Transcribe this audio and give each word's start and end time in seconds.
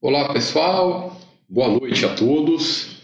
Olá 0.00 0.32
pessoal, 0.32 1.20
boa 1.48 1.70
noite 1.70 2.06
a 2.06 2.14
todos. 2.14 3.02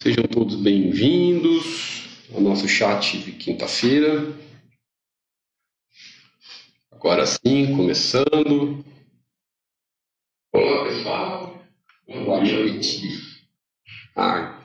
Sejam 0.00 0.22
todos 0.22 0.54
bem-vindos 0.54 2.06
ao 2.32 2.40
nosso 2.40 2.68
chat 2.68 3.18
de 3.18 3.32
quinta-feira. 3.32 4.32
Agora 6.92 7.26
sim, 7.26 7.76
começando. 7.76 8.84
Olá 10.54 10.84
pessoal, 10.84 11.60
boa 12.06 12.44
noite. 12.44 13.00
Ah, 14.14 14.64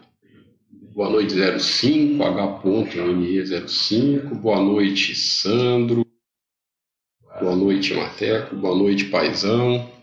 boa 0.94 1.10
noite 1.10 1.34
05, 1.34 2.24
H.ME05. 2.24 4.36
Boa 4.36 4.62
noite, 4.62 5.16
Sandro. 5.16 6.06
Boa 7.40 7.56
noite, 7.56 7.92
Mateco. 7.96 8.56
Boa 8.56 8.78
noite, 8.78 9.06
Paizão. 9.06 10.00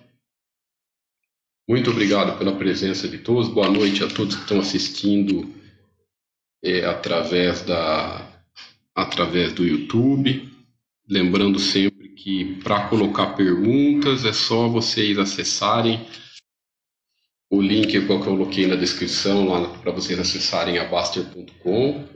Muito 1.69 1.91
obrigado 1.91 2.39
pela 2.39 2.57
presença 2.57 3.07
de 3.07 3.19
todos. 3.19 3.53
Boa 3.53 3.69
noite 3.69 4.03
a 4.03 4.09
todos 4.09 4.37
que 4.37 4.41
estão 4.41 4.59
assistindo 4.59 5.55
é, 6.65 6.87
através, 6.87 7.61
da, 7.61 8.43
através 8.95 9.53
do 9.53 9.67
YouTube. 9.67 10.51
Lembrando 11.07 11.59
sempre 11.59 12.09
que 12.09 12.55
para 12.63 12.89
colocar 12.89 13.35
perguntas 13.35 14.25
é 14.25 14.33
só 14.33 14.67
vocês 14.67 15.19
acessarem 15.19 16.07
o 17.51 17.61
link 17.61 17.89
que 17.89 17.99
eu 17.99 18.19
coloquei 18.21 18.67
na 18.67 18.75
descrição 18.75 19.47
lá 19.47 19.69
para 19.81 19.93
vocês 19.93 20.19
acessarem 20.19 20.79
abaster.com. 20.79 22.09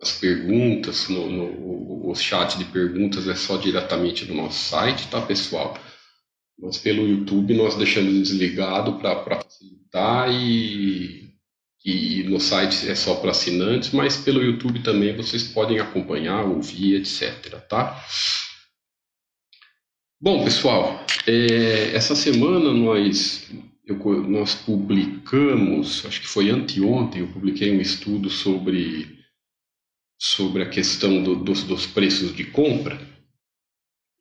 As 0.00 0.12
perguntas, 0.12 1.10
no, 1.10 1.30
no, 1.30 2.08
o 2.08 2.14
chat 2.14 2.56
de 2.56 2.64
perguntas 2.64 3.28
é 3.28 3.34
só 3.34 3.58
diretamente 3.58 4.24
do 4.24 4.32
nosso 4.34 4.70
site, 4.70 5.08
tá 5.08 5.20
pessoal? 5.20 5.76
Mas 6.58 6.76
pelo 6.78 7.06
YouTube 7.06 7.54
nós 7.54 7.76
deixamos 7.76 8.12
desligado 8.14 8.98
para 8.98 9.24
facilitar 9.24 10.28
e, 10.32 11.32
e 11.84 12.24
no 12.24 12.40
site 12.40 12.88
é 12.88 12.94
só 12.96 13.14
para 13.14 13.30
assinantes, 13.30 13.92
mas 13.92 14.16
pelo 14.16 14.42
YouTube 14.42 14.82
também 14.82 15.14
vocês 15.16 15.44
podem 15.44 15.78
acompanhar, 15.78 16.44
ouvir, 16.44 16.96
etc. 16.96 17.60
Tá? 17.68 18.04
Bom, 20.20 20.42
pessoal, 20.42 21.06
é, 21.28 21.94
essa 21.94 22.16
semana 22.16 22.72
nós, 22.72 23.48
eu, 23.86 23.96
nós 24.28 24.56
publicamos, 24.56 26.04
acho 26.06 26.20
que 26.20 26.26
foi 26.26 26.50
anteontem, 26.50 27.20
eu 27.20 27.28
publiquei 27.28 27.70
um 27.70 27.80
estudo 27.80 28.28
sobre, 28.28 29.16
sobre 30.18 30.64
a 30.64 30.68
questão 30.68 31.22
do, 31.22 31.36
dos, 31.36 31.62
dos 31.62 31.86
preços 31.86 32.34
de 32.34 32.44
compra. 32.46 33.00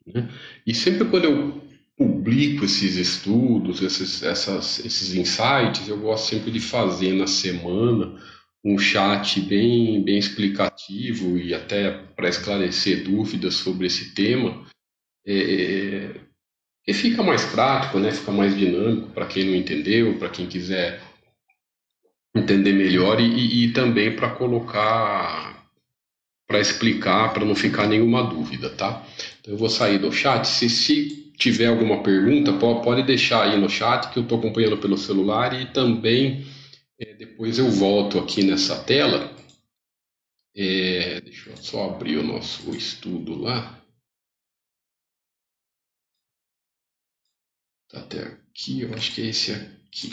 Né? 0.05 0.29
E 0.67 0.75
sempre 0.75 1.09
quando 1.09 1.25
eu 1.25 1.66
publico 1.97 2.63
esses 2.63 2.95
estudos, 2.95 3.81
esses, 3.81 4.21
essas, 4.21 4.85
esses 4.85 5.15
insights, 5.15 5.87
eu 5.87 5.99
gosto 5.99 6.27
sempre 6.27 6.51
de 6.51 6.59
fazer 6.59 7.13
na 7.13 7.25
semana 7.25 8.21
um 8.63 8.77
chat 8.77 9.41
bem, 9.41 10.03
bem 10.03 10.17
explicativo 10.17 11.37
e 11.37 11.53
até 11.53 11.91
para 12.15 12.29
esclarecer 12.29 13.03
dúvidas 13.03 13.55
sobre 13.55 13.87
esse 13.87 14.13
tema, 14.13 14.65
é, 15.25 16.19
que 16.83 16.93
fica 16.93 17.23
mais 17.23 17.45
prático, 17.45 17.97
né? 17.97 18.11
fica 18.11 18.31
mais 18.31 18.55
dinâmico 18.55 19.09
para 19.09 19.25
quem 19.25 19.45
não 19.45 19.55
entendeu, 19.55 20.17
para 20.19 20.29
quem 20.29 20.47
quiser 20.47 21.01
entender 22.35 22.73
melhor 22.73 23.19
e, 23.19 23.65
e 23.65 23.73
também 23.73 24.15
para 24.15 24.35
colocar, 24.35 25.46
para 26.47 26.61
explicar, 26.61 27.33
para 27.33 27.43
não 27.43 27.53
ficar 27.53 27.87
nenhuma 27.87 28.23
dúvida, 28.23 28.69
tá? 28.69 29.05
Então 29.41 29.53
eu 29.53 29.57
vou 29.57 29.69
sair 29.69 29.99
do 29.99 30.11
chat. 30.11 30.47
Se, 30.47 30.69
se 30.69 31.33
tiver 31.37 31.67
alguma 31.67 32.01
pergunta, 32.01 32.53
pode 32.53 33.03
deixar 33.03 33.43
aí 33.43 33.59
no 33.59 33.69
chat 33.69 34.09
que 34.11 34.17
eu 34.17 34.23
estou 34.23 34.39
acompanhando 34.39 34.77
pelo 34.77 34.97
celular 34.97 35.59
e 35.59 35.71
também 35.73 36.47
é, 36.99 37.13
depois 37.13 37.59
eu 37.59 37.69
volto 37.69 38.17
aqui 38.17 38.43
nessa 38.43 38.81
tela. 38.83 39.35
É, 40.55 41.21
deixa 41.21 41.49
eu 41.51 41.57
só 41.57 41.89
abrir 41.91 42.17
o 42.17 42.23
nosso 42.23 42.73
estudo 42.75 43.39
lá. 43.39 43.77
Tá 47.89 47.99
até 47.99 48.23
aqui, 48.23 48.81
eu 48.81 48.93
acho 48.93 49.13
que 49.13 49.21
é 49.21 49.25
esse 49.25 49.51
aqui. 49.51 50.11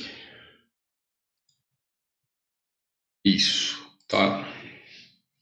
Isso, 3.24 3.78
tá? 4.06 4.53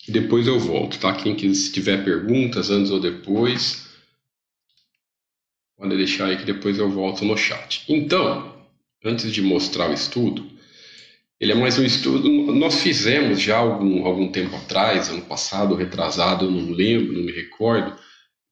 Depois 0.08 0.46
eu 0.46 0.58
volto, 0.58 0.98
tá? 0.98 1.14
Quem 1.14 1.34
quiser, 1.34 1.72
tiver 1.72 2.04
perguntas 2.04 2.70
antes 2.70 2.90
ou 2.90 2.98
depois, 2.98 3.82
Pode 5.82 5.96
deixar 5.96 6.26
aí 6.26 6.36
que 6.36 6.44
depois 6.44 6.78
eu 6.78 6.88
volto 6.88 7.24
no 7.24 7.36
chat. 7.36 7.82
Então, 7.88 8.54
antes 9.04 9.32
de 9.32 9.42
mostrar 9.42 9.90
o 9.90 9.92
estudo, 9.92 10.48
ele 11.40 11.50
é 11.50 11.54
mais 11.56 11.76
um 11.76 11.84
estudo. 11.84 12.30
Nós 12.30 12.80
fizemos 12.80 13.40
já 13.40 13.56
algum, 13.56 14.06
algum 14.06 14.30
tempo 14.30 14.54
atrás, 14.54 15.08
ano 15.08 15.22
passado, 15.22 15.74
retrasado, 15.74 16.44
eu 16.44 16.52
não 16.52 16.70
lembro, 16.70 17.12
não 17.12 17.24
me 17.24 17.32
recordo, 17.32 17.98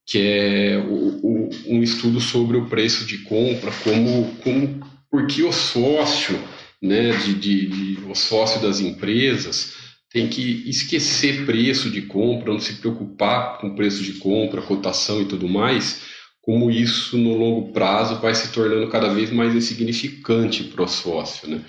que 0.04 0.18
é 0.18 0.78
o, 0.78 1.20
o, 1.22 1.50
um 1.68 1.80
estudo 1.84 2.20
sobre 2.20 2.56
o 2.56 2.66
preço 2.66 3.06
de 3.06 3.18
compra, 3.18 3.70
como, 3.84 4.34
como 4.42 4.80
porque 5.08 5.44
o 5.44 5.52
sócio, 5.52 6.36
né, 6.82 7.12
de, 7.12 7.34
de, 7.34 7.66
de, 7.68 8.04
o 8.06 8.14
sócio 8.16 8.60
das 8.60 8.80
empresas 8.80 9.89
tem 10.12 10.28
que 10.28 10.68
esquecer 10.68 11.46
preço 11.46 11.90
de 11.90 12.02
compra, 12.02 12.52
não 12.52 12.60
se 12.60 12.74
preocupar 12.74 13.58
com 13.58 13.74
preço 13.74 14.02
de 14.02 14.14
compra, 14.14 14.60
cotação 14.60 15.22
e 15.22 15.24
tudo 15.24 15.48
mais, 15.48 16.02
como 16.42 16.70
isso 16.70 17.16
no 17.16 17.36
longo 17.36 17.72
prazo 17.72 18.20
vai 18.20 18.34
se 18.34 18.52
tornando 18.52 18.88
cada 18.88 19.12
vez 19.12 19.30
mais 19.30 19.54
insignificante 19.54 20.64
para 20.64 20.82
o 20.82 20.88
sócio, 20.88 21.48
né? 21.48 21.60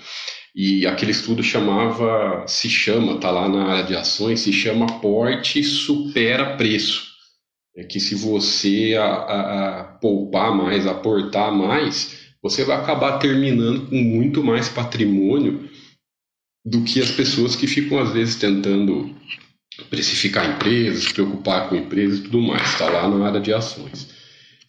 E 0.54 0.86
aquele 0.86 1.12
estudo 1.12 1.42
chamava, 1.42 2.44
se 2.46 2.68
chama, 2.68 3.18
tá 3.18 3.30
lá 3.30 3.48
na 3.48 3.64
área 3.68 3.84
de 3.84 3.96
ações, 3.96 4.40
se 4.40 4.52
chama 4.52 5.00
porte 5.00 5.62
supera 5.62 6.56
preço. 6.56 7.10
É 7.74 7.84
que 7.84 7.98
se 7.98 8.14
você 8.14 8.94
a, 8.98 9.04
a, 9.04 9.80
a 9.80 9.84
poupar 9.84 10.54
mais, 10.54 10.86
aportar 10.86 11.50
mais, 11.50 12.18
você 12.42 12.64
vai 12.64 12.76
acabar 12.76 13.18
terminando 13.18 13.88
com 13.88 13.96
muito 13.96 14.44
mais 14.44 14.68
patrimônio 14.68 15.70
do 16.64 16.82
que 16.82 17.00
as 17.00 17.10
pessoas 17.10 17.56
que 17.56 17.66
ficam 17.66 17.98
às 17.98 18.12
vezes 18.12 18.36
tentando 18.36 19.14
precificar 19.90 20.48
empresas, 20.48 21.04
se 21.04 21.12
preocupar 21.12 21.68
com 21.68 21.76
empresas 21.76 22.18
e 22.18 22.22
tudo 22.22 22.40
mais. 22.40 22.62
Está 22.62 22.88
lá 22.88 23.08
na 23.08 23.26
área 23.26 23.40
de 23.40 23.52
ações. 23.52 24.08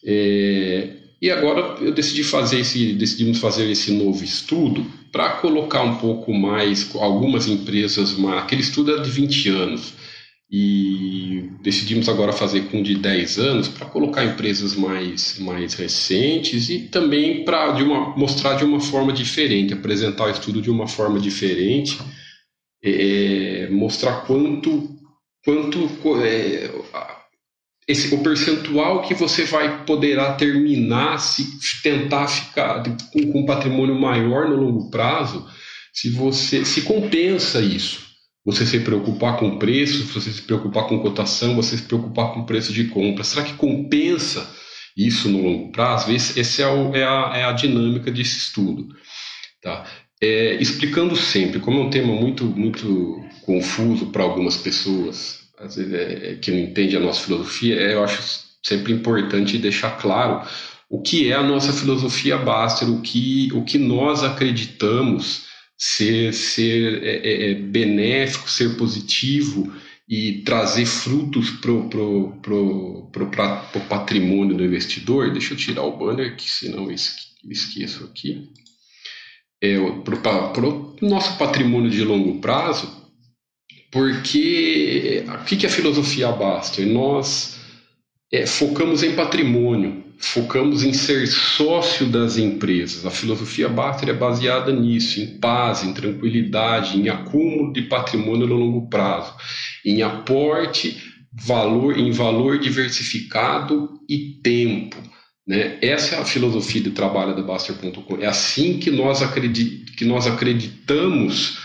É, 0.04 0.90
e 1.22 1.30
agora 1.32 1.78
eu 1.82 1.94
decidi 1.94 2.24
fazer 2.24 2.60
esse, 2.60 2.94
decidimos 2.94 3.40
fazer 3.40 3.70
esse 3.70 3.92
novo 3.92 4.24
estudo 4.24 4.86
para 5.12 5.30
colocar 5.38 5.82
um 5.84 5.96
pouco 5.98 6.34
mais 6.34 6.90
algumas 6.96 7.48
empresas, 7.48 8.18
aquele 8.38 8.62
estudo 8.62 8.96
é 8.98 9.02
de 9.02 9.10
20 9.10 9.50
anos 9.50 9.94
e 10.56 11.50
decidimos 11.64 12.08
agora 12.08 12.32
fazer 12.32 12.66
com 12.70 12.84
de 12.84 12.94
10 12.94 13.40
anos 13.40 13.68
para 13.68 13.88
colocar 13.88 14.24
empresas 14.24 14.76
mais, 14.76 15.40
mais 15.40 15.74
recentes 15.74 16.70
e 16.70 16.82
também 16.90 17.44
para 17.44 17.72
de 17.72 17.82
uma, 17.82 18.16
mostrar 18.16 18.54
de 18.54 18.64
uma 18.64 18.80
forma 18.80 19.12
diferente, 19.12 19.74
apresentar 19.74 20.26
o 20.26 20.30
estudo 20.30 20.62
de 20.62 20.70
uma 20.70 20.88
forma 20.88 21.20
diferente, 21.20 21.98
é, 22.84 23.68
mostrar 23.72 24.28
quanto, 24.28 24.96
quanto 25.44 25.90
é, 26.22 26.70
esse, 27.88 28.14
o 28.14 28.22
percentual 28.22 29.02
que 29.02 29.16
você 29.16 29.46
vai 29.46 29.84
poderá 29.86 30.34
terminar 30.34 31.18
se 31.18 31.82
tentar 31.82 32.28
ficar 32.28 32.84
com, 33.12 33.32
com 33.32 33.40
um 33.40 33.46
patrimônio 33.48 34.00
maior 34.00 34.48
no 34.48 34.56
longo 34.56 34.92
prazo, 34.92 35.48
se 35.92 36.12
você 36.12 36.64
se 36.64 36.84
compensa 36.84 37.60
isso. 37.60 38.13
Você 38.46 38.66
se 38.66 38.80
preocupar 38.82 39.38
com 39.38 39.58
preço, 39.58 40.04
você 40.14 40.32
se 40.32 40.42
preocupar 40.42 40.88
com 40.88 41.00
cotação, 41.00 41.56
você 41.56 41.78
se 41.78 41.84
preocupar 41.84 42.34
com 42.34 42.46
preço 42.46 42.74
de 42.74 42.86
compra. 42.86 43.24
Será 43.24 43.44
que 43.44 43.54
compensa 43.54 44.50
isso 44.98 45.30
no 45.30 45.42
longo 45.42 45.72
prazo? 45.72 46.12
Esse 46.12 46.62
é, 46.62 46.66
é, 46.66 47.04
a, 47.04 47.32
é, 47.36 47.44
a, 47.46 47.52
dinâmica 47.54 48.12
desse 48.12 48.38
estudo. 48.38 48.90
Tá? 49.62 49.86
É, 50.22 50.56
explicando 50.56 51.16
sempre, 51.16 51.60
como 51.60 51.80
é 51.80 51.84
um 51.84 51.90
tema 51.90 52.14
muito, 52.14 52.44
muito 52.44 53.24
confuso 53.46 54.08
para 54.08 54.24
algumas 54.24 54.58
pessoas, 54.58 55.44
às 55.58 55.76
vezes 55.78 55.94
é, 55.94 56.32
é, 56.32 56.36
que 56.36 56.52
não 56.52 56.60
entende 56.60 56.98
a 56.98 57.00
nossa 57.00 57.22
filosofia, 57.22 57.76
é, 57.76 57.94
eu 57.94 58.04
acho 58.04 58.44
sempre 58.62 58.92
importante 58.94 59.58
deixar 59.58 59.98
claro 59.98 60.46
o 60.90 61.02
que 61.02 61.32
é 61.32 61.36
a 61.36 61.44
nossa 61.44 61.74
filosofia 61.74 62.38
Baster, 62.38 62.90
o 62.90 63.02
que, 63.02 63.50
o 63.54 63.64
que 63.64 63.78
nós 63.78 64.24
acreditamos 64.24 65.43
ser, 65.86 66.34
ser 66.34 67.04
é, 67.04 67.18
é, 67.18 67.52
é 67.52 67.56
benéfico, 67.56 68.50
ser 68.50 68.78
positivo 68.78 69.70
e 70.08 70.42
trazer 70.44 70.86
frutos 70.86 71.50
para 71.50 71.72
o 71.74 71.90
pro, 71.90 72.38
pro, 72.42 73.10
pro, 73.12 73.30
pro, 73.30 73.82
patrimônio 73.90 74.56
do 74.56 74.64
investidor. 74.64 75.34
Deixa 75.34 75.54
eu 75.54 75.58
tirar 75.58 75.84
o 75.84 75.98
banner, 75.98 76.38
que 76.38 76.50
senão 76.50 76.90
eu 76.90 76.96
esqueço 77.52 78.06
aqui. 78.06 78.50
É, 79.62 79.78
para 80.04 80.68
o 80.68 80.96
nosso 81.02 81.38
patrimônio 81.38 81.90
de 81.90 82.04
longo 82.04 82.40
prazo, 82.40 83.12
porque 83.92 85.26
o 85.28 85.44
que, 85.44 85.58
que 85.58 85.66
a 85.66 85.70
filosofia 85.70 86.32
Baster? 86.32 86.88
Nós 86.88 87.60
é, 88.32 88.46
focamos 88.46 89.04
em 89.04 89.16
patrimônio, 89.16 90.03
focamos 90.26 90.84
em 90.84 90.94
ser 90.94 91.28
sócio 91.28 92.08
das 92.08 92.38
empresas. 92.38 93.06
A 93.06 93.12
filosofia 93.12 93.68
Baster 93.68 94.10
é 94.10 94.14
baseada 94.14 94.72
nisso, 94.72 95.20
em 95.20 95.38
paz, 95.38 95.84
em 95.84 95.94
tranquilidade, 95.94 96.98
em 96.98 97.10
acúmulo 97.10 97.74
de 97.74 97.84
patrimônio 97.84 98.48
no 98.48 98.56
longo 98.56 98.90
prazo, 98.90 99.34
em 99.86 100.02
aporte, 100.02 100.98
valor, 101.34 101.98
em 101.98 102.12
valor 102.12 102.58
diversificado 102.58 104.00
e 104.10 104.40
tempo. 104.42 104.96
Né? 105.46 105.78
Essa 105.82 106.16
é 106.16 106.20
a 106.22 106.26
filosofia 106.26 106.82
de 106.82 106.92
trabalho 106.92 107.36
da 107.36 107.42
Baster.com. 107.42 108.18
É 108.18 108.26
assim 108.26 108.80
que 108.80 108.90
nós, 108.90 109.22
acredit, 109.22 109.92
que 109.98 110.06
nós 110.06 110.26
acreditamos 110.26 111.58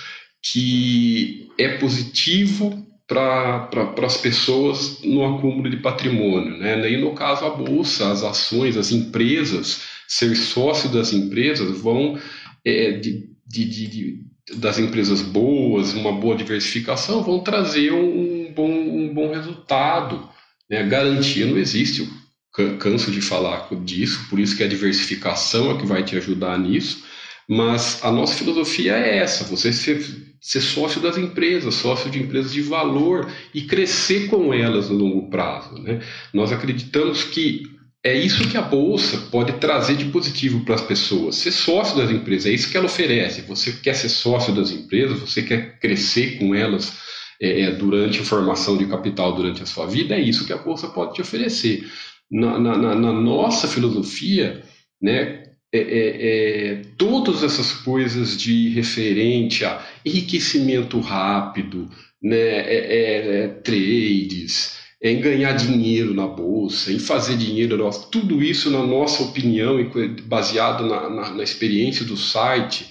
que 0.43 1.49
é 1.59 1.77
positivo 1.79 2.88
para 3.09 3.69
as 4.07 4.19
pessoas 4.19 5.01
no 5.03 5.25
acúmulo 5.25 5.71
de 5.71 5.79
patrimônio. 5.79 6.59
Né? 6.59 6.93
E 6.93 6.99
no 6.99 7.15
caso, 7.15 7.47
a 7.47 7.51
bolsa, 7.51 8.13
as 8.13 8.23
ações, 8.23 8.77
as 8.77 8.93
empresas, 8.93 9.83
ser 10.07 10.37
sócio 10.37 10.91
das 10.91 11.13
empresas 11.13 11.81
vão 11.81 12.19
é, 12.65 12.93
de, 12.93 13.31
de, 13.47 13.65
de, 13.65 14.21
das 14.57 14.79
empresas 14.79 15.23
boas, 15.23 15.95
uma 15.95 16.13
boa 16.13 16.37
diversificação, 16.37 17.23
vão 17.23 17.41
trazer 17.41 17.93
um 17.93 18.53
bom, 18.55 18.71
um 18.71 19.13
bom 19.13 19.33
resultado. 19.33 20.29
Né? 20.69 20.83
Garantia 20.87 21.47
não 21.47 21.57
existe, 21.57 22.07
eu 22.59 22.77
canso 22.77 23.11
de 23.11 23.23
falar 23.23 23.69
disso, 23.85 24.27
por 24.29 24.39
isso 24.39 24.57
que 24.57 24.65
a 24.65 24.69
diversificação 24.69 25.71
é 25.71 25.79
que 25.79 25.87
vai 25.87 26.03
te 26.03 26.17
ajudar 26.17 26.59
nisso. 26.59 27.05
Mas 27.49 28.05
a 28.05 28.13
nossa 28.13 28.35
filosofia 28.35 28.95
é 28.95 29.19
essa: 29.19 29.45
você 29.45 29.73
ser, 29.73 30.05
ser 30.41 30.61
sócio 30.61 31.01
das 31.01 31.19
empresas, 31.19 31.75
sócio 31.75 32.11
de 32.11 32.19
empresas 32.21 32.53
de 32.53 32.63
valor 32.63 33.31
e 33.55 33.63
crescer 33.63 34.29
com 34.29 34.53
elas 34.55 34.89
no 34.89 34.97
longo 34.97 35.29
prazo. 35.29 35.81
Né? 35.83 36.01
Nós 36.33 36.53
acreditamos 36.53 37.25
que 37.25 37.63
é 38.05 38.17
isso 38.17 38.49
que 38.49 38.57
a 38.57 38.63
bolsa 38.63 39.19
pode 39.31 39.55
trazer 39.55 39.97
de 39.97 40.07
positivo 40.07 40.65
para 40.65 40.77
as 40.77 40.81
pessoas. 40.81 41.37
Ser 41.37 41.51
sócio 41.51 41.97
das 41.97 42.11
empresas, 42.11 42.47
é 42.47 42.55
isso 42.55 42.71
que 42.71 42.77
ela 42.77 42.87
oferece. 42.87 43.43
Você 43.43 43.73
quer 43.73 43.95
ser 43.95 44.09
sócio 44.09 44.55
das 44.55 44.71
empresas, 44.71 45.19
você 45.19 45.43
quer 45.43 45.79
crescer 45.81 46.39
com 46.39 46.55
elas 46.55 46.97
é, 47.41 47.63
é 47.63 47.71
durante 47.73 48.21
a 48.21 48.25
formação 48.25 48.77
de 48.77 48.87
capital 48.87 49.35
durante 49.35 49.63
a 49.63 49.67
sua 49.67 49.87
vida, 49.87 50.15
é 50.15 50.21
isso 50.21 50.47
que 50.47 50.53
a 50.53 50.59
bolsa 50.59 50.89
pode 50.89 51.15
te 51.15 51.21
oferecer. 51.21 51.87
Na, 52.31 52.59
na, 52.59 52.95
na 52.95 53.13
nossa 53.13 53.67
filosofia, 53.67 54.63
né, 55.01 55.48
é, 55.73 55.79
é, 55.79 56.71
é, 56.71 56.83
todas 56.97 57.43
essas 57.43 57.73
coisas 57.73 58.39
de 58.39 58.71
referente 58.71 59.65
a 59.65 59.85
enriquecimento 60.05 60.99
rápido, 60.99 61.91
né, 62.23 62.37
é, 62.37 63.45
é, 63.45 63.49
trades, 63.49 64.79
em 65.03 65.21
ganhar 65.21 65.53
dinheiro 65.53 66.15
na 66.15 66.27
bolsa, 66.27 66.93
em 66.93 66.99
fazer 66.99 67.37
dinheiro, 67.37 67.89
tudo 68.11 68.43
isso, 68.43 68.71
na 68.71 68.85
nossa 68.85 69.23
opinião, 69.23 69.77
baseado 70.25 70.87
na, 70.87 71.09
na, 71.09 71.31
na 71.35 71.43
experiência 71.43 72.05
do 72.05 72.17
site, 72.17 72.87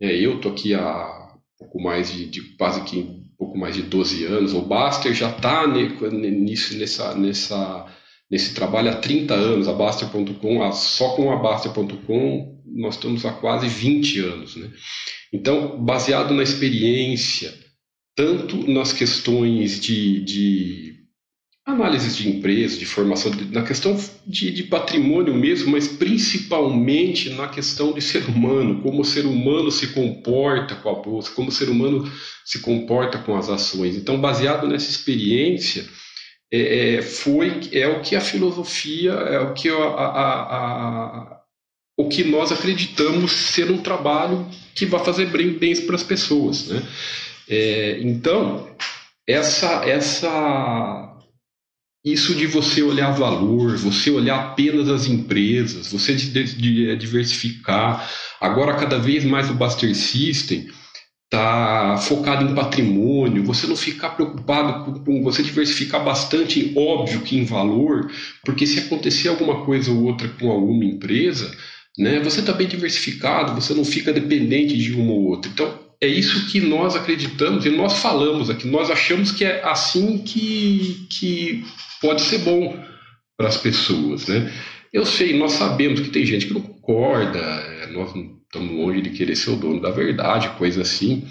eu 0.00 0.36
estou 0.36 0.52
aqui 0.52 0.72
há 0.72 1.28
pouco 1.58 1.82
mais 1.82 2.10
de, 2.10 2.24
de, 2.26 2.40
quase 2.56 2.82
que 2.84 3.20
pouco 3.36 3.58
mais 3.58 3.74
de 3.74 3.82
12 3.82 4.24
anos, 4.24 4.54
o 4.54 4.62
Baster 4.62 5.12
já 5.12 5.30
está 5.30 5.66
nessa, 5.66 7.14
nessa 7.14 7.86
nesse 8.30 8.54
trabalho 8.54 8.90
há 8.90 8.94
30 8.94 9.34
anos, 9.34 9.68
a 9.68 9.72
Baster.com, 9.72 10.72
só 10.72 11.10
com 11.16 11.32
a 11.32 11.36
Baster.com 11.36 12.60
nós 12.72 12.94
estamos 12.94 13.26
há 13.26 13.32
quase 13.32 13.68
20 13.68 14.20
anos. 14.20 14.56
Né? 14.56 14.70
Então, 15.32 15.82
baseado 15.82 16.32
na 16.32 16.42
experiência, 16.42 17.52
tanto 18.14 18.70
nas 18.70 18.92
questões 18.92 19.80
de, 19.80 20.20
de 20.24 20.94
análises 21.66 22.16
de 22.16 22.28
empresa, 22.28 22.78
de 22.78 22.86
formação, 22.86 23.32
na 23.50 23.62
questão 23.62 23.98
de, 24.26 24.50
de, 24.50 24.62
patrimônio 24.64 25.34
mesmo, 25.34 25.72
mas 25.72 25.88
principalmente 25.88 27.30
na 27.30 27.48
questão 27.48 27.92
de 27.92 28.00
ser 28.00 28.24
humano, 28.24 28.82
como 28.82 29.02
o 29.02 29.04
ser 29.04 29.26
humano 29.26 29.70
se 29.70 29.88
comporta 29.88 30.74
com 30.76 30.88
a 30.88 30.94
bolsa, 30.94 31.30
como 31.32 31.48
o 31.48 31.52
ser 31.52 31.68
humano 31.68 32.10
se 32.44 32.60
comporta 32.60 33.18
com 33.18 33.36
as 33.36 33.48
ações. 33.48 33.96
Então, 33.96 34.20
baseado 34.20 34.66
nessa 34.66 34.90
experiência, 34.90 35.88
é, 36.52 36.96
é, 36.96 37.02
foi 37.02 37.60
é 37.72 37.86
o 37.86 38.00
que 38.00 38.16
a 38.16 38.20
filosofia 38.20 39.12
é 39.12 39.38
o 39.38 39.54
que 39.54 39.68
a, 39.68 39.74
a, 39.74 40.40
a, 40.42 41.40
o 41.96 42.08
que 42.08 42.24
nós 42.24 42.50
acreditamos 42.50 43.30
ser 43.30 43.70
um 43.70 43.78
trabalho 43.78 44.48
que 44.74 44.84
vai 44.84 45.04
fazer 45.04 45.26
bem 45.26 45.80
para 45.86 45.94
as 45.94 46.02
pessoas, 46.02 46.68
né? 46.68 46.82
É, 47.48 48.00
então 48.00 48.68
essa 49.28 49.84
essa 49.84 51.06
isso 52.04 52.34
de 52.34 52.46
você 52.46 52.82
olhar 52.82 53.10
valor, 53.10 53.76
você 53.76 54.10
olhar 54.10 54.40
apenas 54.40 54.88
as 54.88 55.06
empresas, 55.06 55.92
você 55.92 56.14
de, 56.14 56.30
de, 56.30 56.54
de 56.54 56.96
diversificar. 56.96 58.10
Agora 58.40 58.76
cada 58.76 58.98
vez 58.98 59.24
mais 59.24 59.50
o 59.50 59.54
Buster 59.54 59.94
System 59.94 60.68
tá 61.30 61.96
focado 61.96 62.44
em 62.44 62.54
patrimônio, 62.54 63.44
você 63.44 63.68
não 63.68 63.76
ficar 63.76 64.10
preocupado 64.10 65.00
com, 65.00 65.22
você 65.22 65.44
diversificar 65.44 66.04
bastante, 66.04 66.72
óbvio 66.76 67.20
que 67.20 67.38
em 67.38 67.44
valor, 67.44 68.10
porque 68.44 68.66
se 68.66 68.80
acontecer 68.80 69.28
alguma 69.28 69.64
coisa 69.64 69.92
ou 69.92 70.02
outra 70.02 70.28
com 70.28 70.50
alguma 70.50 70.84
empresa, 70.84 71.56
né, 71.96 72.18
você 72.18 72.40
está 72.40 72.52
bem 72.52 72.66
diversificado, 72.66 73.54
você 73.54 73.72
não 73.72 73.84
fica 73.84 74.12
dependente 74.12 74.76
de 74.76 74.92
uma 74.92 75.12
ou 75.12 75.28
outra. 75.28 75.48
Então, 75.50 75.78
é 76.00 76.08
isso 76.08 76.50
que 76.50 76.60
nós 76.60 76.96
acreditamos 76.96 77.64
e 77.64 77.70
nós 77.70 78.00
falamos 78.00 78.50
aqui, 78.50 78.66
nós 78.66 78.90
achamos 78.90 79.30
que 79.30 79.44
é 79.44 79.62
assim 79.64 80.18
que, 80.18 81.06
que 81.10 81.64
pode 82.00 82.22
ser 82.22 82.38
bom 82.38 82.76
para 83.36 83.48
as 83.48 83.56
pessoas, 83.56 84.26
né? 84.26 84.52
Eu 84.92 85.06
sei, 85.06 85.38
nós 85.38 85.52
sabemos 85.52 86.00
que 86.00 86.08
tem 86.08 86.26
gente 86.26 86.46
que 86.46 86.54
não 86.54 86.60
concorda, 86.60 87.38
é, 87.38 87.86
nós 87.92 88.12
não 88.14 88.39
estamos 88.50 88.72
longe 88.72 89.00
de 89.00 89.10
querer 89.10 89.36
ser 89.36 89.50
o 89.50 89.56
dono 89.56 89.80
da 89.80 89.90
verdade, 89.90 90.50
coisa 90.58 90.82
assim. 90.82 91.24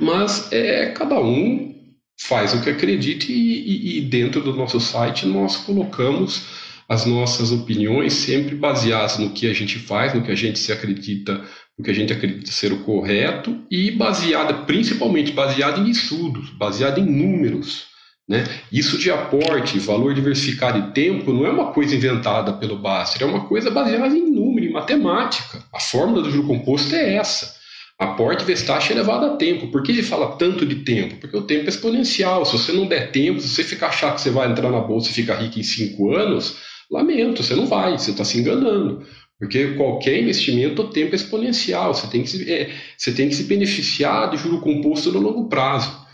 Mas 0.00 0.50
é 0.50 0.90
cada 0.92 1.20
um 1.20 1.76
faz 2.18 2.54
o 2.54 2.62
que 2.62 2.70
acredita 2.70 3.26
e, 3.28 3.34
e, 3.34 3.98
e, 3.98 4.00
dentro 4.00 4.40
do 4.40 4.54
nosso 4.54 4.80
site 4.80 5.26
nós 5.26 5.56
colocamos 5.56 6.46
as 6.88 7.04
nossas 7.04 7.52
opiniões 7.52 8.14
sempre 8.14 8.56
baseadas 8.56 9.18
no 9.18 9.30
que 9.30 9.46
a 9.46 9.52
gente 9.52 9.78
faz, 9.78 10.14
no 10.14 10.22
que 10.22 10.32
a 10.32 10.34
gente 10.34 10.58
se 10.58 10.72
acredita, 10.72 11.44
no 11.76 11.84
que 11.84 11.90
a 11.90 11.94
gente 11.94 12.12
acredita 12.12 12.50
ser 12.50 12.72
o 12.72 12.82
correto 12.82 13.62
e 13.70 13.90
baseada 13.90 14.54
principalmente 14.64 15.32
baseada 15.32 15.78
em 15.78 15.90
estudos, 15.90 16.48
baseada 16.50 16.98
em 16.98 17.04
números. 17.04 17.87
Né? 18.28 18.44
Isso 18.70 18.98
de 18.98 19.10
aporte, 19.10 19.78
valor 19.78 20.12
diversificado 20.12 20.78
e 20.78 20.92
tempo 20.92 21.32
não 21.32 21.46
é 21.46 21.50
uma 21.50 21.72
coisa 21.72 21.96
inventada 21.96 22.52
pelo 22.52 22.78
Baster, 22.78 23.22
é 23.22 23.24
uma 23.24 23.46
coisa 23.46 23.70
baseada 23.70 24.14
em 24.14 24.30
número, 24.30 24.66
em 24.66 24.72
matemática. 24.72 25.64
A 25.72 25.80
fórmula 25.80 26.20
do 26.20 26.30
juro 26.30 26.46
composto 26.46 26.94
é 26.94 27.14
essa. 27.14 27.56
Aporte 27.98 28.44
vezes 28.44 28.64
taxa 28.64 28.92
elevado 28.92 29.26
a 29.26 29.36
tempo. 29.36 29.68
Por 29.68 29.82
que 29.82 29.90
ele 29.90 30.02
fala 30.02 30.36
tanto 30.36 30.64
de 30.64 30.76
tempo? 30.84 31.16
Porque 31.16 31.36
o 31.36 31.42
tempo 31.42 31.64
é 31.64 31.68
exponencial. 31.68 32.44
Se 32.44 32.52
você 32.52 32.70
não 32.70 32.86
der 32.86 33.10
tempo, 33.10 33.40
se 33.40 33.48
você 33.48 33.64
ficar 33.64 33.88
achar 33.88 34.14
que 34.14 34.20
você 34.20 34.30
vai 34.30 34.48
entrar 34.48 34.70
na 34.70 34.80
bolsa 34.80 35.10
e 35.10 35.14
ficar 35.14 35.36
rico 35.36 35.58
em 35.58 35.64
cinco 35.64 36.14
anos, 36.14 36.58
lamento, 36.90 37.42
você 37.42 37.56
não 37.56 37.66
vai, 37.66 37.98
você 37.98 38.12
está 38.12 38.24
se 38.24 38.38
enganando. 38.38 39.04
Porque 39.38 39.74
qualquer 39.74 40.20
investimento, 40.20 40.82
o 40.82 40.90
tempo 40.90 41.12
é 41.12 41.16
exponencial. 41.16 41.94
Você 41.94 42.06
tem 42.08 42.22
que 42.22 42.28
se, 42.28 42.52
é, 42.52 42.70
você 42.96 43.10
tem 43.10 43.28
que 43.28 43.34
se 43.34 43.44
beneficiar 43.44 44.30
de 44.30 44.36
juro 44.36 44.60
composto 44.60 45.10
no 45.10 45.18
longo 45.18 45.48
prazo. 45.48 46.06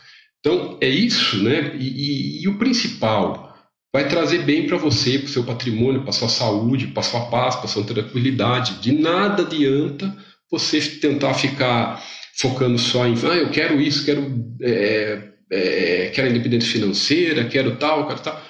Então, 0.44 0.76
é 0.78 0.88
isso, 0.88 1.42
né? 1.42 1.74
E, 1.80 1.88
e, 1.88 2.42
e 2.42 2.48
o 2.48 2.58
principal, 2.58 3.56
vai 3.90 4.06
trazer 4.06 4.42
bem 4.42 4.66
para 4.66 4.76
você, 4.76 5.18
para 5.18 5.26
o 5.26 5.30
seu 5.30 5.42
patrimônio, 5.42 6.02
para 6.02 6.12
sua 6.12 6.28
saúde, 6.28 6.88
para 6.88 7.02
sua 7.02 7.30
paz, 7.30 7.56
para 7.56 7.66
sua 7.66 7.82
tranquilidade. 7.82 8.74
De 8.82 8.92
nada 8.92 9.42
adianta 9.42 10.14
você 10.50 10.80
tentar 10.80 11.32
ficar 11.32 12.04
focando 12.36 12.76
só 12.76 13.06
em, 13.06 13.14
ah, 13.24 13.36
eu 13.36 13.50
quero 13.50 13.80
isso, 13.80 14.04
quero, 14.04 14.54
é, 14.60 15.30
é, 15.50 16.10
quero 16.14 16.28
independência 16.28 16.72
financeira, 16.72 17.46
quero 17.46 17.76
tal, 17.76 18.06
quero 18.06 18.20
tal. 18.20 18.42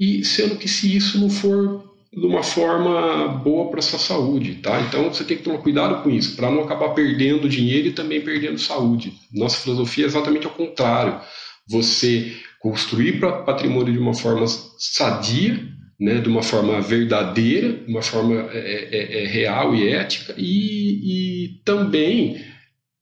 E 0.00 0.24
sendo 0.24 0.56
que 0.56 0.66
se 0.66 0.96
isso 0.96 1.16
não 1.20 1.30
for 1.30 1.95
de 2.16 2.24
uma 2.24 2.42
forma 2.42 3.28
boa 3.28 3.70
para 3.70 3.82
sua 3.82 3.98
saúde, 3.98 4.54
tá? 4.54 4.80
Então 4.80 5.12
você 5.12 5.22
tem 5.22 5.36
que 5.36 5.42
tomar 5.42 5.58
cuidado 5.58 6.02
com 6.02 6.08
isso, 6.08 6.34
para 6.34 6.50
não 6.50 6.62
acabar 6.62 6.94
perdendo 6.94 7.46
dinheiro 7.46 7.88
e 7.88 7.92
também 7.92 8.22
perdendo 8.22 8.58
saúde. 8.58 9.12
Nossa 9.34 9.58
filosofia 9.58 10.04
é 10.04 10.06
exatamente 10.06 10.46
ao 10.46 10.52
contrário. 10.52 11.20
Você 11.68 12.34
construir 12.58 13.20
patrimônio 13.20 13.92
de 13.92 13.98
uma 13.98 14.14
forma 14.14 14.46
sadia, 14.78 15.62
né, 16.00 16.18
de 16.18 16.28
uma 16.28 16.42
forma 16.42 16.80
verdadeira, 16.80 17.72
de 17.72 17.90
uma 17.90 18.02
forma 18.02 18.48
é, 18.50 18.58
é, 18.58 18.96
é, 18.96 19.24
é 19.24 19.26
real 19.26 19.74
e 19.74 19.86
ética, 19.86 20.34
e, 20.38 21.44
e 21.44 21.60
também 21.64 22.40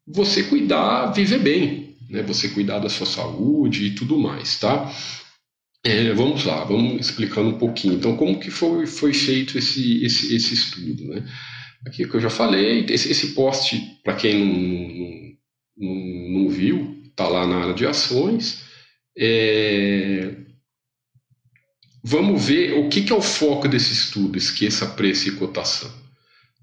você 0.07 0.43
cuidar, 0.43 1.13
viver 1.13 1.39
bem, 1.39 1.97
né, 2.11 2.23
você 2.23 2.49
cuidar 2.49 2.81
da 2.81 2.89
sua 2.89 3.07
saúde 3.07 3.87
e 3.87 3.91
tudo 3.91 4.19
mais, 4.19 4.59
tá? 4.59 4.91
É, 5.87 6.15
vamos 6.15 6.45
lá, 6.45 6.65
vamos 6.65 6.99
explicando 6.99 7.51
um 7.51 7.59
pouquinho. 7.59 7.95
Então, 7.95 8.17
como 8.17 8.41
que 8.41 8.51
foi, 8.51 8.87
foi 8.87 9.13
feito 9.13 9.59
esse, 9.59 10.03
esse, 10.03 10.35
esse 10.35 10.55
estudo? 10.55 11.09
Né? 11.09 11.23
Aqui 11.87 12.09
que 12.09 12.15
eu 12.15 12.21
já 12.21 12.31
falei, 12.31 12.87
esse, 12.89 13.11
esse 13.13 13.35
post, 13.35 13.79
para 14.03 14.17
quem 14.17 15.37
não, 15.77 15.87
não, 15.87 16.41
não 16.41 16.49
viu, 16.49 16.97
está 17.05 17.29
lá 17.29 17.47
na 17.47 17.57
área 17.57 17.75
de 17.75 17.87
ações. 17.87 18.65
É... 19.17 20.35
vamos 22.03 22.47
ver 22.47 22.73
o 22.79 22.89
que, 22.89 23.03
que 23.03 23.13
é 23.13 23.17
o 23.17 23.21
foco 23.21 23.69
desse 23.69 23.93
estudo, 23.93 24.39
esqueça 24.39 24.87
preço 24.87 25.29
e 25.29 25.33
cotação. 25.33 25.93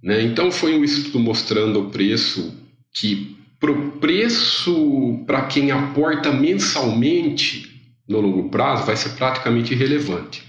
Né? 0.01 0.23
Então 0.23 0.51
foi 0.51 0.73
um 0.73 0.83
estudo 0.83 1.19
mostrando 1.19 1.79
o 1.79 1.89
preço 1.91 2.57
que 2.91 3.37
para 3.59 3.71
o 3.71 3.91
preço 3.99 5.23
para 5.27 5.45
quem 5.45 5.69
aporta 5.69 6.33
mensalmente 6.33 7.70
no 8.07 8.19
longo 8.19 8.49
prazo 8.49 8.85
vai 8.85 8.95
ser 8.95 9.09
praticamente 9.09 9.73
irrelevante. 9.73 10.43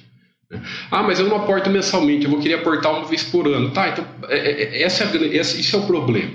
Né? 0.51 0.63
Ah, 0.91 1.03
mas 1.03 1.19
eu 1.19 1.29
não 1.29 1.37
aporto 1.37 1.71
mensalmente, 1.71 2.25
eu 2.25 2.31
vou 2.31 2.41
querer 2.41 2.55
aportar 2.55 2.93
uma 2.93 3.07
vez 3.07 3.23
por 3.23 3.47
ano. 3.49 3.71
Tá, 3.71 3.89
então 3.89 4.05
é, 4.29 4.81
é, 4.81 4.83
é 4.83 4.87
isso 4.87 5.77
é 5.77 5.79
o 5.79 5.87
problema. 5.87 6.33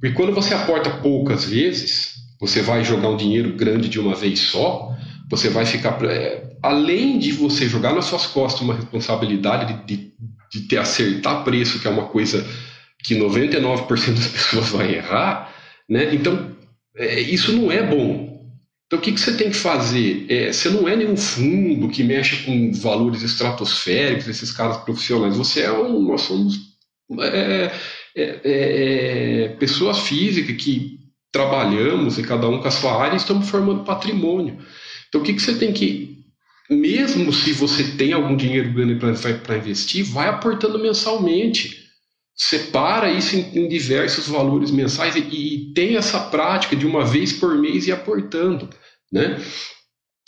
Porque 0.00 0.14
quando 0.14 0.32
você 0.32 0.54
aporta 0.54 0.88
poucas 0.88 1.44
vezes, 1.44 2.14
você 2.40 2.62
vai 2.62 2.82
jogar 2.82 3.10
um 3.10 3.16
dinheiro 3.16 3.52
grande 3.52 3.88
de 3.88 4.00
uma 4.00 4.14
vez 4.14 4.40
só, 4.40 4.96
você 5.28 5.50
vai 5.50 5.66
ficar. 5.66 5.98
Além 6.62 7.18
de 7.18 7.32
você 7.32 7.68
jogar 7.68 7.94
nas 7.94 8.06
suas 8.06 8.26
costas 8.26 8.62
uma 8.62 8.74
responsabilidade 8.74 9.74
de, 9.84 9.96
de, 9.96 10.12
de 10.50 10.60
ter 10.66 10.78
acertar 10.78 11.44
preço, 11.44 11.78
que 11.78 11.86
é 11.86 11.90
uma 11.90 12.06
coisa 12.06 12.46
que 13.02 13.14
99% 13.14 13.88
das 13.88 14.26
pessoas 14.28 14.70
vai 14.70 14.94
errar, 14.94 15.54
né? 15.88 16.14
Então, 16.14 16.50
isso 16.96 17.52
não 17.52 17.70
é 17.70 17.82
bom. 17.82 18.29
Então, 18.90 18.98
o 18.98 19.02
que, 19.02 19.12
que 19.12 19.20
você 19.20 19.36
tem 19.36 19.50
que 19.50 19.56
fazer? 19.56 20.26
É, 20.28 20.52
você 20.52 20.68
não 20.68 20.88
é 20.88 20.96
nenhum 20.96 21.16
fundo 21.16 21.88
que 21.88 22.02
mexe 22.02 22.44
com 22.44 22.72
valores 22.72 23.22
estratosféricos, 23.22 24.26
esses 24.26 24.50
caras 24.50 24.78
profissionais. 24.78 25.36
Você 25.36 25.60
é 25.60 25.70
um. 25.70 26.02
Nós 26.02 26.22
somos 26.22 26.58
é, 27.20 27.70
é, 28.16 28.40
é 28.44 29.48
pessoas 29.60 30.00
físicas 30.00 30.56
que 30.56 30.98
trabalhamos 31.30 32.18
e 32.18 32.24
cada 32.24 32.48
um 32.48 32.60
com 32.60 32.66
a 32.66 32.72
sua 32.72 33.00
área 33.00 33.14
e 33.14 33.18
estamos 33.18 33.48
formando 33.48 33.84
patrimônio. 33.84 34.58
Então, 35.08 35.20
o 35.20 35.24
que, 35.24 35.34
que 35.34 35.42
você 35.42 35.54
tem 35.54 35.72
que. 35.72 36.24
Mesmo 36.68 37.32
se 37.32 37.52
você 37.52 37.84
tem 37.96 38.12
algum 38.12 38.34
dinheiro 38.34 38.72
grande 38.72 38.96
para 38.96 39.56
investir, 39.56 40.04
vai 40.04 40.28
aportando 40.28 40.80
mensalmente. 40.80 41.79
Separa 42.42 43.12
isso 43.12 43.36
em, 43.36 43.68
diversos 43.68 44.26
valores 44.26 44.70
mensais 44.70 45.14
e, 45.14 45.18
e 45.18 45.74
tem 45.74 45.96
essa 45.96 46.18
prática 46.18 46.74
de 46.74 46.86
uma 46.86 47.04
vez 47.04 47.34
por 47.34 47.54
mês 47.58 47.86
e 47.86 47.92
aportando. 47.92 48.66
Né? 49.12 49.38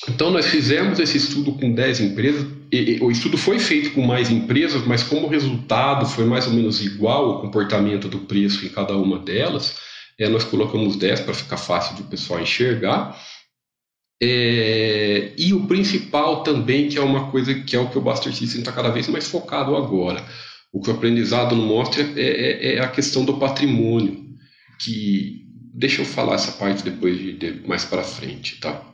Então, 0.07 0.31
nós 0.31 0.45
fizemos 0.45 0.99
esse 0.99 1.17
estudo 1.17 1.55
com 1.55 1.73
10 1.73 2.01
empresas. 2.01 2.47
E, 2.71 2.97
e, 2.97 3.01
o 3.01 3.11
estudo 3.11 3.39
foi 3.39 3.59
feito 3.59 3.93
com 3.93 4.03
mais 4.03 4.31
empresas, 4.31 4.87
mas 4.87 5.03
como 5.03 5.27
resultado 5.27 6.05
foi 6.05 6.27
mais 6.27 6.47
ou 6.47 6.53
menos 6.53 6.85
igual 6.85 7.31
o 7.31 7.41
comportamento 7.41 8.09
do 8.09 8.19
preço 8.19 8.67
em 8.67 8.69
cada 8.69 8.95
uma 8.95 9.19
delas, 9.19 9.79
é, 10.21 10.29
nós 10.29 10.45
colocamos 10.45 10.97
10 10.97 11.21
para 11.21 11.33
ficar 11.33 11.57
fácil 11.57 11.97
de 11.97 12.03
o 12.03 12.07
pessoal 12.07 12.43
enxergar. 12.43 13.19
É, 14.23 15.33
e 15.39 15.55
o 15.55 15.67
principal 15.67 16.43
também, 16.43 16.91
que 16.91 16.99
é 16.99 17.03
uma 17.03 17.31
coisa 17.31 17.55
que 17.55 17.75
é 17.75 17.81
o 17.81 17.89
que 17.89 17.97
o 17.97 18.03
Buster 18.03 18.35
System 18.35 18.61
está 18.61 18.71
cada 18.71 18.91
vez 18.91 19.09
mais 19.09 19.27
focado 19.29 19.75
agora, 19.75 20.23
o 20.73 20.81
que 20.81 20.91
o 20.91 20.95
aprendizado 20.95 21.55
mostra 21.55 22.03
é, 22.03 22.21
é, 22.21 22.75
é, 22.75 22.81
a 22.81 22.89
questão 22.89 23.25
do 23.25 23.39
patrimônio, 23.39 24.25
que 24.81 25.47
deixa 25.75 26.01
eu 26.01 26.07
falar 26.07 26.35
essa 26.35 26.53
parte 26.53 26.83
depois 26.83 27.19
de, 27.19 27.33
de 27.33 27.69
mais 27.69 27.85
para 27.85 28.03
frente, 28.03 28.59
tá? 28.59 28.89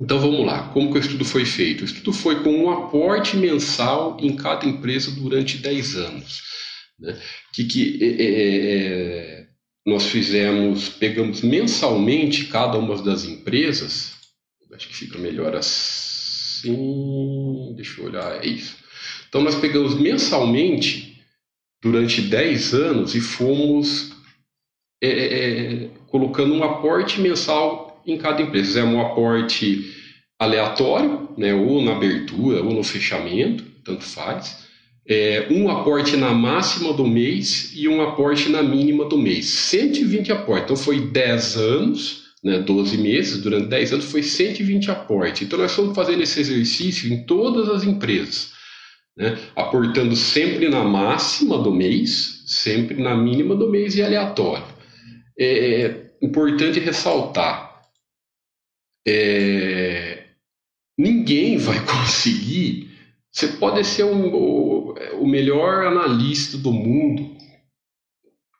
Então 0.00 0.18
vamos 0.18 0.46
lá, 0.46 0.68
como 0.68 0.90
que 0.90 0.98
o 0.98 1.00
estudo 1.00 1.24
foi 1.24 1.44
feito? 1.44 1.82
O 1.82 1.84
estudo 1.84 2.12
foi 2.12 2.42
com 2.42 2.50
um 2.50 2.70
aporte 2.70 3.36
mensal 3.36 4.16
em 4.20 4.34
cada 4.34 4.64
empresa 4.64 5.10
durante 5.10 5.58
10 5.58 5.96
anos. 5.96 6.42
Né? 6.98 7.20
Que, 7.52 7.64
que 7.64 7.98
é, 8.00 8.06
é, 8.06 9.42
é, 9.42 9.46
nós 9.84 10.06
fizemos, 10.06 10.88
pegamos 10.88 11.42
mensalmente 11.42 12.46
cada 12.46 12.78
uma 12.78 13.02
das 13.02 13.24
empresas 13.24 14.18
Acho 14.80 14.88
que 14.88 14.96
fica 14.96 15.18
melhor 15.18 15.54
assim. 15.54 16.72
Deixa 17.74 18.00
eu 18.00 18.06
olhar, 18.06 18.42
é 18.42 18.46
isso. 18.46 18.76
Então 19.30 19.40
nós 19.42 19.54
pegamos 19.54 19.94
mensalmente 19.94 21.22
durante 21.80 22.20
10 22.20 22.74
anos 22.74 23.14
e 23.14 23.20
fomos 23.20 24.12
é, 25.00 25.08
é, 25.08 25.84
é, 25.84 25.90
colocando 26.08 26.52
um 26.52 26.64
aporte 26.64 27.20
mensal 27.20 28.02
em 28.04 28.18
cada 28.18 28.42
empresa. 28.42 28.66
Fizemos 28.66 28.94
um 28.94 29.00
aporte 29.00 29.94
aleatório, 30.36 31.28
né, 31.38 31.54
ou 31.54 31.80
na 31.80 31.92
abertura 31.92 32.62
ou 32.62 32.74
no 32.74 32.82
fechamento, 32.82 33.64
tanto 33.84 34.04
faz. 34.04 34.68
É, 35.08 35.46
um 35.48 35.70
aporte 35.70 36.16
na 36.16 36.34
máxima 36.34 36.92
do 36.92 37.06
mês 37.06 37.72
e 37.74 37.88
um 37.88 38.02
aporte 38.02 38.48
na 38.48 38.62
mínima 38.62 39.04
do 39.04 39.16
mês. 39.16 39.46
120 39.46 40.32
aportes. 40.32 40.64
Então 40.64 40.76
foi 40.76 41.00
10 41.00 41.56
anos 41.56 42.30
né, 42.42 42.58
12 42.58 42.96
meses, 42.96 43.42
durante 43.42 43.68
10 43.68 43.92
anos, 43.92 44.04
foi 44.06 44.22
120 44.22 44.90
aportes. 44.90 45.42
Então, 45.42 45.58
nós 45.58 45.70
estamos 45.70 45.94
fazendo 45.94 46.22
esse 46.22 46.40
exercício 46.40 47.12
em 47.12 47.24
todas 47.24 47.68
as 47.68 47.84
empresas, 47.84 48.52
né, 49.20 49.38
aportando 49.54 50.16
sempre 50.16 50.70
na 50.70 50.82
máxima 50.82 51.58
do 51.58 51.70
mês, 51.70 52.42
sempre 52.46 53.02
na 53.02 53.14
mínima 53.14 53.54
do 53.54 53.68
mês 53.68 53.94
e 53.94 54.02
aleatório. 54.02 54.64
É 55.38 56.06
importante 56.22 56.80
ressaltar: 56.80 57.82
é, 59.06 60.24
ninguém 60.98 61.58
vai 61.58 61.78
conseguir. 61.84 62.88
Você 63.30 63.46
pode 63.46 63.84
ser 63.84 64.04
um, 64.04 64.34
o, 64.34 64.94
o 65.20 65.26
melhor 65.26 65.86
analista 65.86 66.56
do 66.56 66.72
mundo, 66.72 67.36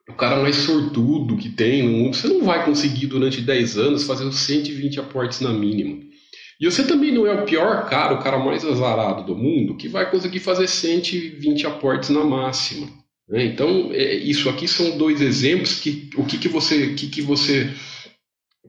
o 0.09 0.13
cara 0.13 0.43
mais 0.43 0.57
sortudo 0.57 1.39
que 1.39 1.49
tem 1.49 1.83
no 1.83 1.91
mundo, 1.91 2.15
você 2.15 2.29
não 2.29 2.45
vai 2.45 2.67
conseguir 2.67 3.07
durante 3.07 3.41
10 3.41 3.79
anos 3.79 4.05
fazer 4.05 4.25
os 4.25 4.37
120 4.41 5.01
aportes 5.01 5.41
na 5.41 5.55
mínima. 5.55 6.10
E 6.61 6.71
você 6.71 6.85
também 6.85 7.11
não 7.11 7.27
é 7.27 7.33
o 7.33 7.47
pior 7.47 7.89
cara, 7.89 8.15
o 8.15 8.23
cara 8.23 8.39
mais 8.39 8.63
azarado 8.65 9.25
do 9.25 9.35
mundo, 9.35 9.77
que 9.77 9.89
vai 9.89 10.11
conseguir 10.11 10.41
fazer 10.41 10.69
120 10.69 11.67
aportes 11.67 12.11
na 12.11 12.23
máxima. 12.23 12.87
Né? 13.27 13.47
Então, 13.47 13.91
é, 13.93 14.15
isso 14.17 14.51
aqui 14.51 14.69
são 14.69 14.99
dois 14.99 15.23
exemplos 15.23 15.81
que 15.81 16.11
o 16.17 16.25
que, 16.25 16.37
que 16.37 16.49
você 16.49 16.93
que, 16.95 17.07
que 17.07 17.23
você 17.23 17.71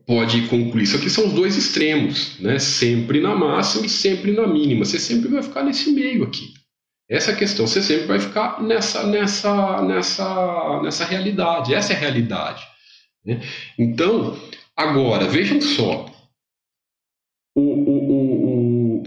pode 0.08 0.48
concluir. 0.48 0.84
Isso 0.84 0.96
aqui 0.96 1.10
são 1.10 1.28
os 1.28 1.34
dois 1.34 1.58
extremos, 1.58 2.40
né? 2.40 2.60
sempre 2.60 3.20
na 3.20 3.36
máxima 3.36 3.86
e 3.86 3.90
sempre 3.90 4.32
na 4.32 4.48
mínima. 4.48 4.86
Você 4.86 4.98
sempre 5.00 5.30
vai 5.30 5.44
ficar 5.44 5.64
nesse 5.64 5.92
meio 5.92 6.24
aqui. 6.24 6.54
Essa 7.10 7.36
questão, 7.36 7.68
você 7.68 7.82
sempre 7.82 8.06
vai 8.06 8.20
ficar 8.20 8.64
nessa, 8.64 9.06
nessa, 9.06 9.82
nessa, 9.82 10.82
nessa 10.82 11.04
realidade. 11.04 11.74
Essa 11.74 11.92
é 11.92 11.96
a 11.98 12.00
realidade. 12.00 12.64
Né? 13.26 13.42
Então, 13.78 14.40
agora, 14.78 15.28
vejam 15.28 15.60
só. 15.60 16.11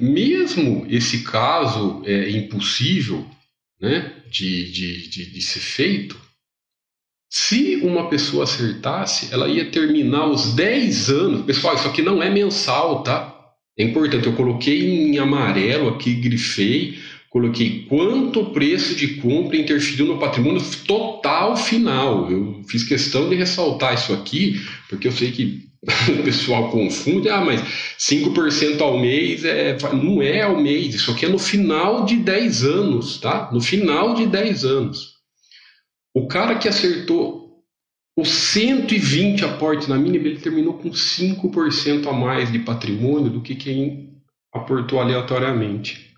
Mesmo 0.04 0.86
esse 0.88 1.22
caso 1.22 2.02
é 2.04 2.30
impossível 2.30 3.26
né, 3.80 4.12
de, 4.30 4.70
de, 4.70 5.08
de, 5.08 5.30
de 5.32 5.42
ser 5.42 5.60
feito, 5.60 6.20
se 7.30 7.76
uma 7.82 8.08
pessoa 8.08 8.44
acertasse, 8.44 9.32
ela 9.32 9.48
ia 9.48 9.70
terminar 9.70 10.26
os 10.26 10.54
10 10.54 11.10
anos. 11.10 11.44
Pessoal, 11.44 11.74
isso 11.74 11.88
aqui 11.88 12.00
não 12.00 12.22
é 12.22 12.30
mensal, 12.30 13.02
tá? 13.02 13.32
É 13.76 13.82
importante, 13.82 14.26
eu 14.26 14.34
coloquei 14.34 15.10
em 15.10 15.18
amarelo 15.18 15.88
aqui, 15.88 16.14
grifei 16.14 16.96
coloquei 17.34 17.84
quanto 17.88 18.42
o 18.42 18.50
preço 18.52 18.94
de 18.94 19.16
compra 19.16 19.56
interferiu 19.56 20.06
no 20.06 20.20
patrimônio 20.20 20.62
total 20.86 21.56
final. 21.56 22.30
Eu 22.30 22.62
fiz 22.68 22.84
questão 22.84 23.28
de 23.28 23.34
ressaltar 23.34 23.92
isso 23.92 24.12
aqui, 24.12 24.60
porque 24.88 25.08
eu 25.08 25.12
sei 25.12 25.32
que 25.32 25.64
o 26.18 26.22
pessoal 26.22 26.70
confunde, 26.70 27.28
ah, 27.28 27.40
mas 27.40 27.60
5% 27.98 28.80
ao 28.80 28.98
mês 28.98 29.44
é, 29.44 29.76
não 29.92 30.22
é 30.22 30.42
ao 30.42 30.60
mês, 30.60 30.94
isso 30.94 31.10
aqui 31.10 31.26
é 31.26 31.28
no 31.28 31.38
final 31.38 32.04
de 32.04 32.16
10 32.16 32.64
anos, 32.64 33.18
tá? 33.18 33.50
No 33.52 33.60
final 33.60 34.14
de 34.14 34.26
10 34.26 34.64
anos. 34.64 35.14
O 36.14 36.26
cara 36.26 36.56
que 36.56 36.68
acertou 36.68 37.44
os 38.16 38.28
120 38.28 39.44
aportes 39.44 39.88
na 39.88 39.98
mínima, 39.98 40.28
ele 40.28 40.40
terminou 40.40 40.74
com 40.74 40.90
5% 40.90 42.06
a 42.06 42.12
mais 42.12 42.50
de 42.52 42.60
patrimônio 42.60 43.30
do 43.30 43.40
que 43.40 43.56
quem 43.56 44.14
aportou 44.52 45.00
aleatoriamente. 45.00 46.14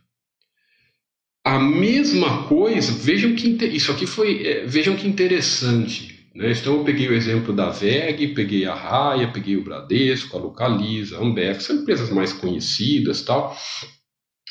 A 1.45 1.59
mesma 1.59 2.47
coisa, 2.49 2.93
vejam 2.93 3.35
que 3.35 3.49
isso 3.67 3.91
aqui 3.91 4.07
foi, 4.07 4.47
é, 4.47 4.67
vejam 4.67 4.97
que 4.97 5.09
interessante. 5.09 6.16
Então 6.39 6.77
eu 6.77 6.85
peguei 6.85 7.09
o 7.09 7.15
exemplo 7.15 7.53
da 7.53 7.71
VEG, 7.71 8.29
peguei 8.29 8.67
a 8.67 8.75
Raia, 8.75 9.29
peguei 9.29 9.57
o 9.57 9.65
Bradesco, 9.65 10.37
a 10.37 10.41
Localiza, 10.41 11.17
a 11.17 11.23
Ambev, 11.23 11.61
são 11.61 11.77
empresas 11.77 12.11
mais 12.11 12.33
conhecidas, 12.33 13.23
tal. 13.23 13.57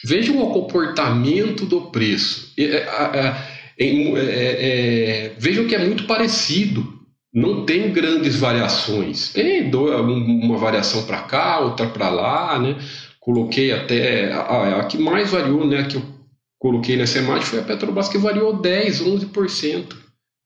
Vejam 0.03 0.41
o 0.41 0.51
comportamento 0.51 1.65
do 1.65 1.81
preço. 1.91 2.53
É, 2.57 2.85
é, 3.77 3.87
é, 3.87 5.35
vejam 5.37 5.67
que 5.67 5.75
é 5.75 5.85
muito 5.85 6.05
parecido. 6.05 6.95
Não 7.33 7.65
tem 7.65 7.91
grandes 7.91 8.35
variações. 8.37 9.33
Tem 9.33 9.69
uma 9.69 10.57
variação 10.57 11.03
para 11.05 11.23
cá, 11.23 11.59
outra 11.59 11.87
para 11.87 12.09
lá, 12.09 12.57
né? 12.57 12.77
Coloquei 13.19 13.73
até 13.73 14.31
a, 14.31 14.79
a, 14.79 14.85
que 14.85 14.97
mais 14.97 15.31
variou, 15.31 15.67
né? 15.67 15.83
Que 15.83 15.97
eu 15.97 16.03
coloquei 16.57 16.95
nessa 16.95 17.19
imagem 17.19 17.45
foi 17.45 17.59
a 17.59 17.63
Petrobras 17.63 18.07
que 18.07 18.17
variou 18.17 18.53
10, 18.53 19.01
11%. 19.01 20.04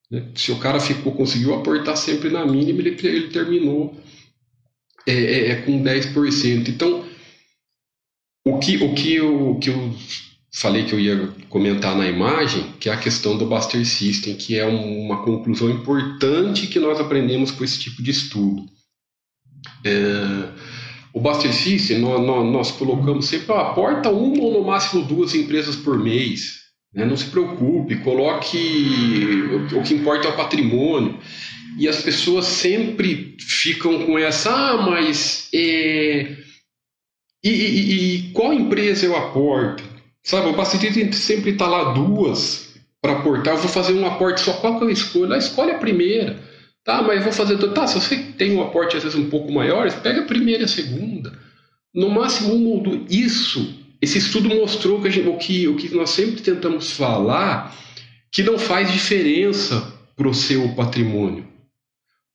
Né? 0.10 0.32
Se 0.36 0.52
o 0.52 0.60
cara 0.60 0.80
ficou, 0.80 1.14
conseguiu 1.14 1.54
aportar 1.54 1.98
sempre 1.98 2.30
na 2.30 2.46
mínima, 2.46 2.80
ele, 2.80 2.98
ele 3.08 3.28
terminou 3.30 3.96
é, 5.06 5.14
é, 5.14 5.50
é 5.52 5.62
com 5.62 5.84
10%. 5.84 6.70
Então, 6.70 7.06
o 8.46 8.60
que, 8.60 8.78
o 8.78 8.94
que, 8.94 9.22
o, 9.22 9.60
que 9.60 9.70
os 9.70 10.30
falei 10.52 10.84
que 10.86 10.94
eu 10.94 11.00
ia 11.00 11.28
comentar 11.48 11.96
na 11.96 12.08
imagem, 12.08 12.74
que 12.80 12.90
é 12.90 12.94
a 12.94 12.98
questão 12.98 13.38
do 13.38 13.46
Buster 13.46 13.86
System, 13.86 14.36
que 14.36 14.58
é 14.58 14.66
uma 14.66 15.24
conclusão 15.24 15.70
importante 15.70 16.68
que 16.68 16.80
nós 16.80 17.00
aprendemos 17.00 17.52
com 17.52 17.64
esse 17.64 17.80
tipo 17.80 18.02
de 18.02 18.12
estudo. 18.12 18.66
É, 19.86 20.52
o 21.14 21.20
Buster 21.20 21.54
System, 21.54 22.00
nós, 22.00 22.26
nós, 22.26 22.52
nós 22.52 22.72
colocamos 22.72 23.26
sempre, 23.28 23.54
a 23.54 23.66
porta 23.66 24.10
uma 24.10 24.42
ou 24.42 24.54
no 24.54 24.66
máximo 24.66 25.06
duas 25.06 25.34
empresas 25.36 25.76
por 25.76 25.98
mês. 25.98 26.59
Né? 26.94 27.06
Não 27.06 27.16
se 27.16 27.26
preocupe, 27.26 27.98
coloque. 27.98 29.44
O, 29.76 29.84
que 29.84 29.94
importa 29.94 30.28
é 30.28 30.32
o 30.32 30.36
patrimônio. 30.36 31.20
E 31.78 31.88
as 31.88 32.02
pessoas 32.02 32.46
sempre 32.46 33.38
ficam 33.40 34.06
com 34.06 34.18
essa, 34.18 34.52
ah, 34.52 34.78
mas. 34.78 35.50
É, 35.54 36.36
e, 37.44 37.50
e, 37.50 38.16
e 38.28 38.32
qual 38.34 38.54
empresa 38.54 39.06
eu 39.06 39.16
aporto? 39.16 39.84
Sabe, 40.24 40.50
o 40.50 40.54
paciente 40.54 41.16
sempre 41.16 41.52
está 41.52 41.68
lá 41.68 41.94
duas 41.94 42.76
para 43.02 43.14
aportar. 43.14 43.54
Eu 43.54 43.60
vou 43.60 43.70
fazer 43.70 43.94
um 43.94 44.06
aporte 44.06 44.42
só. 44.42 44.54
Qual 44.54 44.78
que 44.78 44.84
eu 44.84 44.90
escolho? 44.90 45.34
Ah, 45.34 45.38
escolhe 45.38 45.72
a 45.72 45.78
primeira. 45.78 46.38
Tá, 46.84 47.02
mas 47.02 47.18
eu 47.18 47.24
vou 47.24 47.34
fazer. 47.34 47.58
Tá, 47.70 47.88
se 47.88 47.96
você 47.96 48.18
tem 48.18 48.56
um 48.56 48.62
aporte 48.62 48.98
às 48.98 49.04
vezes 49.04 49.18
um 49.18 49.30
pouco 49.30 49.52
maior, 49.52 49.90
pega 50.02 50.22
a 50.22 50.26
primeira 50.26 50.64
e 50.64 50.66
a 50.66 50.68
segunda. 50.68 51.32
No 51.94 52.10
máximo 52.10 52.54
um 52.54 52.68
ou 52.68 52.84
dois. 52.84 53.02
Isso, 53.10 53.79
esse 54.02 54.18
estudo 54.18 54.50
mostrou 54.50 55.02
que 55.02 55.12
gente, 55.12 55.28
o, 55.28 55.38
que, 55.38 55.68
o 55.68 55.76
que 55.76 55.94
nós 55.94 56.12
sempre 56.12 56.42
tentamos 56.42 56.92
falar, 56.92 57.76
que 58.32 58.44
não 58.44 58.58
faz 58.58 58.92
diferença 58.92 59.94
para 60.16 60.28
o 60.28 60.34
seu 60.34 60.70
patrimônio. 60.76 61.46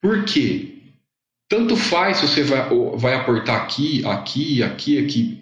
Por 0.01 0.23
quê? 0.25 0.73
Tanto 1.49 1.75
faz 1.75 2.17
se 2.17 2.27
você 2.27 2.43
vai, 2.43 2.67
vai 2.95 3.13
aportar 3.13 3.61
aqui, 3.61 4.05
aqui, 4.05 4.63
aqui, 4.63 5.03
aqui. 5.03 5.41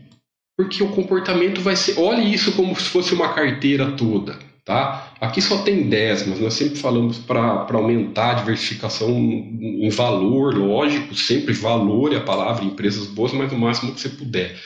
Porque 0.58 0.84
o 0.84 0.90
comportamento 0.90 1.62
vai 1.62 1.76
ser. 1.76 2.00
Olhe 2.00 2.34
isso 2.34 2.52
como 2.54 2.76
se 2.76 2.86
fosse 2.86 3.14
uma 3.14 3.34
carteira 3.34 3.92
toda. 3.92 4.38
Tá? 4.66 5.14
Aqui 5.20 5.42
só 5.42 5.62
tem 5.62 5.90
10, 5.90 6.28
mas 6.28 6.40
nós 6.40 6.54
sempre 6.54 6.78
falamos 6.78 7.18
para 7.18 7.68
aumentar 7.74 8.32
a 8.32 8.34
diversificação 8.36 9.10
em 9.10 9.90
valor, 9.90 10.56
lógico, 10.56 11.14
sempre 11.16 11.54
valor 11.54 12.14
é 12.14 12.18
a 12.18 12.22
palavra, 12.22 12.64
empresas 12.64 13.08
boas, 13.08 13.34
mas 13.34 13.52
o 13.52 13.58
máximo 13.58 13.94
que 13.94 14.00
você 14.00 14.08
puder. 14.08 14.58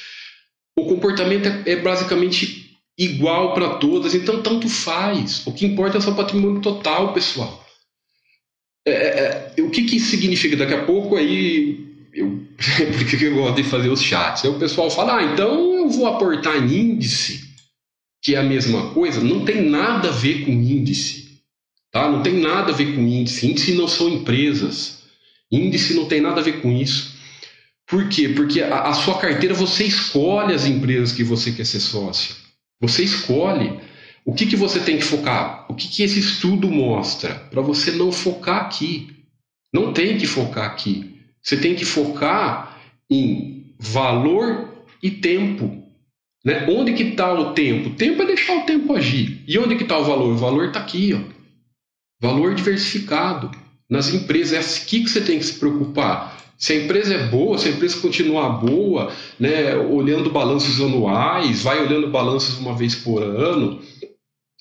O 0.78 0.86
comportamento 0.86 1.48
é, 1.48 1.72
é 1.72 1.76
basicamente 1.76 2.78
igual 2.96 3.54
para 3.54 3.76
todas, 3.78 4.14
então 4.14 4.44
tanto 4.44 4.70
faz. 4.70 5.46
O 5.48 5.52
que 5.52 5.66
importa 5.66 5.98
é 5.98 6.00
o 6.00 6.02
seu 6.02 6.14
patrimônio 6.14 6.62
total, 6.62 7.14
pessoal. 7.14 7.66
É, 8.86 8.92
é, 8.92 9.54
é 9.58 9.62
o 9.62 9.72
que, 9.72 9.84
que 9.84 9.98
isso 9.98 10.12
significa? 10.12 10.56
Daqui 10.56 10.76
a 10.76 10.86
pouco 10.86 11.16
aí 11.16 11.88
eu, 12.14 12.46
por 12.94 13.06
que 13.06 13.26
eu 13.26 13.36
gosto 13.36 13.56
de 13.56 13.64
fazer 13.64 13.90
os 13.90 14.02
chats? 14.02 14.46
Aí 14.46 14.52
o 14.52 14.60
pessoal 14.60 14.90
fala, 14.92 15.18
ah, 15.18 15.24
então 15.24 15.76
eu 15.76 15.90
vou 15.90 16.06
aportar 16.06 16.56
em 16.56 16.76
índice, 16.76 17.50
que 18.22 18.36
é 18.36 18.38
a 18.38 18.44
mesma 18.44 18.92
coisa. 18.92 19.20
Não 19.20 19.44
tem 19.44 19.68
nada 19.68 20.10
a 20.10 20.12
ver 20.12 20.46
com 20.46 20.52
índice. 20.52 21.42
Tá? 21.92 22.10
Não 22.10 22.22
tem 22.22 22.34
nada 22.34 22.72
a 22.72 22.76
ver 22.76 22.96
com 22.96 23.02
índice. 23.02 23.48
Índice 23.48 23.74
não 23.74 23.88
são 23.88 24.10
empresas. 24.10 25.04
Índice 25.52 25.96
não 25.96 26.06
tem 26.06 26.22
nada 26.22 26.40
a 26.40 26.44
ver 26.44 26.62
com 26.62 26.72
isso. 26.72 27.17
Por 27.88 28.10
quê? 28.10 28.30
Porque 28.30 28.62
a, 28.62 28.90
a 28.90 28.94
sua 28.94 29.18
carteira 29.18 29.56
você 29.56 29.86
escolhe 29.86 30.54
as 30.54 30.66
empresas 30.66 31.14
que 31.14 31.24
você 31.24 31.52
quer 31.54 31.66
ser 31.66 31.80
sócio. 31.80 32.36
Você 32.82 33.04
escolhe. 33.04 33.80
O 34.26 34.34
que, 34.34 34.46
que 34.46 34.58
você 34.58 34.82
tem 34.82 34.98
que 34.98 35.06
focar? 35.06 35.66
O 35.70 35.74
que, 35.74 35.88
que 35.88 36.04
esse 36.04 36.20
estudo 36.20 36.70
mostra? 36.70 37.36
Para 37.50 37.62
você 37.62 37.92
não 37.92 38.12
focar 38.12 38.66
aqui. 38.66 39.16
Não 39.74 39.94
tem 39.94 40.18
que 40.18 40.28
focar 40.28 40.66
aqui. 40.66 41.16
Você 41.42 41.56
tem 41.56 41.76
que 41.76 41.86
focar 41.86 42.78
em 43.10 43.74
valor 43.80 44.86
e 45.02 45.10
tempo. 45.10 45.82
Né? 46.44 46.66
Onde 46.70 46.94
que 46.94 47.04
está 47.04 47.34
o 47.34 47.54
tempo? 47.54 47.90
O 47.90 47.96
tempo 47.96 48.22
é 48.22 48.26
deixar 48.26 48.58
o 48.58 48.66
tempo 48.66 48.94
agir. 48.94 49.44
E 49.48 49.58
onde 49.58 49.78
que 49.78 49.84
está 49.84 49.98
o 49.98 50.04
valor? 50.04 50.34
O 50.34 50.38
valor 50.38 50.68
está 50.68 50.80
aqui. 50.82 51.14
Ó. 51.14 51.22
Valor 52.22 52.54
diversificado. 52.54 53.50
Nas 53.90 54.14
empresas, 54.14 54.54
é 54.54 54.82
aqui 54.82 55.04
que 55.04 55.10
você 55.10 55.22
tem 55.22 55.40
que 55.40 55.46
se 55.46 55.58
preocupar. 55.58 56.37
Se 56.58 56.74
a 56.74 56.76
empresa 56.76 57.14
é 57.14 57.28
boa, 57.28 57.58
se 57.58 57.68
a 57.68 57.72
empresa 57.72 58.00
continuar 58.00 58.50
boa, 58.50 59.14
né, 59.40 59.76
olhando 59.76 60.32
balanços 60.32 60.82
anuais, 60.82 61.62
vai 61.62 61.80
olhando 61.86 62.10
balanços 62.10 62.58
uma 62.58 62.76
vez 62.76 62.96
por 62.96 63.22
ano. 63.22 63.80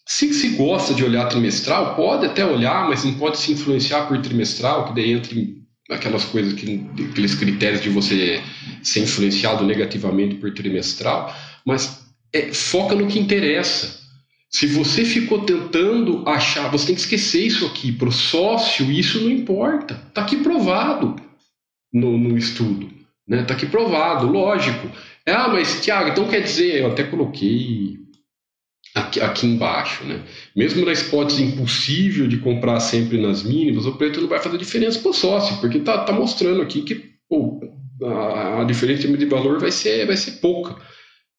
Se 0.05 0.33
se 0.35 0.51
gosta 0.51 0.93
de 0.93 1.03
olhar 1.03 1.27
trimestral, 1.27 1.97
pode 1.97 2.27
até 2.27 2.45
olhar, 2.45 2.87
mas 2.87 3.03
não 3.03 3.15
pode 3.15 3.39
se 3.39 3.51
influenciar 3.51 4.07
por 4.07 4.21
trimestral, 4.21 4.87
que 4.87 4.95
daí 4.95 5.13
entra 5.13 5.35
em 5.35 5.57
aquelas 5.91 6.25
coisas 6.25 6.53
que 6.53 6.87
aqueles 7.11 7.35
critérios 7.35 7.81
de 7.81 7.89
você 7.89 8.43
ser 8.83 9.01
influenciado 9.01 9.65
negativamente 9.65 10.35
por 10.35 10.53
trimestral, 10.53 11.35
mas 11.65 12.05
é, 12.33 12.53
foca 12.53 12.95
no 12.95 13.07
que 13.07 13.19
interessa. 13.19 14.05
Se 14.51 14.67
você 14.67 15.05
ficou 15.05 15.41
tentando 15.41 16.23
achar, 16.29 16.71
você 16.71 16.87
tem 16.87 16.95
que 16.95 17.01
esquecer 17.01 17.47
isso 17.47 17.67
aqui. 17.67 17.91
Para 17.91 18.09
o 18.09 18.13
sócio, 18.13 18.91
isso 18.93 19.21
não 19.21 19.31
importa. 19.31 20.01
Está 20.09 20.23
aqui 20.23 20.37
provado 20.37 21.26
no, 21.93 22.17
no 22.19 22.37
estudo. 22.37 22.91
Né? 23.27 23.43
Tá 23.43 23.55
aqui 23.55 23.67
provado, 23.67 24.27
lógico. 24.27 24.91
Ah, 25.27 25.49
mas 25.49 25.83
Tiago, 25.83 26.11
então 26.11 26.29
quer 26.29 26.43
dizer, 26.43 26.83
eu 26.83 26.89
até 26.89 27.03
coloquei 27.03 27.99
aqui, 28.95 29.21
aqui 29.21 29.47
embaixo. 29.47 30.05
Né? 30.05 30.23
Mesmo 30.55 30.85
na 30.85 30.93
spots 30.93 31.39
impossível 31.39 32.27
de 32.29 32.39
comprar 32.39 32.81
sempre 32.81 33.21
nas 33.21 33.43
mínimas, 33.43 33.87
o 33.87 33.97
preço 33.97 34.21
não 34.21 34.29
vai 34.29 34.41
fazer 34.41 34.59
diferença 34.59 34.99
para 35.01 35.11
o 35.11 35.15
sócio, 35.15 35.59
porque 35.61 35.79
está 35.79 36.05
tá 36.05 36.13
mostrando 36.13 36.63
aqui 36.63 36.83
que 36.83 37.17
pô, 37.29 37.61
a, 38.03 38.63
a, 38.63 38.65
diferença 38.65 39.09
de 39.09 39.27
valor 39.27 39.59
vai 39.59 39.73
ser, 39.73 40.07
vai 40.07 40.17
ser 40.17 40.33
pouca. 40.41 40.77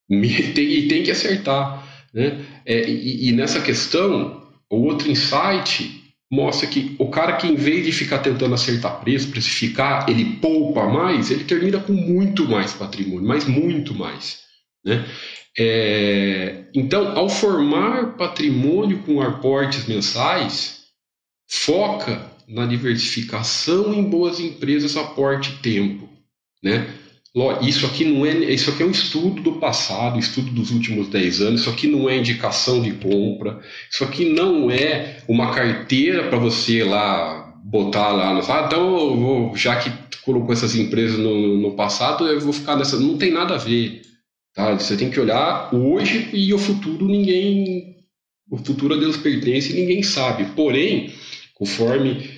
E 0.09 0.43
tem, 0.53 0.65
e 0.65 0.87
tem 0.87 1.03
que 1.03 1.11
acertar. 1.11 1.85
Né? 2.13 2.45
É, 2.65 2.89
e, 2.89 3.29
e 3.29 3.31
nessa 3.31 3.61
questão, 3.61 4.43
o 4.69 4.83
outro 4.83 5.09
insight 5.09 5.96
mostra 6.31 6.67
que 6.67 6.95
o 6.99 7.09
cara 7.09 7.37
que 7.37 7.47
em 7.47 7.55
vez 7.55 7.85
de 7.85 7.91
ficar 7.91 8.19
tentando 8.19 8.53
acertar 8.53 8.99
preço, 8.99 9.29
precificar, 9.29 10.09
ele 10.09 10.37
poupa 10.37 10.85
mais, 10.87 11.31
ele 11.31 11.45
termina 11.45 11.79
com 11.79 11.93
muito 11.93 12.45
mais 12.47 12.73
patrimônio, 12.73 13.27
mas 13.27 13.45
muito 13.45 13.95
mais. 13.95 14.41
Né? 14.85 15.05
É, 15.57 16.65
então, 16.73 17.17
ao 17.17 17.29
formar 17.29 18.17
patrimônio 18.17 18.99
com 18.99 19.21
aportes 19.21 19.87
mensais, 19.87 20.83
foca 21.49 22.29
na 22.47 22.65
diversificação 22.65 23.93
em 23.93 24.03
boas 24.03 24.39
empresas, 24.39 24.95
aporte 24.95 25.57
tempo, 25.61 26.07
né? 26.63 26.87
Isso 27.61 27.85
aqui 27.85 28.05
não 28.05 28.25
é, 28.25 28.31
isso 28.51 28.69
aqui 28.69 28.81
é 28.81 28.85
um 28.85 28.91
estudo 28.91 29.41
do 29.41 29.53
passado, 29.53 30.17
estudo 30.17 30.51
dos 30.51 30.71
últimos 30.71 31.07
10 31.07 31.41
anos, 31.41 31.61
isso 31.61 31.69
aqui 31.69 31.87
não 31.87 32.09
é 32.09 32.17
indicação 32.17 32.81
de 32.81 32.91
compra, 32.93 33.59
isso 33.91 34.03
aqui 34.03 34.25
não 34.25 34.71
é 34.71 35.17
uma 35.27 35.53
carteira 35.53 36.29
para 36.29 36.39
você 36.39 36.83
lá 36.83 37.53
botar 37.63 38.11
lá, 38.13 38.33
no, 38.33 38.39
ah, 38.39 38.63
então 38.65 39.19
vou, 39.19 39.55
já 39.55 39.75
que 39.75 39.91
colocou 40.23 40.51
essas 40.51 40.75
empresas 40.75 41.17
no, 41.17 41.57
no 41.57 41.71
passado, 41.75 42.27
eu 42.27 42.39
vou 42.39 42.53
ficar 42.53 42.75
nessa, 42.75 42.99
não 42.99 43.17
tem 43.17 43.31
nada 43.31 43.55
a 43.55 43.57
ver. 43.57 44.01
Tá? 44.53 44.73
Você 44.73 44.97
tem 44.97 45.09
que 45.09 45.19
olhar 45.19 45.73
hoje 45.73 46.29
e 46.33 46.53
o 46.53 46.57
futuro 46.57 47.05
ninguém. 47.05 47.95
O 48.49 48.57
futuro 48.57 48.93
a 48.95 48.97
Deus 48.97 49.15
pertence 49.15 49.71
e 49.71 49.75
ninguém 49.79 50.01
sabe. 50.01 50.45
Porém, 50.55 51.13
conforme 51.53 52.36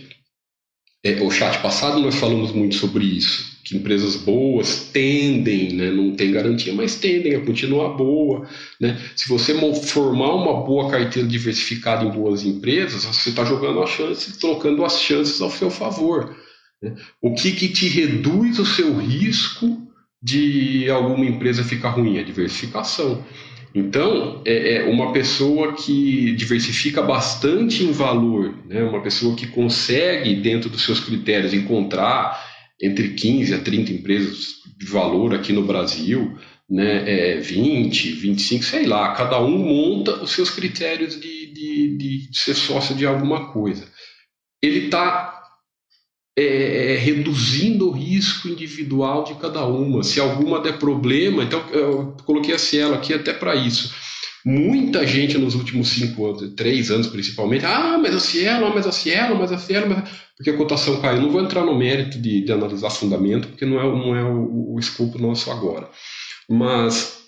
é, 1.04 1.22
o 1.22 1.32
chat 1.32 1.62
passado, 1.62 2.00
nós 2.00 2.16
falamos 2.16 2.52
muito 2.52 2.76
sobre 2.76 3.06
isso. 3.06 3.58
Que 3.64 3.78
empresas 3.78 4.16
boas 4.16 4.90
tendem, 4.92 5.74
né, 5.74 5.92
não 5.92 6.16
tem 6.16 6.32
garantia, 6.32 6.74
mas 6.74 6.96
tendem 6.96 7.36
a 7.36 7.46
continuar 7.46 7.90
boa. 7.90 8.48
Né? 8.80 9.00
Se 9.16 9.30
você 9.30 9.54
formar 9.84 10.34
uma 10.34 10.62
boa 10.64 10.90
carteira 10.90 11.28
diversificada 11.28 12.04
em 12.04 12.12
boas 12.12 12.44
empresas, 12.44 13.06
você 13.06 13.30
está 13.30 13.46
jogando 13.46 13.82
as 13.82 13.90
chances, 13.92 14.38
trocando 14.38 14.84
as 14.84 15.00
chances 15.00 15.40
ao 15.40 15.52
seu 15.52 15.70
favor. 15.70 16.36
Né? 16.82 16.96
O 17.22 17.34
que, 17.34 17.52
que 17.52 17.70
te 17.70 17.88
reduz 17.88 18.60
o 18.60 18.66
seu 18.66 18.98
risco 18.98 19.90
de 20.22 20.90
alguma 20.90 21.26
empresa 21.26 21.64
ficar 21.64 21.92
ruim, 21.92 22.20
a 22.20 22.24
diversificação. 22.24 23.24
Então, 23.74 24.42
é, 24.46 24.76
é, 24.76 24.84
uma 24.86 25.14
pessoa 25.14 25.74
que 25.74 26.32
diversifica 26.34 27.02
bastante 27.02 27.84
em 27.84 27.92
valor, 27.92 28.56
né? 28.66 28.84
uma 28.84 29.02
pessoa 29.02 29.36
que 29.36 29.46
consegue, 29.48 30.36
dentro 30.36 30.70
dos 30.70 30.84
seus 30.84 31.00
critérios, 31.00 31.54
encontrar 31.54 32.40
entre 32.82 33.10
15 33.10 33.54
a 33.54 33.60
30 33.60 33.92
empresas 33.92 34.60
de 34.78 34.86
valor 34.86 35.36
aqui 35.36 35.54
no 35.54 35.64
Brasil, 35.64 36.38
né? 36.70 37.34
É 37.34 37.38
20, 37.40 38.12
25, 38.12 38.64
sei 38.64 38.86
lá, 38.86 39.14
cada 39.14 39.42
um 39.42 39.58
monta 39.58 40.24
os 40.24 40.32
seus 40.32 40.50
critérios 40.50 41.20
de, 41.20 41.54
de, 41.54 41.98
de 41.98 42.30
ser 42.32 42.54
sócio 42.54 42.96
de 42.96 43.06
alguma 43.06 43.52
coisa. 43.52 43.88
Ele 44.62 44.86
está 44.86 45.39
é, 46.40 46.94
é, 46.94 46.98
reduzindo 46.98 47.90
o 47.90 47.92
risco 47.92 48.48
individual 48.48 49.24
de 49.24 49.36
cada 49.36 49.66
uma. 49.66 50.04
Se 50.04 50.20
alguma 50.20 50.62
der 50.62 50.78
problema, 50.78 51.44
então 51.44 51.62
eu 51.72 52.16
coloquei 52.26 52.54
a 52.54 52.60
Cielo 52.60 52.94
aqui 52.94 53.14
até 53.14 53.34
para 53.34 53.56
isso. 53.56 53.94
Muita 54.46 55.06
gente 55.06 55.38
nos 55.38 55.54
últimos 55.54 55.90
cinco 55.90 56.28
anos, 56.28 56.54
três 56.56 56.90
anos 56.90 57.08
principalmente, 57.08 57.66
ah, 57.66 58.00
mas 58.02 58.16
a 58.16 58.20
Cielo, 58.20 58.72
mas 58.74 58.88
a 58.88 58.92
Cielo, 58.92 59.38
mas 59.38 59.52
a 59.52 59.58
Cielo, 59.58 59.90
mas... 59.90 60.10
porque 60.38 60.50
a 60.50 60.58
cotação 60.58 61.02
caiu. 61.02 61.22
Não 61.22 61.30
vou 61.30 61.42
entrar 61.42 61.66
no 61.66 61.78
mérito 61.78 62.18
de, 62.18 62.46
de 62.46 62.52
analisar 62.52 62.90
fundamento, 62.90 63.50
porque 63.50 63.66
não 63.66 63.80
é, 63.80 63.84
não 63.84 64.16
é 64.16 64.24
o, 64.24 64.76
o 64.76 64.80
escopo 64.80 65.20
nosso 65.20 65.52
agora. 65.52 65.90
Mas 66.50 67.20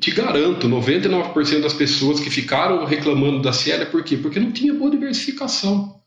te 0.00 0.10
garanto, 0.12 0.68
99% 0.68 1.60
das 1.60 1.74
pessoas 1.74 2.20
que 2.20 2.30
ficaram 2.30 2.84
reclamando 2.84 3.42
da 3.42 3.52
Cielo 3.52 3.82
é 3.82 3.86
por 3.86 4.02
quê? 4.02 4.16
Porque 4.16 4.40
não 4.40 4.52
tinha 4.52 4.72
boa 4.72 4.90
diversificação. 4.90 5.97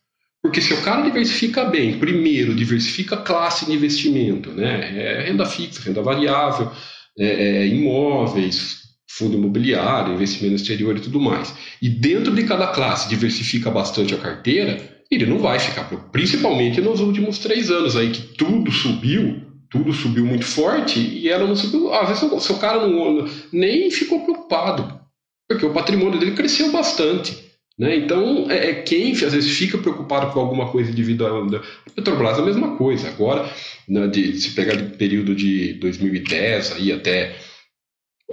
Porque 0.44 0.60
se 0.60 0.74
o 0.74 0.82
cara 0.82 1.04
diversifica 1.04 1.66
bem, 1.66 2.00
primeiro, 2.00 2.56
diversifica 2.56 3.16
classe 3.18 3.66
de 3.66 3.74
investimento, 3.74 4.52
né? 4.52 4.98
É 4.98 5.24
renda 5.28 5.46
fixa, 5.46 5.82
renda 5.84 6.02
variável, 6.02 6.72
é, 7.18 7.26
é, 7.26 7.68
imóveis, 7.68 8.82
fundo 9.08 9.38
imobiliário, 9.38 10.14
investimento 10.14 10.56
exterior 10.56 10.98
e 10.98 11.02
tudo 11.02 11.20
mais. 11.20 11.54
E 11.82 11.88
dentro 11.88 12.34
de 12.34 12.44
cada 12.44 12.68
classe 12.68 13.08
diversifica 13.08 13.70
bastante 13.70 14.16
a 14.16 14.18
carteira, 14.18 15.04
ele 15.12 15.26
não 15.26 15.38
vai 15.40 15.60
ficar, 15.60 15.84
principalmente 16.12 16.80
nos 16.82 17.02
últimos 17.02 17.38
três 17.38 17.70
anos 17.70 17.96
aí 17.96 18.10
que 18.12 18.22
tudo 18.36 18.72
subiu, 18.72 19.42
tudo 19.70 19.94
subiu 19.94 20.26
muito 20.26 20.46
forte 20.46 21.00
e 21.00 21.30
ela 21.30 21.46
não 21.46 21.56
subiu. 21.56 21.94
Às 21.94 22.08
vezes 22.08 22.24
o 22.24 22.40
seu 22.40 22.58
cara 22.58 22.88
não, 22.88 23.28
nem 23.52 23.92
ficou 23.92 24.24
preocupado, 24.24 25.00
porque 25.48 25.66
o 25.66 25.74
patrimônio 25.74 26.20
dele 26.20 26.32
cresceu 26.32 26.72
bastante. 26.72 27.51
Né? 27.78 27.96
Então, 27.96 28.50
é, 28.50 28.70
é, 28.70 28.74
quem 28.82 29.12
às 29.12 29.34
vezes 29.34 29.58
fica 29.58 29.78
preocupado 29.78 30.32
com 30.32 30.40
alguma 30.40 30.72
coisa 30.72 30.92
devido 30.92 31.26
a, 31.26 31.30
a 31.30 31.92
Petrobras, 31.96 32.38
a 32.38 32.46
mesma 32.46 32.76
coisa. 32.76 33.08
Agora, 33.08 33.50
né, 33.88 34.08
de, 34.08 34.40
se 34.40 34.52
pegar 34.52 34.76
do 34.76 34.98
período 34.98 35.36
de 35.36 35.74
2010 35.74 36.74
aí 36.74 36.92
até 36.92 37.36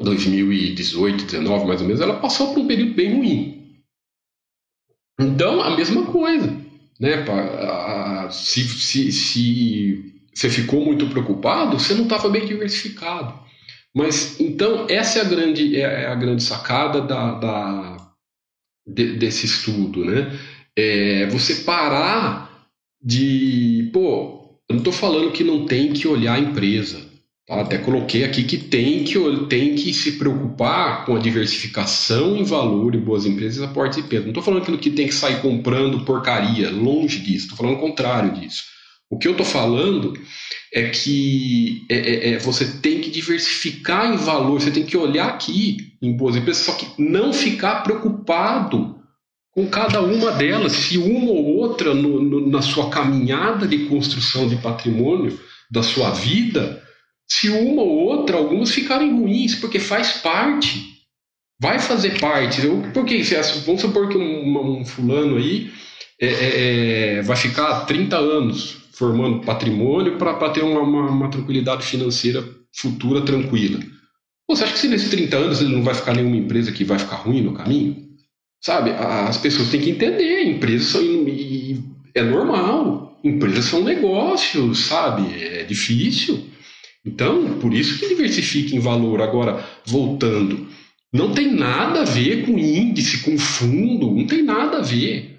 2018, 0.00 1.16
2019 1.16 1.66
mais 1.66 1.80
ou 1.80 1.86
menos, 1.86 2.00
ela 2.00 2.20
passou 2.20 2.52
por 2.52 2.60
um 2.60 2.66
período 2.66 2.94
bem 2.94 3.16
ruim. 3.16 3.58
Então, 5.20 5.62
a 5.62 5.76
mesma 5.76 6.06
coisa. 6.06 6.46
Né? 7.00 7.24
Se, 8.30 8.62
se, 8.62 9.12
se 9.12 10.14
você 10.34 10.50
ficou 10.50 10.84
muito 10.84 11.08
preocupado, 11.08 11.78
você 11.78 11.94
não 11.94 12.04
estava 12.04 12.28
bem 12.28 12.46
diversificado. 12.46 13.34
Mas, 13.94 14.38
então, 14.38 14.86
essa 14.88 15.18
é 15.18 15.22
a 15.22 15.24
grande, 15.24 15.76
é, 15.76 15.80
é 15.80 16.06
a 16.06 16.14
grande 16.14 16.42
sacada 16.42 17.00
da, 17.00 17.34
da 17.34 17.97
de, 18.88 19.16
desse 19.16 19.46
estudo, 19.46 20.04
né? 20.04 20.38
É 20.76 21.26
você 21.26 21.56
parar 21.56 22.66
de, 23.02 23.90
pô, 23.92 24.60
eu 24.68 24.74
não 24.74 24.78
estou 24.78 24.92
falando 24.92 25.32
que 25.32 25.44
não 25.44 25.66
tem 25.66 25.92
que 25.92 26.06
olhar 26.06 26.34
a 26.34 26.38
empresa, 26.38 27.00
tá? 27.46 27.60
até 27.60 27.78
coloquei 27.78 28.24
aqui 28.24 28.44
que 28.44 28.58
tem 28.58 29.04
que 29.04 29.18
tem 29.48 29.74
que 29.74 29.92
se 29.92 30.12
preocupar 30.12 31.04
com 31.04 31.16
a 31.16 31.18
diversificação 31.18 32.36
em 32.36 32.44
valor 32.44 32.94
e 32.94 32.98
boas 32.98 33.24
empresas, 33.26 33.62
aportes 33.62 33.98
e 33.98 34.02
perdas. 34.02 34.26
Não 34.26 34.30
estou 34.30 34.42
falando 34.42 34.78
que 34.78 34.90
tem 34.90 35.06
que 35.06 35.14
sair 35.14 35.40
comprando 35.40 36.04
porcaria, 36.04 36.70
longe 36.70 37.20
disso. 37.20 37.44
Estou 37.46 37.56
falando 37.56 37.76
o 37.76 37.80
contrário 37.80 38.40
disso. 38.40 38.64
O 39.10 39.18
que 39.18 39.26
eu 39.26 39.32
estou 39.32 39.46
falando 39.46 40.12
é 40.72 40.90
que 40.90 41.86
é, 41.88 41.96
é, 41.96 42.30
é, 42.30 42.38
você 42.38 42.66
tem 42.80 43.00
que 43.00 43.10
diversificar 43.10 44.12
em 44.12 44.16
valor, 44.16 44.60
você 44.60 44.70
tem 44.70 44.84
que 44.84 44.96
olhar 44.96 45.28
aqui 45.28 45.94
em 46.00 46.16
boas 46.16 46.36
empresas, 46.36 46.64
só 46.64 46.72
que 46.72 46.86
não 47.00 47.32
ficar 47.32 47.82
preocupado 47.82 48.98
com 49.50 49.66
cada 49.66 50.00
uma 50.02 50.30
delas, 50.32 50.72
se 50.72 50.98
uma 50.98 51.30
ou 51.30 51.56
outra 51.56 51.94
no, 51.94 52.22
no, 52.22 52.48
na 52.48 52.62
sua 52.62 52.90
caminhada 52.90 53.66
de 53.66 53.86
construção 53.86 54.46
de 54.46 54.56
patrimônio 54.56 55.38
da 55.70 55.82
sua 55.82 56.10
vida, 56.10 56.82
se 57.26 57.48
uma 57.48 57.82
ou 57.82 58.06
outra, 58.06 58.36
algumas 58.36 58.70
ficarem 58.70 59.12
ruins, 59.18 59.54
porque 59.54 59.78
faz 59.78 60.12
parte, 60.12 60.98
vai 61.60 61.78
fazer 61.78 62.20
parte. 62.20 62.64
Eu, 62.64 62.82
vamos 63.64 63.80
supor 63.80 64.08
que 64.08 64.16
um, 64.16 64.78
um 64.80 64.84
fulano 64.84 65.36
aí 65.36 65.70
é, 66.20 66.26
é, 66.26 67.18
é 67.18 67.22
vai 67.22 67.36
ficar 67.36 67.80
30 67.86 68.16
anos 68.16 68.77
formando 68.98 69.44
patrimônio 69.44 70.18
para 70.18 70.50
ter 70.50 70.64
uma, 70.64 70.80
uma, 70.80 71.08
uma, 71.08 71.30
tranquilidade 71.30 71.86
financeira 71.86 72.44
futura 72.74 73.22
tranquila. 73.22 73.78
Você 74.50 74.64
acha 74.64 74.72
que 74.72 74.78
se 74.80 74.88
nesses 74.88 75.10
30 75.10 75.36
anos 75.36 75.60
não 75.60 75.84
vai 75.84 75.94
ficar 75.94 76.14
nenhuma 76.14 76.36
empresa 76.36 76.72
que 76.72 76.82
vai 76.82 76.98
ficar 76.98 77.16
ruim 77.16 77.42
no 77.42 77.54
caminho? 77.54 78.08
Sabe? 78.60 78.90
As 78.90 79.38
pessoas 79.38 79.70
têm 79.70 79.80
que 79.80 79.90
entender, 79.90 80.42
empresas 80.42 80.88
são. 80.88 81.02
É 82.12 82.22
normal, 82.22 83.16
empresas 83.22 83.66
são 83.66 83.84
negócios, 83.84 84.80
sabe? 84.80 85.32
É 85.40 85.62
difícil. 85.62 86.48
Então, 87.06 87.60
por 87.60 87.72
isso 87.72 87.98
que 88.00 88.08
diversifica 88.08 88.74
em 88.74 88.80
valor. 88.80 89.22
Agora, 89.22 89.64
voltando, 89.86 90.66
não 91.12 91.32
tem 91.32 91.52
nada 91.52 92.00
a 92.00 92.04
ver 92.04 92.44
com 92.44 92.58
índice, 92.58 93.22
com 93.22 93.38
fundo, 93.38 94.10
não 94.10 94.26
tem 94.26 94.42
nada 94.42 94.78
a 94.78 94.82
ver 94.82 95.38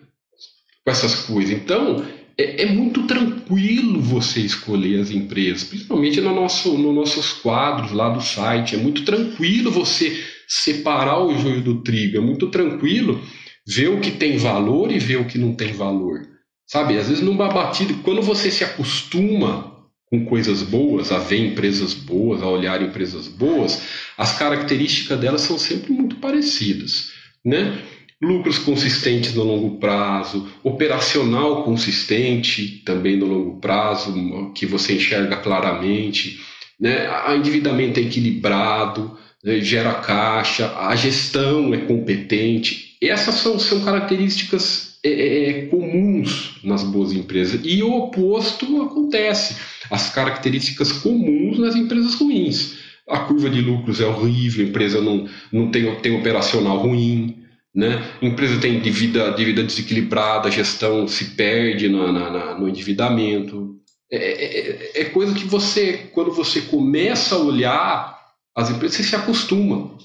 com 0.86 0.92
essas 0.92 1.16
coisas. 1.26 1.52
Então, 1.52 2.06
é, 2.40 2.62
é, 2.62 2.66
muito 2.68 3.06
tranquilo 3.06 4.00
você 4.00 4.40
escolher 4.40 5.02
as 5.02 5.12
empresas, 5.12 5.66
principalmente 5.66 6.22
no 6.22 6.34
nosso, 6.34 6.78
nos 6.78 6.96
nossos 6.96 7.34
quadros 7.34 7.92
lá 7.92 8.08
do 8.10 8.22
site. 8.22 8.76
É 8.76 8.78
muito 8.78 9.04
tranquilo 9.04 9.70
você 9.70 10.24
separar 10.48 11.20
o 11.20 11.38
joio 11.38 11.62
do 11.62 11.84
trigo. 11.84 12.16
É 12.16 12.22
muito 12.22 12.48
tranquilo 12.48 13.22
ver 13.68 13.90
o 13.90 14.00
que 14.00 14.12
tem 14.12 14.38
valor 14.38 14.90
e 14.90 14.98
ver 14.98 15.18
o 15.18 15.26
que 15.26 15.38
não 15.38 15.54
tem 15.54 15.74
valor. 15.74 16.22
Sabe, 16.66 16.98
às 16.98 17.10
vezes 17.10 17.22
numa 17.22 17.50
batida, 17.50 17.94
quando 18.04 18.22
você 18.22 18.50
se 18.50 18.64
acostuma 18.64 19.76
com 20.06 20.24
coisas 20.26 20.64
boas, 20.64 21.12
a 21.12 21.20
ver 21.20 21.46
empresas 21.46 21.94
boas, 21.94 22.42
a 22.42 22.48
olhar 22.48 22.82
empresas 22.82 23.28
boas, 23.28 23.82
as 24.18 24.38
características 24.38 25.20
delas 25.20 25.42
são 25.42 25.60
sempre 25.60 25.92
muito 25.92 26.16
parecidas, 26.16 27.12
né? 27.46 27.80
Lucros 28.22 28.58
consistentes 28.58 29.34
no 29.34 29.44
longo 29.44 29.78
prazo, 29.78 30.48
operacional 30.62 31.64
consistente 31.64 32.82
também 32.86 33.16
no 33.16 33.26
longo 33.26 33.60
prazo, 33.60 34.52
que 34.54 34.66
você 34.66 34.96
enxerga 34.96 35.38
claramente, 35.38 36.40
né? 36.80 37.08
a 37.08 37.36
endividamento 37.36 38.00
é 38.00 38.04
equilibrado, 38.04 39.18
né? 39.44 39.62
gera 39.62 39.94
caixa, 39.96 40.76
a 40.78 40.96
gestão 40.96 41.74
é 41.74 41.78
competente. 41.78 42.98
Essas 43.02 43.36
são, 43.36 43.58
são 43.58 43.80
características 43.82 45.00
é, 45.02 45.10
é, 45.10 45.50
é 45.50 45.66
comuns 45.68 46.60
nas 46.62 46.84
boas 46.84 47.14
empresas. 47.14 47.62
E 47.64 47.82
o 47.82 47.94
oposto 47.94 48.82
acontece, 48.82 49.56
as 49.90 50.10
características 50.14 50.92
comuns 50.92 51.58
nas 51.58 51.76
empresas 51.76 52.16
ruins. 52.16 52.78
A 53.08 53.20
curva 53.20 53.50
de 53.50 53.62
lucros 53.62 54.02
é 54.02 54.06
horrível, 54.06 54.66
a 54.66 54.70
empresa 54.70 55.02
não, 55.02 55.28
não 55.52 55.72
tem, 55.72 55.96
tem 55.96 56.16
operacional 56.16 56.78
ruim, 56.78 57.39
né? 57.80 58.14
Empresa 58.22 58.60
tem 58.60 58.82
dívida, 58.82 59.32
dívida 59.32 59.64
desequilibrada, 59.64 60.50
a 60.50 60.52
gestão 60.52 61.08
se 61.08 61.36
perde 61.36 61.88
na, 61.88 62.12
na, 62.12 62.30
na, 62.30 62.60
no 62.60 62.68
endividamento. 62.68 63.80
É, 64.12 64.18
é, 64.18 64.60
é, 64.60 65.02
é, 65.02 65.06
coisa 65.06 65.34
que 65.34 65.46
você, 65.46 66.10
quando 66.14 66.34
você 66.34 66.62
começa 66.62 67.36
a 67.36 67.40
olhar 67.40 68.20
as 68.54 68.70
empresas, 68.70 68.98
você 68.98 69.04
se 69.04 69.16
acostuma. 69.16 69.98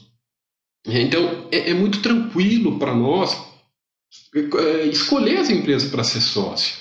Então, 0.87 1.49
é, 1.51 1.71
é 1.71 1.75
muito 1.75 2.01
tranquilo 2.01 2.79
para 2.79 2.95
nós 2.95 3.37
é, 4.35 4.87
escolher 4.87 5.39
as 5.39 5.51
empresas 5.51 5.91
para 5.91 6.05
ser 6.05 6.21
sócio. 6.21 6.77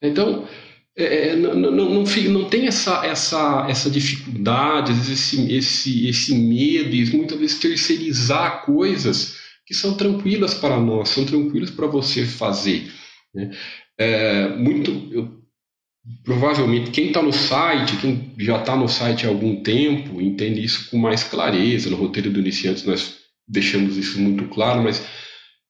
Então, 0.00 0.48
é, 0.96 1.36
não, 1.36 1.54
não, 1.54 1.70
não, 1.70 2.04
não, 2.04 2.44
tem 2.48 2.66
essa, 2.66 3.04
essa, 3.04 3.66
essa 3.68 3.90
dificuldade, 3.90 4.92
esse, 5.12 5.52
esse, 5.52 6.08
esse 6.08 6.34
medo, 6.34 6.94
e 6.94 7.04
muitas 7.14 7.38
vezes 7.38 7.58
terceirizar 7.58 8.64
coisas 8.64 9.39
que 9.70 9.74
são 9.76 9.94
tranquilas 9.94 10.52
para 10.52 10.80
nós, 10.80 11.10
são 11.10 11.24
tranquilas 11.24 11.70
para 11.70 11.86
você 11.86 12.26
fazer. 12.26 12.90
Né? 13.32 13.52
É, 13.96 14.48
muito, 14.56 14.90
eu, 15.12 15.40
provavelmente 16.24 16.90
quem 16.90 17.06
está 17.06 17.22
no 17.22 17.32
site, 17.32 17.96
quem 17.98 18.34
já 18.36 18.58
está 18.58 18.74
no 18.74 18.88
site 18.88 19.24
há 19.24 19.28
algum 19.28 19.62
tempo, 19.62 20.20
entende 20.20 20.60
isso 20.60 20.90
com 20.90 20.98
mais 20.98 21.22
clareza. 21.22 21.88
No 21.88 21.94
roteiro 21.94 22.30
do 22.30 22.40
iniciante 22.40 22.84
nós 22.84 23.18
deixamos 23.46 23.96
isso 23.96 24.20
muito 24.20 24.48
claro, 24.48 24.82
mas 24.82 25.06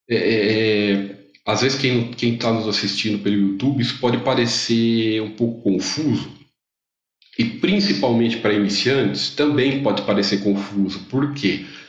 é, 0.08 0.16
é, 0.16 0.92
é 0.92 1.16
às 1.46 1.60
vezes 1.60 1.78
quem 1.78 2.34
está 2.34 2.50
nos 2.50 2.66
assistindo 2.66 3.22
pelo 3.22 3.36
YouTube, 3.36 3.82
isso 3.82 3.98
pode 3.98 4.16
parecer 4.24 5.20
um 5.20 5.32
pouco 5.32 5.60
confuso. 5.60 6.40
E 7.38 7.44
principalmente 7.44 8.38
para 8.38 8.54
iniciantes 8.54 9.28
também 9.34 9.82
pode 9.82 10.00
parecer 10.02 10.42
confuso. 10.42 11.00
Por 11.00 11.34
quê? 11.34 11.66
Porque 11.66 11.79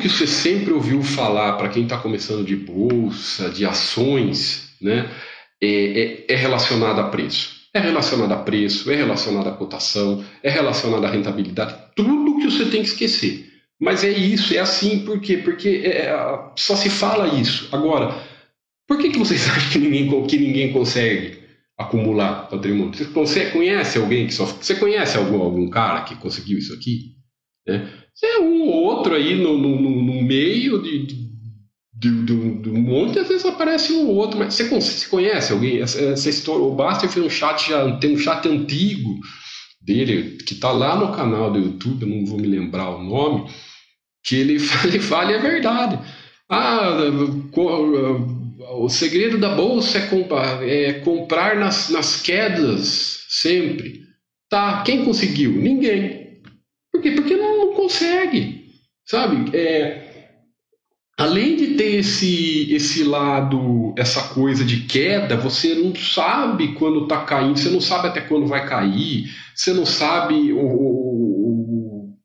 que 0.00 0.08
você 0.08 0.26
sempre 0.26 0.72
ouviu 0.72 1.02
falar 1.02 1.52
para 1.52 1.68
quem 1.68 1.84
está 1.84 1.98
começando 1.98 2.44
de 2.44 2.56
bolsa, 2.56 3.50
de 3.50 3.64
ações, 3.64 4.70
né, 4.80 5.08
é, 5.62 5.66
é, 5.68 6.26
é, 6.28 6.36
relacionado 6.36 6.98
a 7.00 7.04
preço. 7.04 7.60
É 7.72 7.78
relacionado 7.78 8.32
a 8.32 8.36
preço, 8.36 8.90
é 8.90 8.96
relacionado 8.96 9.48
à 9.48 9.52
cotação, 9.52 10.24
é 10.42 10.50
relacionado 10.50 11.04
à 11.04 11.10
rentabilidade, 11.10 11.76
tudo 11.94 12.40
que 12.40 12.50
você 12.50 12.64
tem 12.64 12.82
que 12.82 12.88
esquecer. 12.88 13.48
Mas 13.80 14.02
é 14.02 14.10
isso, 14.10 14.52
é 14.54 14.58
assim, 14.58 15.04
por 15.04 15.20
quê? 15.20 15.38
Porque 15.38 15.82
é, 15.84 16.12
só 16.56 16.74
se 16.74 16.90
fala 16.90 17.28
isso. 17.40 17.68
Agora, 17.72 18.14
por 18.86 18.98
que, 18.98 19.10
que 19.10 19.18
vocês 19.18 19.48
acham 19.48 19.70
que 19.70 19.78
ninguém, 19.78 20.26
que 20.26 20.36
ninguém 20.36 20.72
consegue 20.72 21.38
acumular 21.78 22.48
patrimônio? 22.48 22.94
Você 22.94 23.04
consegue, 23.06 23.52
conhece 23.52 23.98
alguém 23.98 24.26
que 24.26 24.34
só. 24.34 24.44
Você 24.44 24.74
conhece 24.74 25.16
algum, 25.16 25.40
algum 25.40 25.68
cara 25.70 26.02
que 26.02 26.16
conseguiu 26.16 26.58
isso 26.58 26.74
aqui? 26.74 27.14
Né? 27.66 27.88
é 28.22 28.38
um 28.40 28.62
ou 28.62 28.82
outro 28.84 29.14
aí 29.14 29.34
no, 29.34 29.56
no, 29.56 29.80
no 29.80 30.22
meio 30.22 30.82
de, 30.82 31.06
de, 31.06 31.14
de, 31.94 32.60
de, 32.60 32.70
um 32.70 32.80
monte, 32.80 33.18
às 33.18 33.28
vezes 33.28 33.46
aparece 33.46 33.92
um 33.92 34.08
ou 34.08 34.16
outro, 34.16 34.38
mas 34.38 34.54
você, 34.54 34.64
você 34.64 35.08
conhece 35.08 35.52
alguém? 35.52 35.80
Essa, 35.80 36.00
essa 36.00 36.28
história, 36.28 36.62
o 36.62 36.74
Basta 36.74 37.08
fez 37.08 37.24
um 37.24 37.30
chat, 37.30 37.68
já 37.68 37.96
tem 37.96 38.14
um 38.14 38.18
chat 38.18 38.46
antigo, 38.46 39.18
dele, 39.80 40.36
que 40.44 40.54
está 40.54 40.70
lá 40.70 40.96
no 40.96 41.12
canal 41.12 41.50
do 41.50 41.58
YouTube, 41.58 42.02
eu 42.02 42.08
não 42.08 42.26
vou 42.26 42.38
me 42.38 42.46
lembrar 42.46 42.90
o 42.90 43.02
nome, 43.02 43.50
que 44.22 44.36
ele, 44.36 44.58
ele 44.84 45.00
fala 45.00 45.32
e 45.32 45.34
é 45.34 45.38
verdade. 45.38 45.98
Ah, 46.48 46.98
o 48.72 48.88
segredo 48.88 49.38
da 49.38 49.54
bolsa 49.54 49.98
é 49.98 50.06
comprar, 50.06 50.68
é 50.68 50.92
comprar 51.00 51.56
nas, 51.56 51.88
nas 51.88 52.20
quedas 52.20 53.24
sempre. 53.28 54.00
Tá, 54.48 54.82
quem 54.82 55.04
conseguiu? 55.04 55.52
Ninguém. 55.52 56.40
Por 56.92 57.00
quê? 57.00 57.12
Porque 57.12 57.36
consegue. 57.90 58.70
Sabe? 59.04 59.56
É, 59.56 60.36
além 61.18 61.56
de 61.56 61.74
ter 61.74 61.96
esse, 61.96 62.72
esse 62.72 63.02
lado, 63.02 63.92
essa 63.98 64.28
coisa 64.34 64.64
de 64.64 64.84
queda, 64.84 65.36
você 65.36 65.74
não 65.74 65.94
sabe 65.94 66.74
quando 66.74 67.02
está 67.02 67.24
caindo, 67.24 67.58
você 67.58 67.70
não 67.70 67.80
sabe 67.80 68.08
até 68.08 68.20
quando 68.20 68.46
vai 68.46 68.66
cair, 68.66 69.28
você 69.54 69.72
não 69.72 69.84
sabe 69.84 70.52
o, 70.52 70.64
o, 70.64 72.16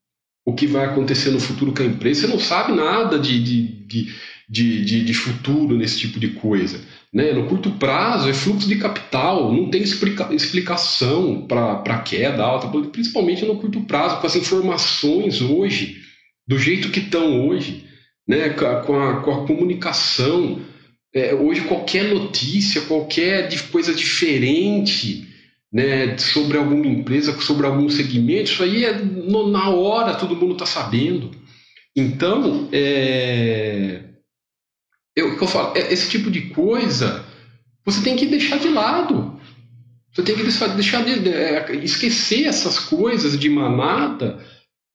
o 0.45 0.53
que 0.53 0.67
vai 0.67 0.85
acontecer 0.85 1.31
no 1.31 1.39
futuro 1.39 1.73
com 1.73 1.81
a 1.81 1.87
empresa, 1.87 2.21
você 2.21 2.27
não 2.27 2.39
sabe 2.39 2.73
nada 2.73 3.17
de, 3.17 3.41
de, 3.41 4.07
de, 4.47 4.85
de, 4.85 5.03
de 5.03 5.13
futuro 5.13 5.75
nesse 5.75 5.99
tipo 5.99 6.19
de 6.19 6.29
coisa. 6.29 6.79
Né? 7.15 7.31
No 7.31 7.47
curto 7.47 7.71
prazo 7.71 8.29
é 8.29 8.33
fluxo 8.33 8.67
de 8.67 8.75
capital, 8.75 9.49
não 9.53 9.69
tem 9.69 9.81
explica, 9.81 10.27
explicação 10.33 11.47
para 11.47 11.99
queda 11.99 12.43
alta, 12.43 12.67
principalmente 12.89 13.45
no 13.45 13.55
curto 13.55 13.79
prazo, 13.85 14.19
com 14.19 14.27
as 14.27 14.35
informações 14.35 15.41
hoje, 15.41 15.95
do 16.45 16.59
jeito 16.59 16.89
que 16.89 16.99
estão 16.99 17.47
hoje 17.47 17.85
né, 18.27 18.49
com, 18.49 18.99
a, 18.99 19.21
com 19.21 19.31
a 19.31 19.47
comunicação. 19.47 20.59
É, 21.13 21.33
hoje, 21.33 21.61
qualquer 21.61 22.13
notícia, 22.13 22.81
qualquer 22.81 23.47
coisa 23.71 23.93
diferente 23.93 25.25
né, 25.71 26.17
sobre 26.17 26.57
alguma 26.57 26.85
empresa, 26.85 27.31
sobre 27.39 27.65
algum 27.65 27.87
segmento, 27.87 28.51
isso 28.51 28.61
aí 28.61 28.83
é 28.83 28.91
no, 28.91 29.49
na 29.49 29.69
hora 29.69 30.15
todo 30.15 30.35
mundo 30.35 30.51
está 30.51 30.65
sabendo. 30.65 31.31
Então, 31.95 32.67
é, 32.73 34.01
eu, 35.15 35.33
eu 35.33 35.47
falo, 35.47 35.75
é, 35.77 35.93
esse 35.93 36.09
tipo 36.09 36.29
de 36.29 36.49
coisa 36.49 37.25
você 37.85 38.01
tem 38.01 38.15
que 38.15 38.25
deixar 38.25 38.57
de 38.57 38.67
lado. 38.67 39.39
Você 40.11 40.23
tem 40.23 40.35
que 40.35 40.43
deixar, 40.43 41.03
de, 41.03 41.29
é, 41.29 41.75
esquecer 41.83 42.45
essas 42.45 42.79
coisas 42.79 43.37
de 43.37 43.49
manada 43.49 44.43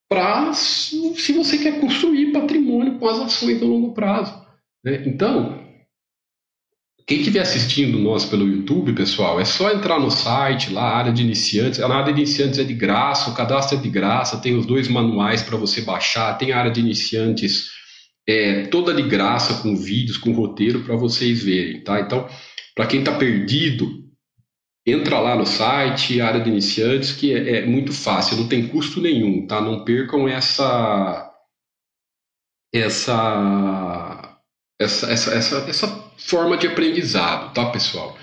para 0.09 0.52
se 0.52 1.33
você 1.33 1.59
quer 1.59 1.78
construir 1.80 2.33
patrimônio 2.33 2.98
com 2.98 3.06
as 3.06 3.18
ações 3.20 3.62
a 3.62 3.64
longo 3.64 3.92
prazo. 3.92 4.35
Né? 4.85 5.04
Então, 5.06 5.61
quem 7.06 7.18
estiver 7.18 7.40
assistindo 7.40 7.98
nós 7.98 8.24
pelo 8.24 8.48
YouTube, 8.48 8.92
pessoal, 8.92 9.38
é 9.38 9.44
só 9.44 9.70
entrar 9.70 10.00
no 10.00 10.11
site 10.11 10.72
lá, 10.72 10.96
área 10.96 11.12
de 11.12 11.22
iniciantes. 11.22 11.80
A 11.80 11.88
área 11.88 12.12
de 12.12 12.20
iniciantes 12.20 12.59
é 12.59 12.64
de 12.64 12.74
graça, 12.74 13.30
o 13.30 13.35
cadastro 13.35 13.78
é 13.78 13.80
de 13.80 13.88
graça, 13.88 14.38
tem 14.38 14.56
os 14.56 14.66
dois 14.66 14.88
manuais 14.88 15.42
para 15.42 15.56
você 15.56 15.83
baixar, 15.83 16.38
tem 16.38 16.50
a 16.52 16.59
área 16.59 16.70
de 16.72 16.80
iniciantes 16.80 17.68
é, 18.31 18.66
toda 18.66 18.95
de 18.95 19.03
graça, 19.03 19.61
com 19.61 19.75
vídeos, 19.75 20.16
com 20.16 20.31
roteiro 20.33 20.85
para 20.85 20.95
vocês 20.95 21.43
verem, 21.43 21.83
tá? 21.83 22.01
Então, 22.01 22.29
para 22.77 22.87
quem 22.87 23.01
está 23.01 23.12
perdido, 23.12 24.05
entra 24.87 25.19
lá 25.19 25.35
no 25.35 25.45
site, 25.45 26.21
área 26.21 26.40
de 26.40 26.49
iniciantes, 26.49 27.11
que 27.11 27.33
é, 27.33 27.57
é, 27.57 27.66
muito 27.66 27.93
fácil, 27.93 28.37
não 28.37 28.47
tem 28.47 28.69
custo 28.69 29.01
nenhum, 29.01 29.47
tá? 29.47 29.61
Não 29.61 29.85
percam 29.85 30.29
essa 30.29 31.29
essa 32.73 34.38
essa 34.81 35.11
essa, 35.11 35.35
essa, 35.35 35.57
essa 35.69 35.88
forma 36.16 36.57
de 36.57 36.69
aprendizado, 36.69 37.53
tá, 37.53 37.66
pessoal? 37.71 38.16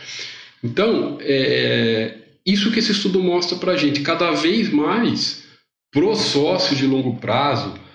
Então, 0.63 1.17
é, 1.19 2.17
isso 2.45 2.71
que 2.71 2.79
esse 2.79 2.93
estudo 2.93 3.21
mostra 3.21 3.57
para 3.57 3.75
gente, 3.75 4.01
cada 4.01 4.31
vez 4.31 4.69
mais 4.69 5.45
pro 5.91 6.15
sócio 6.15 6.77
de 6.77 6.87
longo 6.87 7.17
prazo, 7.17 7.86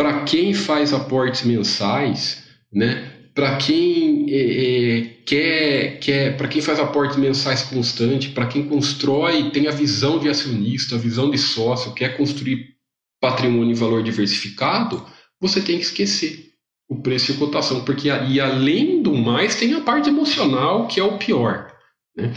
para 0.00 0.22
quem 0.22 0.54
faz 0.54 0.94
aportes 0.94 1.42
mensais, 1.42 2.42
né? 2.72 3.12
para 3.34 3.56
quem 3.56 4.24
é, 4.30 4.96
é, 4.96 5.02
quer, 5.26 5.98
quer 6.00 6.36
para 6.38 6.48
quem 6.48 6.62
faz 6.62 6.80
aportes 6.80 7.18
mensais 7.18 7.64
constante, 7.64 8.30
para 8.30 8.46
quem 8.46 8.66
constrói, 8.66 9.50
tem 9.50 9.68
a 9.68 9.72
visão 9.72 10.18
de 10.18 10.30
acionista, 10.30 10.94
a 10.94 10.98
visão 10.98 11.30
de 11.30 11.36
sócio, 11.36 11.92
quer 11.92 12.16
construir 12.16 12.76
patrimônio 13.20 13.72
e 13.72 13.78
valor 13.78 14.02
diversificado, 14.02 15.04
você 15.38 15.60
tem 15.60 15.76
que 15.76 15.84
esquecer 15.84 16.46
o 16.88 17.02
preço 17.02 17.32
e 17.32 17.36
cotação, 17.36 17.84
porque 17.84 18.08
e 18.08 18.40
além 18.40 19.02
do 19.02 19.14
mais 19.14 19.54
tem 19.54 19.74
a 19.74 19.82
parte 19.82 20.08
emocional 20.08 20.86
que 20.86 20.98
é 20.98 21.04
o 21.04 21.18
pior. 21.18 21.70
Né? 22.16 22.32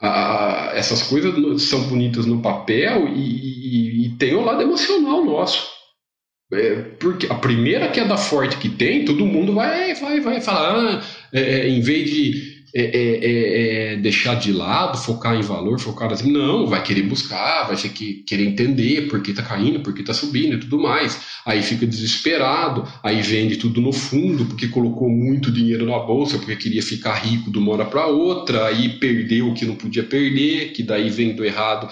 A, 0.00 0.70
essas 0.74 1.02
coisas 1.02 1.62
são 1.64 1.88
bonitas 1.88 2.24
no 2.24 2.40
papel 2.40 3.08
e, 3.08 3.18
e, 3.18 4.06
e 4.06 4.08
tem 4.10 4.36
o 4.36 4.44
lado 4.44 4.62
emocional 4.62 5.24
nosso. 5.24 5.79
É, 6.52 6.74
porque 6.98 7.26
a 7.26 7.36
primeira 7.36 7.88
queda 7.88 8.16
forte 8.16 8.56
que 8.56 8.68
tem, 8.68 9.04
todo 9.04 9.24
mundo 9.24 9.54
vai, 9.54 9.94
vai, 9.94 10.20
vai 10.20 10.40
falar, 10.40 10.74
ah, 10.76 11.02
é, 11.32 11.60
é 11.60 11.68
em 11.68 11.80
vez 11.80 12.10
de 12.10 12.60
é, 12.74 12.82
é, 12.82 13.94
é, 13.94 13.96
deixar 13.96 14.36
de 14.36 14.52
lado, 14.52 14.96
focar 14.96 15.34
em 15.34 15.42
valor, 15.42 15.80
focar 15.80 16.12
assim, 16.12 16.30
não, 16.30 16.66
vai 16.66 16.82
querer 16.82 17.02
buscar, 17.02 17.66
vai 17.66 17.76
que, 17.76 18.22
querer 18.24 18.46
entender 18.46 19.08
por 19.08 19.20
que 19.22 19.30
está 19.30 19.42
caindo, 19.42 19.80
por 19.80 19.92
que 19.92 20.00
está 20.00 20.14
subindo 20.14 20.54
e 20.54 20.60
tudo 20.60 20.78
mais. 20.78 21.20
Aí 21.44 21.62
fica 21.62 21.84
desesperado, 21.86 22.86
aí 23.02 23.22
vende 23.22 23.56
tudo 23.56 23.80
no 23.80 23.92
fundo, 23.92 24.44
porque 24.46 24.68
colocou 24.68 25.08
muito 25.08 25.50
dinheiro 25.50 25.84
na 25.86 25.98
bolsa, 25.98 26.38
porque 26.38 26.54
queria 26.56 26.82
ficar 26.82 27.14
rico 27.14 27.50
de 27.50 27.58
uma 27.58 27.72
hora 27.72 27.84
para 27.84 28.06
outra, 28.06 28.66
aí 28.66 29.00
perdeu 29.00 29.48
o 29.48 29.54
que 29.54 29.64
não 29.64 29.74
podia 29.74 30.04
perder, 30.04 30.72
que 30.72 30.82
daí 30.82 31.10
vem 31.10 31.34
do 31.34 31.44
errado 31.44 31.88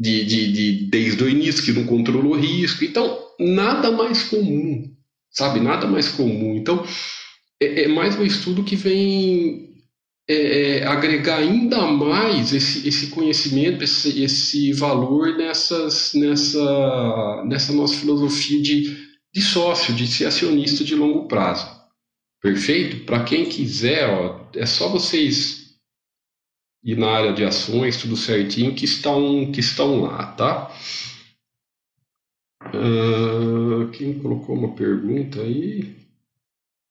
de, 0.00 0.24
de, 0.24 0.52
de, 0.52 0.72
desde 0.86 1.22
o 1.22 1.28
início, 1.28 1.62
que 1.62 1.78
não 1.78 1.84
controlou 1.84 2.34
risco. 2.34 2.82
Então, 2.82 3.18
nada 3.38 3.90
mais 3.90 4.22
comum, 4.22 4.90
sabe? 5.30 5.60
Nada 5.60 5.86
mais 5.86 6.08
comum. 6.08 6.56
Então, 6.56 6.82
é, 7.62 7.82
é 7.82 7.88
mais 7.88 8.18
um 8.18 8.24
estudo 8.24 8.64
que 8.64 8.76
vem 8.76 9.74
é, 10.26 10.78
é, 10.78 10.86
agregar 10.86 11.36
ainda 11.36 11.86
mais 11.86 12.54
esse, 12.54 12.88
esse 12.88 13.08
conhecimento, 13.08 13.84
esse, 13.84 14.22
esse 14.22 14.72
valor 14.72 15.36
nessas, 15.36 16.14
nessa, 16.14 17.44
nessa 17.46 17.72
nossa 17.74 17.94
filosofia 17.94 18.62
de, 18.62 18.96
de 19.34 19.42
sócio, 19.42 19.92
de 19.92 20.06
ser 20.06 20.24
acionista 20.24 20.82
de 20.82 20.94
longo 20.94 21.28
prazo. 21.28 21.68
Perfeito? 22.40 23.04
Para 23.04 23.22
quem 23.24 23.44
quiser, 23.44 24.08
ó, 24.08 24.48
é 24.56 24.64
só 24.64 24.88
vocês 24.88 25.59
e 26.82 26.94
na 26.94 27.10
área 27.10 27.32
de 27.32 27.44
ações, 27.44 28.00
tudo 28.00 28.16
certinho, 28.16 28.74
que 28.74 28.84
estão, 28.84 29.50
que 29.52 29.60
estão 29.60 30.00
lá, 30.00 30.32
tá? 30.32 30.74
Uh, 32.74 33.90
quem 33.92 34.18
colocou 34.18 34.54
uma 34.56 34.74
pergunta 34.74 35.40
aí? 35.40 35.94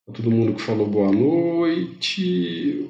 Todo 0.06 0.30
mundo 0.30 0.54
que 0.54 0.62
falou 0.62 0.86
boa 0.86 1.12
noite. 1.12 2.88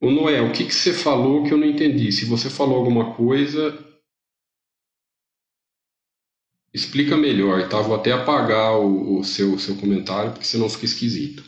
O 0.00 0.10
Noé, 0.10 0.40
o 0.40 0.52
que, 0.52 0.64
que 0.64 0.74
você 0.74 0.92
falou 0.92 1.44
que 1.44 1.52
eu 1.52 1.58
não 1.58 1.66
entendi? 1.66 2.10
Se 2.12 2.24
você 2.24 2.48
falou 2.50 2.76
alguma 2.76 3.14
coisa, 3.14 3.76
explica 6.72 7.16
melhor, 7.16 7.68
tá? 7.68 7.80
Vou 7.80 7.96
até 7.96 8.12
apagar 8.12 8.78
o, 8.78 9.18
o 9.18 9.24
seu, 9.24 9.58
seu 9.58 9.76
comentário, 9.76 10.32
porque 10.32 10.44
senão 10.44 10.68
fica 10.68 10.84
esquisito. 10.84 11.42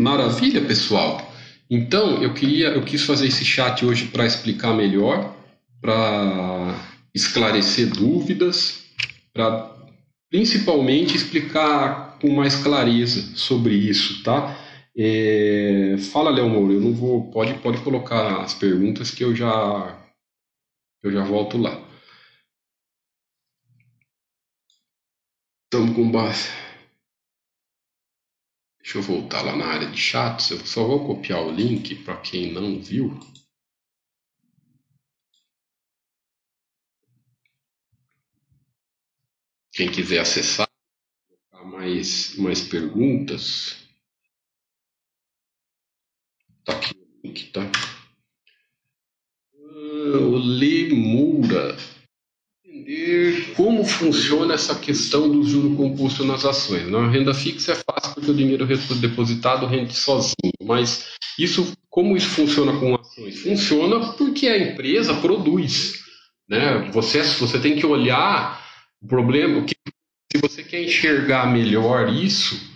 Maravilha, 0.00 0.62
pessoal. 0.62 1.30
Então, 1.68 2.22
eu 2.22 2.32
queria, 2.32 2.68
eu 2.68 2.82
quis 2.82 3.02
fazer 3.04 3.26
esse 3.26 3.44
chat 3.44 3.84
hoje 3.84 4.06
para 4.06 4.24
explicar 4.24 4.72
melhor, 4.72 5.36
para 5.78 6.74
esclarecer 7.14 7.90
dúvidas, 7.90 8.82
para 9.30 9.76
principalmente 10.30 11.14
explicar 11.14 12.18
com 12.18 12.30
mais 12.30 12.56
clareza 12.56 13.36
sobre 13.36 13.74
isso, 13.74 14.22
tá? 14.22 14.58
É, 14.96 15.96
fala, 16.10 16.30
Léo 16.30 16.48
Moura, 16.48 16.72
eu 16.72 16.80
não 16.80 16.94
vou, 16.94 17.30
pode, 17.30 17.52
pode 17.58 17.82
colocar 17.82 18.40
as 18.40 18.54
perguntas 18.54 19.10
que 19.10 19.22
eu 19.22 19.36
já, 19.36 20.02
eu 21.02 21.12
já 21.12 21.22
volto 21.22 21.58
lá. 21.58 21.78
Estamos 25.66 25.94
com 25.94 26.10
base. 26.10 26.69
Deixa 28.92 29.08
eu 29.08 29.16
voltar 29.16 29.42
lá 29.42 29.54
na 29.54 29.66
área 29.66 29.88
de 29.88 29.96
chats. 29.96 30.50
Eu 30.50 30.66
só 30.66 30.84
vou 30.84 31.06
copiar 31.06 31.46
o 31.46 31.52
link 31.52 31.94
para 32.02 32.16
quem 32.16 32.52
não 32.52 32.82
viu. 32.82 33.16
Quem 39.72 39.92
quiser 39.92 40.18
acessar, 40.18 40.68
mais, 41.66 42.34
mais 42.34 42.62
perguntas. 42.62 43.76
Tá 46.64 46.72
aqui 46.76 46.96
o 46.98 47.28
link, 47.28 47.52
tá? 47.52 47.70
Ah, 49.54 50.18
o 50.18 50.36
Lemura. 50.36 51.76
Entender 52.64 53.29
como 53.54 53.84
funciona 53.84 54.54
essa 54.54 54.74
questão 54.74 55.30
do 55.30 55.42
juro 55.42 55.76
composto 55.76 56.24
nas 56.24 56.44
ações. 56.44 56.88
Na 56.90 57.08
renda 57.08 57.34
fixa 57.34 57.72
é 57.72 57.74
fácil 57.74 58.14
porque 58.14 58.30
o 58.30 58.34
dinheiro 58.34 58.66
depositado 58.66 59.66
rende 59.66 59.94
sozinho, 59.94 60.52
mas 60.62 61.08
isso, 61.38 61.72
como 61.88 62.16
isso 62.16 62.28
funciona 62.28 62.78
com 62.78 62.94
ações? 62.94 63.40
Funciona 63.40 64.12
porque 64.12 64.46
a 64.46 64.58
empresa 64.58 65.14
produz. 65.14 66.00
Né? 66.48 66.90
Você, 66.92 67.22
você 67.22 67.58
tem 67.58 67.76
que 67.76 67.86
olhar 67.86 68.60
o 69.00 69.06
problema, 69.06 69.62
que, 69.64 69.74
se 70.32 70.40
você 70.40 70.62
quer 70.62 70.84
enxergar 70.84 71.50
melhor 71.52 72.12
isso, 72.12 72.69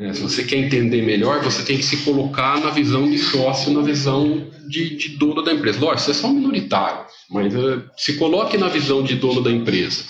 né? 0.00 0.14
se 0.14 0.22
você 0.22 0.42
quer 0.42 0.56
entender 0.56 1.02
melhor, 1.02 1.44
você 1.44 1.62
tem 1.62 1.76
que 1.76 1.84
se 1.84 1.98
colocar 1.98 2.58
na 2.58 2.70
visão 2.70 3.08
de 3.08 3.18
sócio, 3.18 3.70
na 3.70 3.82
visão 3.82 4.50
de, 4.66 4.96
de 4.96 5.10
dono 5.18 5.42
da 5.42 5.52
empresa. 5.52 5.78
Lógico, 5.78 6.00
você 6.00 6.10
é 6.12 6.14
só 6.14 6.28
um 6.28 6.32
minoritário, 6.32 7.04
mas 7.28 7.54
uh, 7.54 7.84
se 7.98 8.16
coloque 8.16 8.56
na 8.56 8.68
visão 8.68 9.04
de 9.04 9.16
dono 9.16 9.42
da 9.42 9.50
empresa. 9.50 10.02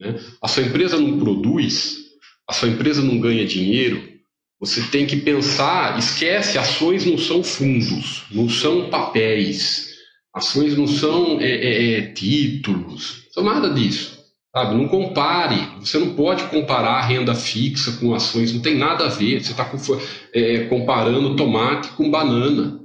Né? 0.00 0.14
A 0.40 0.46
sua 0.46 0.62
empresa 0.62 0.96
não 0.96 1.18
produz, 1.18 1.96
a 2.48 2.52
sua 2.52 2.68
empresa 2.68 3.02
não 3.02 3.18
ganha 3.18 3.44
dinheiro, 3.44 4.12
você 4.60 4.80
tem 4.80 5.06
que 5.06 5.16
pensar, 5.16 5.98
esquece, 5.98 6.56
ações 6.56 7.04
não 7.04 7.18
são 7.18 7.42
fundos, 7.42 8.22
não 8.30 8.48
são 8.48 8.90
papéis, 8.90 9.88
ações 10.32 10.76
não 10.76 10.86
são 10.86 11.40
é, 11.40 11.50
é, 11.50 11.92
é 11.94 12.02
títulos, 12.12 13.24
não 13.24 13.32
são 13.32 13.42
nada 13.42 13.70
disso. 13.70 14.21
Sabe? 14.54 14.74
Não 14.74 14.86
compare, 14.86 15.80
você 15.80 15.98
não 15.98 16.14
pode 16.14 16.44
comparar 16.44 17.00
renda 17.06 17.34
fixa 17.34 17.92
com 17.92 18.14
ações, 18.14 18.52
não 18.52 18.60
tem 18.60 18.76
nada 18.76 19.06
a 19.06 19.08
ver. 19.08 19.42
Você 19.42 19.52
está 19.52 19.70
é, 20.34 20.64
comparando 20.64 21.36
tomate 21.36 21.88
com 21.90 22.10
banana. 22.10 22.78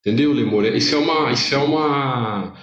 Entendeu, 0.00 0.32
Lemor? 0.32 0.66
Isso 0.66 0.94
é 0.94 0.98
uma. 0.98 1.32
Isso 1.32 1.54
é 1.54 1.58
uma 1.58 2.54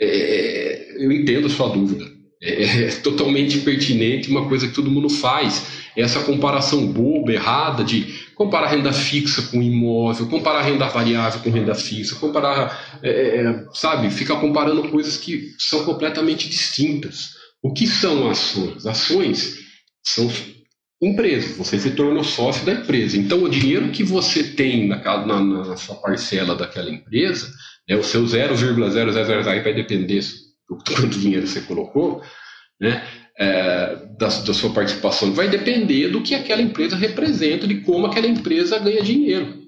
é, 0.00 1.04
eu 1.04 1.12
entendo 1.12 1.46
a 1.46 1.50
sua 1.50 1.68
dúvida. 1.68 2.18
É, 2.40 2.84
é, 2.84 2.90
totalmente 3.02 3.58
pertinente, 3.58 4.30
uma 4.30 4.48
coisa 4.48 4.68
que 4.68 4.74
todo 4.74 4.90
mundo 4.90 5.08
faz. 5.08 5.88
Essa 5.96 6.20
comparação 6.20 6.86
boba, 6.86 7.32
errada, 7.32 7.82
de 7.82 8.14
comparar 8.36 8.68
renda 8.68 8.92
fixa 8.92 9.42
com 9.42 9.60
imóvel, 9.60 10.26
comparar 10.28 10.62
renda 10.62 10.86
variável 10.86 11.40
com 11.40 11.50
renda 11.50 11.74
fixa, 11.74 12.14
comparar, 12.14 13.00
é, 13.02 13.10
é 13.10 13.64
sabe, 13.72 14.08
fica 14.10 14.36
comparando 14.36 14.88
coisas 14.88 15.16
que 15.16 15.54
são 15.58 15.84
completamente 15.84 16.48
distintas. 16.48 17.37
O 17.62 17.72
que 17.72 17.86
são 17.86 18.30
ações? 18.30 18.86
Ações 18.86 19.58
são 20.04 20.30
empresas, 21.00 21.56
você 21.56 21.78
se 21.78 21.92
tornou 21.92 22.24
sócio 22.24 22.66
da 22.66 22.72
empresa. 22.72 23.16
Então, 23.16 23.42
o 23.42 23.48
dinheiro 23.48 23.90
que 23.90 24.02
você 24.02 24.42
tem 24.42 24.88
na, 24.88 25.26
na, 25.26 25.40
na 25.40 25.76
sua 25.76 25.96
parcela 25.96 26.54
daquela 26.54 26.90
empresa, 26.90 27.48
né, 27.88 27.96
o 27.96 28.02
seu 28.02 28.26
0,000 28.26 28.74
vai 29.62 29.74
depender 29.74 30.20
do 30.68 30.76
quanto 30.84 31.18
dinheiro 31.18 31.46
você 31.46 31.60
colocou, 31.60 32.22
né, 32.80 33.04
é, 33.38 33.96
da, 34.18 34.26
da, 34.26 34.54
sua 34.54 34.70
participação, 34.70 35.32
vai 35.32 35.48
depender 35.48 36.08
do 36.08 36.22
que 36.22 36.34
aquela 36.34 36.60
empresa 36.60 36.96
representa, 36.96 37.66
de 37.66 37.80
como 37.82 38.06
aquela 38.06 38.26
empresa 38.26 38.78
ganha 38.78 39.02
dinheiro. 39.02 39.62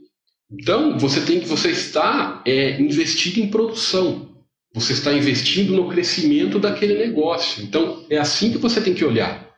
Então, 0.50 0.98
você 0.98 1.20
tem 1.20 1.38
que 1.38 1.46
você 1.46 1.70
está 1.70 2.42
é, 2.44 2.80
investido 2.80 3.38
em 3.38 3.48
produção. 3.48 4.29
Você 4.74 4.92
está 4.92 5.12
investindo 5.12 5.74
no 5.74 5.88
crescimento 5.88 6.58
daquele 6.58 6.94
negócio. 6.94 7.62
Então, 7.62 8.04
é 8.08 8.18
assim 8.18 8.52
que 8.52 8.58
você 8.58 8.80
tem 8.80 8.94
que 8.94 9.04
olhar. 9.04 9.50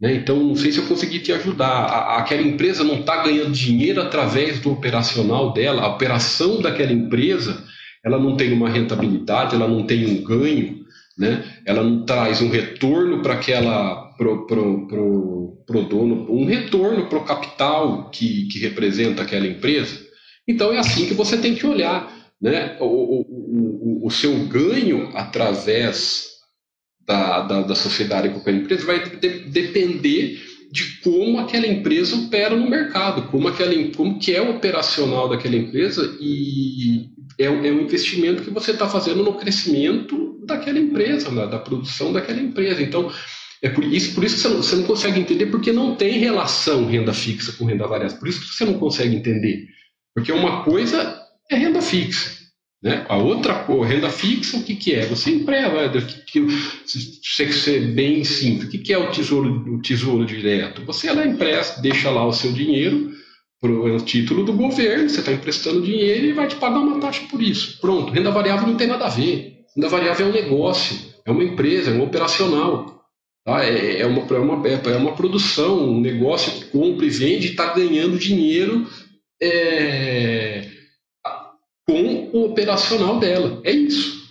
Né? 0.00 0.14
Então, 0.14 0.36
não 0.36 0.54
sei 0.54 0.70
se 0.70 0.78
eu 0.78 0.86
consegui 0.86 1.18
te 1.18 1.32
ajudar. 1.32 1.66
A, 1.66 2.18
aquela 2.18 2.42
empresa 2.42 2.84
não 2.84 3.00
está 3.00 3.22
ganhando 3.22 3.50
dinheiro 3.50 4.00
através 4.00 4.60
do 4.60 4.72
operacional 4.72 5.52
dela. 5.52 5.82
A 5.82 5.88
operação 5.88 6.62
daquela 6.62 6.92
empresa, 6.92 7.64
ela 8.04 8.18
não 8.18 8.36
tem 8.36 8.52
uma 8.52 8.68
rentabilidade, 8.68 9.56
ela 9.56 9.66
não 9.66 9.84
tem 9.84 10.06
um 10.06 10.22
ganho, 10.22 10.84
né? 11.18 11.44
ela 11.66 11.82
não 11.82 12.04
traz 12.04 12.40
um 12.40 12.48
retorno 12.48 13.22
para 13.22 13.34
aquela 13.34 14.08
pro, 14.16 14.46
pro, 14.46 14.86
pro, 14.86 15.64
pro 15.66 15.82
dono, 15.84 16.30
um 16.30 16.44
retorno 16.44 17.08
para 17.08 17.18
o 17.18 17.24
capital 17.24 18.10
que, 18.10 18.46
que 18.48 18.58
representa 18.60 19.22
aquela 19.22 19.46
empresa. 19.46 20.06
Então, 20.46 20.72
é 20.72 20.78
assim 20.78 21.06
que 21.06 21.14
você 21.14 21.36
tem 21.36 21.54
que 21.54 21.66
olhar. 21.66 22.17
Né? 22.40 22.76
o, 22.78 22.84
o, 22.84 24.02
o, 24.02 24.06
o 24.06 24.10
seu 24.10 24.32
ganho 24.46 25.10
através 25.16 26.28
da, 27.04 27.40
da, 27.40 27.62
da 27.62 27.74
sociedade 27.74 28.28
com 28.28 28.38
aquela 28.38 28.58
empresa 28.58 28.86
vai 28.86 29.02
de, 29.02 29.40
depender 29.50 30.40
de 30.70 31.00
como 31.00 31.38
aquela 31.38 31.66
empresa 31.66 32.14
opera 32.14 32.54
no 32.54 32.68
mercado, 32.68 33.22
como, 33.30 33.48
aquela, 33.48 33.72
como 33.96 34.18
que 34.18 34.34
é 34.34 34.42
o 34.42 34.50
operacional 34.50 35.28
daquela 35.28 35.56
empresa 35.56 36.16
e 36.20 37.08
é, 37.38 37.46
é 37.46 37.50
um 37.50 37.80
investimento 37.80 38.42
que 38.42 38.50
você 38.50 38.72
está 38.72 38.88
fazendo 38.88 39.22
no 39.22 39.34
crescimento 39.34 40.38
daquela 40.44 40.78
empresa, 40.78 41.30
da, 41.30 41.46
da, 41.46 41.58
produção 41.58 42.12
daquela 42.12 42.40
empresa. 42.40 42.82
Então, 42.82 43.10
é 43.62 43.68
por 43.70 43.84
isso, 43.84 44.14
por 44.14 44.24
isso 44.24 44.36
que 44.36 44.42
você 44.42 44.48
não, 44.48 44.56
você 44.62 44.76
não 44.76 44.84
consegue 44.84 45.20
entender, 45.20 45.46
porque 45.46 45.72
não 45.72 45.94
tem 45.94 46.18
relação 46.18 46.86
renda 46.86 47.14
fixa 47.14 47.52
com 47.52 47.64
renda 47.64 47.86
variável. 47.86 48.18
Por 48.18 48.28
isso 48.28 48.40
que 48.40 48.54
você 48.54 48.64
não 48.64 48.74
consegue 48.74 49.16
entender. 49.16 49.66
Porque 50.14 50.32
uma 50.32 50.64
coisa 50.64 51.20
é 51.50 51.56
renda 51.56 51.80
fixa. 51.80 52.38
Né? 52.82 53.04
A 53.08 53.16
outra 53.16 53.54
coisa, 53.64 53.92
renda 53.92 54.10
fixa, 54.10 54.56
o 54.56 54.62
que, 54.62 54.76
que 54.76 54.94
é? 54.94 55.06
Você 55.06 55.30
emprega, 55.30 56.00
que, 56.00 56.40
que, 56.40 56.48
se 56.86 57.52
ser 57.52 57.92
bem 57.92 58.22
simples, 58.22 58.68
o 58.68 58.70
que, 58.70 58.78
que 58.78 58.92
é 58.92 58.98
o 58.98 59.10
tesouro, 59.10 59.74
o 59.74 59.82
tesouro 59.82 60.24
direto? 60.24 60.84
Você 60.84 61.12
lá 61.12 61.26
empresta, 61.26 61.80
deixa 61.80 62.08
lá 62.10 62.24
o 62.24 62.32
seu 62.32 62.52
dinheiro 62.52 63.10
para 63.60 63.72
o 63.72 64.00
título 64.00 64.44
do 64.44 64.52
governo, 64.52 65.08
você 65.08 65.18
está 65.18 65.32
emprestando 65.32 65.82
dinheiro 65.82 66.26
e 66.26 66.32
vai 66.32 66.46
te 66.46 66.54
pagar 66.54 66.78
uma 66.78 67.00
taxa 67.00 67.26
por 67.28 67.42
isso. 67.42 67.80
Pronto, 67.80 68.12
renda 68.12 68.30
variável 68.30 68.68
não 68.68 68.76
tem 68.76 68.86
nada 68.86 69.06
a 69.06 69.10
ver. 69.10 69.64
Renda 69.74 69.88
variável 69.88 70.26
é 70.26 70.30
um 70.30 70.32
negócio, 70.32 70.96
é 71.26 71.30
uma 71.32 71.42
empresa, 71.42 71.90
é 71.90 71.94
um 71.94 72.04
operacional. 72.04 73.02
Tá? 73.44 73.64
É, 73.64 74.02
é, 74.02 74.06
uma, 74.06 74.22
é, 74.22 74.38
uma, 74.38 74.68
é 74.68 74.96
uma 74.96 75.16
produção, 75.16 75.90
um 75.90 76.00
negócio 76.00 76.52
que 76.52 76.66
compra 76.66 77.04
e 77.04 77.10
vende 77.10 77.48
e 77.48 77.50
está 77.50 77.74
ganhando 77.74 78.16
dinheiro. 78.16 78.86
É, 79.42 80.77
com 81.88 82.28
o 82.34 82.44
operacional 82.44 83.18
dela. 83.18 83.62
É 83.64 83.72
isso. 83.72 84.28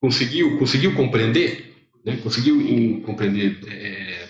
Conseguiu, 0.00 0.56
conseguiu 0.56 0.94
compreender? 0.94 1.74
Né? 2.04 2.16
Conseguiu 2.18 2.60
em, 2.60 3.00
compreender? 3.00 3.58
É... 3.68 4.28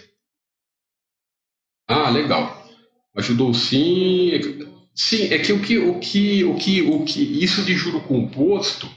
Ah, 1.86 2.08
legal. 2.08 2.66
Ajudou 3.14 3.52
sim. 3.52 4.30
Sim, 4.94 5.24
é 5.24 5.38
que 5.38 5.52
o 5.52 5.60
que, 5.60 5.78
o 5.78 6.00
que, 6.00 6.44
o 6.44 6.54
que, 6.54 6.82
o 6.82 7.04
que 7.04 7.20
isso 7.44 7.62
de 7.62 7.74
juro 7.74 8.00
composto 8.00 8.88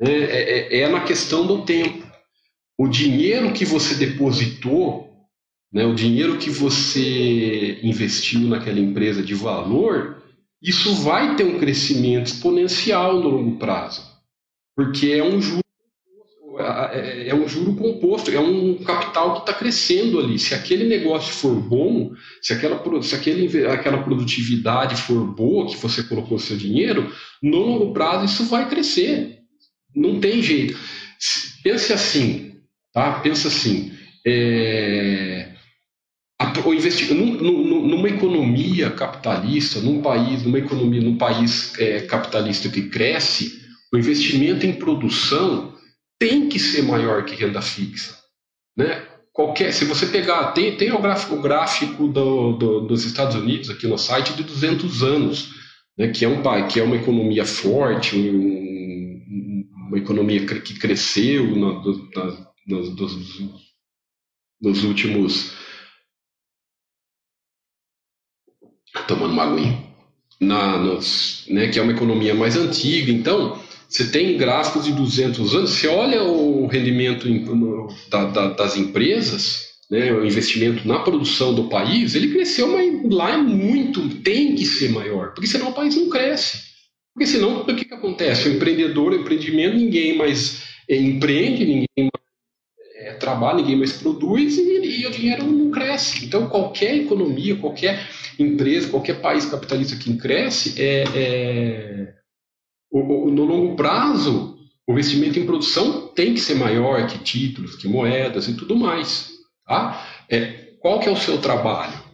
né, 0.00 0.10
é, 0.10 0.78
é, 0.78 0.80
é 0.80 0.88
na 0.88 1.04
questão 1.04 1.46
do 1.46 1.64
tempo. 1.64 2.04
O 2.76 2.88
dinheiro 2.88 3.52
que 3.52 3.64
você 3.64 3.94
depositou, 3.94 5.08
né, 5.72 5.86
o 5.86 5.94
dinheiro 5.94 6.38
que 6.38 6.50
você 6.50 7.78
investiu 7.84 8.40
naquela 8.40 8.80
empresa 8.80 9.22
de 9.22 9.34
valor, 9.34 10.25
isso 10.62 10.94
vai 11.02 11.36
ter 11.36 11.44
um 11.44 11.58
crescimento 11.58 12.26
exponencial 12.26 13.20
no 13.20 13.28
longo 13.28 13.58
prazo, 13.58 14.02
porque 14.74 15.08
é 15.08 15.22
um 15.22 15.40
juro 15.40 15.60
é, 16.58 17.28
é 17.28 17.34
um 17.34 17.46
juro 17.46 17.76
composto, 17.76 18.30
é 18.30 18.40
um 18.40 18.78
capital 18.78 19.34
que 19.34 19.40
está 19.40 19.52
crescendo 19.52 20.18
ali. 20.18 20.38
Se 20.38 20.54
aquele 20.54 20.84
negócio 20.84 21.34
for 21.34 21.54
bom, 21.54 22.12
se 22.40 22.52
aquela, 22.52 22.82
se 23.02 23.14
aquele, 23.14 23.66
aquela 23.66 24.02
produtividade 24.02 24.96
for 24.96 25.26
boa 25.34 25.68
que 25.68 25.76
você 25.76 26.02
colocou 26.02 26.38
seu 26.38 26.56
dinheiro, 26.56 27.12
no 27.42 27.58
longo 27.58 27.92
prazo 27.92 28.24
isso 28.24 28.44
vai 28.46 28.68
crescer. 28.68 29.40
Não 29.94 30.18
tem 30.18 30.42
jeito. 30.42 30.78
Pense 31.62 31.92
assim, 31.92 32.54
tá? 32.92 33.20
Pensa 33.20 33.48
assim. 33.48 33.92
É, 34.26 35.55
o 36.66 36.74
investir 36.74 37.14
numa 37.14 38.08
economia 38.08 38.90
capitalista, 38.90 39.80
num 39.80 40.02
país, 40.02 40.42
numa 40.42 40.58
economia, 40.58 41.00
num 41.00 41.16
país 41.16 41.78
é, 41.78 42.00
capitalista 42.00 42.68
que 42.68 42.88
cresce, 42.88 43.60
o 43.92 43.96
investimento 43.96 44.66
em 44.66 44.72
produção 44.72 45.74
tem 46.18 46.48
que 46.48 46.58
ser 46.58 46.82
maior 46.82 47.24
que 47.24 47.36
renda 47.36 47.62
fixa, 47.62 48.16
né? 48.76 49.02
Qualquer, 49.32 49.70
se 49.72 49.84
você 49.84 50.06
pegar, 50.06 50.52
tem, 50.52 50.76
tem 50.78 50.92
o 50.92 50.98
gráfico, 50.98 51.34
o 51.34 51.42
gráfico 51.42 52.08
do, 52.08 52.52
do, 52.52 52.80
dos 52.80 53.04
Estados 53.04 53.36
Unidos 53.36 53.68
aqui 53.68 53.86
no 53.86 53.98
site 53.98 54.32
de 54.32 54.42
200 54.42 55.02
anos, 55.02 55.50
né, 55.96 56.08
que, 56.08 56.24
é 56.24 56.28
um, 56.28 56.42
que 56.66 56.80
é 56.80 56.82
uma 56.82 56.96
economia 56.96 57.44
forte, 57.44 58.16
um, 58.16 59.64
uma 59.88 59.98
economia 59.98 60.44
que 60.46 60.78
cresceu 60.78 61.54
na, 61.54 61.82
nos, 62.66 62.96
nos 64.58 64.84
últimos 64.84 65.52
tomando 69.02 69.32
uma 69.32 69.44
aguinha, 69.44 69.78
na, 70.40 70.78
nos, 70.78 71.44
né, 71.48 71.68
que 71.68 71.78
é 71.78 71.82
uma 71.82 71.92
economia 71.92 72.34
mais 72.34 72.56
antiga. 72.56 73.10
Então, 73.10 73.58
você 73.88 74.10
tem 74.10 74.36
gráficos 74.36 74.84
de 74.84 74.92
200 74.92 75.54
anos, 75.54 75.70
você 75.70 75.88
olha 75.88 76.22
o 76.22 76.66
rendimento 76.66 77.28
no, 77.28 77.88
da, 78.10 78.24
da, 78.26 78.48
das 78.50 78.76
empresas, 78.76 79.66
né, 79.90 80.12
o 80.12 80.24
investimento 80.24 80.86
na 80.86 80.98
produção 80.98 81.54
do 81.54 81.64
país, 81.64 82.14
ele 82.14 82.32
cresceu, 82.32 82.68
mas 82.68 83.12
lá 83.12 83.32
é 83.32 83.36
muito, 83.36 84.08
tem 84.22 84.54
que 84.54 84.64
ser 84.64 84.90
maior, 84.90 85.32
porque 85.32 85.46
senão 85.46 85.70
o 85.70 85.74
país 85.74 85.94
não 85.94 86.10
cresce. 86.10 86.66
Porque 87.14 87.26
senão, 87.26 87.62
o 87.62 87.64
que, 87.64 87.86
que 87.86 87.94
acontece? 87.94 88.46
O 88.46 88.52
empreendedor, 88.52 89.12
o 89.12 89.16
empreendimento, 89.16 89.74
ninguém 89.74 90.18
mais 90.18 90.64
é, 90.86 90.96
empreende, 90.96 91.64
ninguém 91.64 91.86
mais 91.96 92.25
trabalha, 93.18 93.58
ninguém 93.58 93.76
mais 93.76 93.92
produz 93.92 94.56
e, 94.56 95.00
e, 95.00 95.06
o 95.06 95.10
dinheiro 95.10 95.44
não 95.46 95.70
cresce. 95.70 96.24
Então, 96.24 96.48
qualquer 96.48 96.94
economia, 96.96 97.56
qualquer 97.56 98.08
empresa, 98.38 98.88
qualquer 98.88 99.20
país 99.20 99.46
capitalista 99.46 99.96
que 99.96 100.16
cresce, 100.16 100.80
é, 100.80 101.04
é 101.14 102.14
o, 102.90 103.00
o, 103.00 103.30
no 103.30 103.44
longo 103.44 103.76
prazo, 103.76 104.56
o 104.86 104.92
investimento 104.92 105.38
em 105.38 105.46
produção 105.46 106.08
tem 106.08 106.34
que 106.34 106.40
ser 106.40 106.54
maior 106.54 107.06
que 107.06 107.18
títulos, 107.18 107.76
que 107.76 107.88
moedas 107.88 108.48
e 108.48 108.54
tudo 108.54 108.76
mais. 108.76 109.30
Tá? 109.66 110.06
É, 110.30 110.74
qual 110.80 111.00
que 111.00 111.08
é 111.08 111.12
o 111.12 111.16
seu 111.16 111.38
trabalho? 111.38 112.06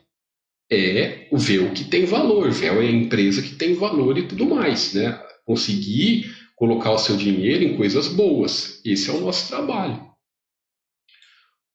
É 0.70 1.28
ver 1.30 1.58
o 1.60 1.72
que 1.72 1.84
tem 1.84 2.06
valor, 2.06 2.50
ver 2.50 2.70
a 2.70 2.84
empresa 2.84 3.42
que 3.42 3.54
tem 3.54 3.74
valor 3.74 4.16
e 4.16 4.26
tudo 4.26 4.46
mais. 4.46 4.94
Né? 4.94 5.20
Conseguir 5.44 6.34
colocar 6.56 6.92
o 6.92 6.98
seu 6.98 7.16
dinheiro 7.16 7.64
em 7.64 7.76
coisas 7.76 8.08
boas. 8.08 8.80
Esse 8.84 9.10
é 9.10 9.12
o 9.12 9.20
nosso 9.20 9.48
trabalho. 9.48 10.11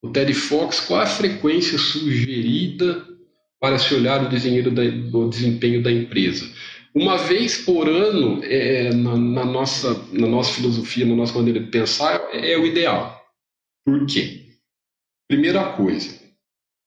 O 0.07 0.11
Ted 0.13 0.33
Fox, 0.33 0.79
qual 0.79 1.01
a 1.01 1.05
frequência 1.05 1.77
sugerida 1.77 3.05
para 3.59 3.77
se 3.77 3.93
olhar 3.93 4.23
o, 4.23 4.29
da, 4.71 5.27
desempenho 5.27 5.83
da 5.83 5.91
empresa? 5.91 6.49
Uma 6.95 7.17
vez 7.17 7.57
por 7.57 7.89
ano, 7.89 8.41
é, 8.45 8.93
na, 8.93 9.17
na, 9.17 9.43
nossa, 9.43 9.93
na 10.13 10.25
nossa 10.25 10.53
filosofia, 10.53 11.05
na 11.05 11.15
nossa 11.15 11.33
maneira 11.33 11.59
de 11.59 11.69
pensar, 11.69 12.21
é, 12.31 12.53
é 12.53 12.57
o 12.57 12.65
ideal. 12.65 13.21
Por 13.83 14.05
quê? 14.05 14.45
Primeira 15.27 15.73
coisa. 15.73 16.17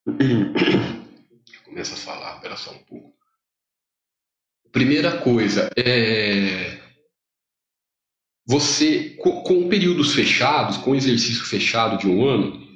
Começa 1.66 1.94
a 1.94 1.98
falar, 1.98 2.36
espera 2.36 2.56
só 2.56 2.72
um 2.72 2.78
pouco. 2.78 3.12
Primeira 4.72 5.18
coisa, 5.18 5.68
é 5.76 6.80
você, 8.46 9.10
com, 9.20 9.42
com 9.42 9.68
períodos 9.68 10.14
fechados, 10.14 10.78
com 10.78 10.94
exercício 10.94 11.44
fechado 11.44 11.98
de 11.98 12.08
um 12.08 12.26
ano, 12.26 12.69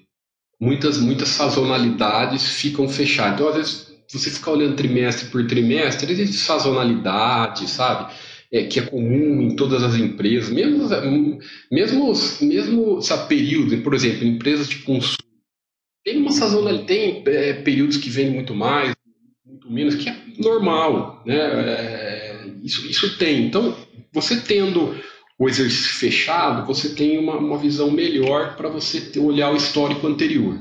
muitas, 0.64 0.98
muitas 0.98 1.28
sazonalidades 1.28 2.46
ficam 2.60 2.88
fechadas. 2.88 3.34
Então, 3.34 3.48
às 3.48 3.56
vezes, 3.56 3.94
você 4.08 4.30
ficar 4.30 4.52
olhando 4.52 4.76
trimestre 4.76 5.28
por 5.28 5.46
trimestre, 5.46 6.10
existe 6.10 6.36
sazonalidade, 6.36 7.68
sabe? 7.68 8.12
É, 8.52 8.64
que 8.64 8.78
é 8.78 8.82
comum 8.82 9.42
em 9.42 9.56
todas 9.56 9.82
as 9.82 9.96
empresas, 9.96 10.48
mesmo, 10.50 10.88
mesmo, 11.70 12.12
mesmo 12.40 13.02
sabe, 13.02 13.28
períodos, 13.28 13.80
por 13.80 13.94
exemplo, 13.94 14.24
empresas 14.24 14.68
de 14.68 14.78
consumo, 14.78 15.18
tem 16.04 16.18
uma 16.18 16.30
sazonalidade, 16.30 16.86
tem 16.86 17.22
é, 17.26 17.54
períodos 17.54 17.96
que 17.96 18.08
vendem 18.10 18.34
muito 18.34 18.54
mais, 18.54 18.94
muito 19.44 19.72
menos, 19.72 19.96
que 19.96 20.08
é 20.08 20.16
normal, 20.38 21.22
né? 21.26 21.36
É, 21.36 22.46
isso, 22.62 22.86
isso 22.86 23.18
tem. 23.18 23.46
Então, 23.46 23.76
você 24.12 24.40
tendo 24.40 24.94
o 25.38 25.48
exercício 25.48 25.94
fechado, 25.94 26.66
você 26.66 26.90
tem 26.90 27.18
uma, 27.18 27.36
uma 27.36 27.58
visão 27.58 27.90
melhor 27.90 28.56
para 28.56 28.68
você 28.68 29.00
ter, 29.00 29.20
olhar 29.20 29.52
o 29.52 29.56
histórico 29.56 30.06
anterior. 30.06 30.58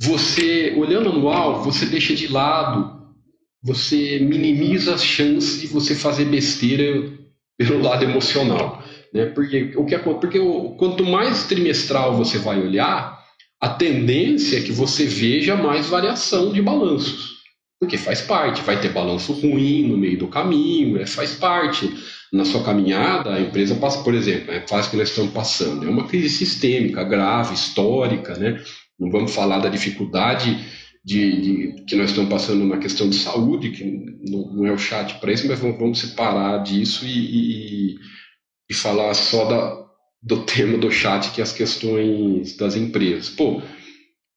Você, 0.00 0.74
olhando 0.76 1.10
anual, 1.10 1.62
você 1.62 1.86
deixa 1.86 2.14
de 2.14 2.26
lado, 2.26 2.94
você 3.62 4.18
minimiza 4.18 4.94
as 4.94 5.04
chances 5.04 5.60
de 5.60 5.68
você 5.68 5.94
fazer 5.94 6.24
besteira 6.24 7.12
pelo 7.56 7.80
lado 7.80 8.04
emocional. 8.04 8.82
Né? 9.12 9.26
Porque, 9.26 9.72
o 9.76 9.86
que, 9.86 9.96
porque 9.98 10.40
quanto 10.76 11.04
mais 11.04 11.44
trimestral 11.44 12.16
você 12.16 12.38
vai 12.38 12.60
olhar, 12.60 13.24
a 13.60 13.68
tendência 13.68 14.58
é 14.58 14.62
que 14.62 14.72
você 14.72 15.06
veja 15.06 15.56
mais 15.56 15.86
variação 15.86 16.52
de 16.52 16.60
balanços. 16.60 17.34
Porque 17.80 17.96
faz 17.96 18.20
parte, 18.20 18.62
vai 18.62 18.80
ter 18.80 18.92
balanço 18.92 19.32
ruim 19.32 19.86
no 19.86 19.96
meio 19.96 20.18
do 20.18 20.28
caminho, 20.28 20.98
é, 20.98 21.06
faz 21.06 21.34
parte 21.34 21.88
na 22.34 22.44
sua 22.44 22.64
caminhada, 22.64 23.32
a 23.32 23.40
empresa 23.40 23.76
passa, 23.76 24.02
por 24.02 24.12
exemplo, 24.12 24.52
é 24.52 24.66
faz 24.66 24.88
que 24.88 24.96
nós 24.96 25.08
estamos 25.08 25.32
passando, 25.32 25.86
é 25.86 25.88
uma 25.88 26.08
crise 26.08 26.28
sistêmica, 26.28 27.04
grave, 27.04 27.54
histórica, 27.54 28.36
né? 28.36 28.60
Não 28.98 29.08
vamos 29.08 29.32
falar 29.32 29.60
da 29.60 29.68
dificuldade 29.68 30.58
de, 31.04 31.40
de, 31.40 31.84
que 31.84 31.94
nós 31.94 32.10
estamos 32.10 32.28
passando 32.28 32.64
na 32.64 32.78
questão 32.78 33.08
de 33.08 33.14
saúde, 33.14 33.70
que 33.70 33.84
não, 34.28 34.52
não 34.52 34.66
é 34.66 34.72
o 34.72 34.78
chat 34.78 35.20
para 35.20 35.32
isso, 35.32 35.46
mas 35.46 35.60
vamos, 35.60 35.78
vamos 35.78 36.00
separar 36.00 36.58
disso 36.64 37.06
e, 37.06 37.92
e, 37.92 37.94
e 38.68 38.74
falar 38.74 39.14
só 39.14 39.44
da, 39.44 39.84
do 40.20 40.42
tema 40.44 40.76
do 40.76 40.90
chat, 40.90 41.30
que 41.30 41.40
é 41.40 41.44
as 41.44 41.52
questões 41.52 42.56
das 42.56 42.74
empresas. 42.74 43.28
Pô, 43.28 43.62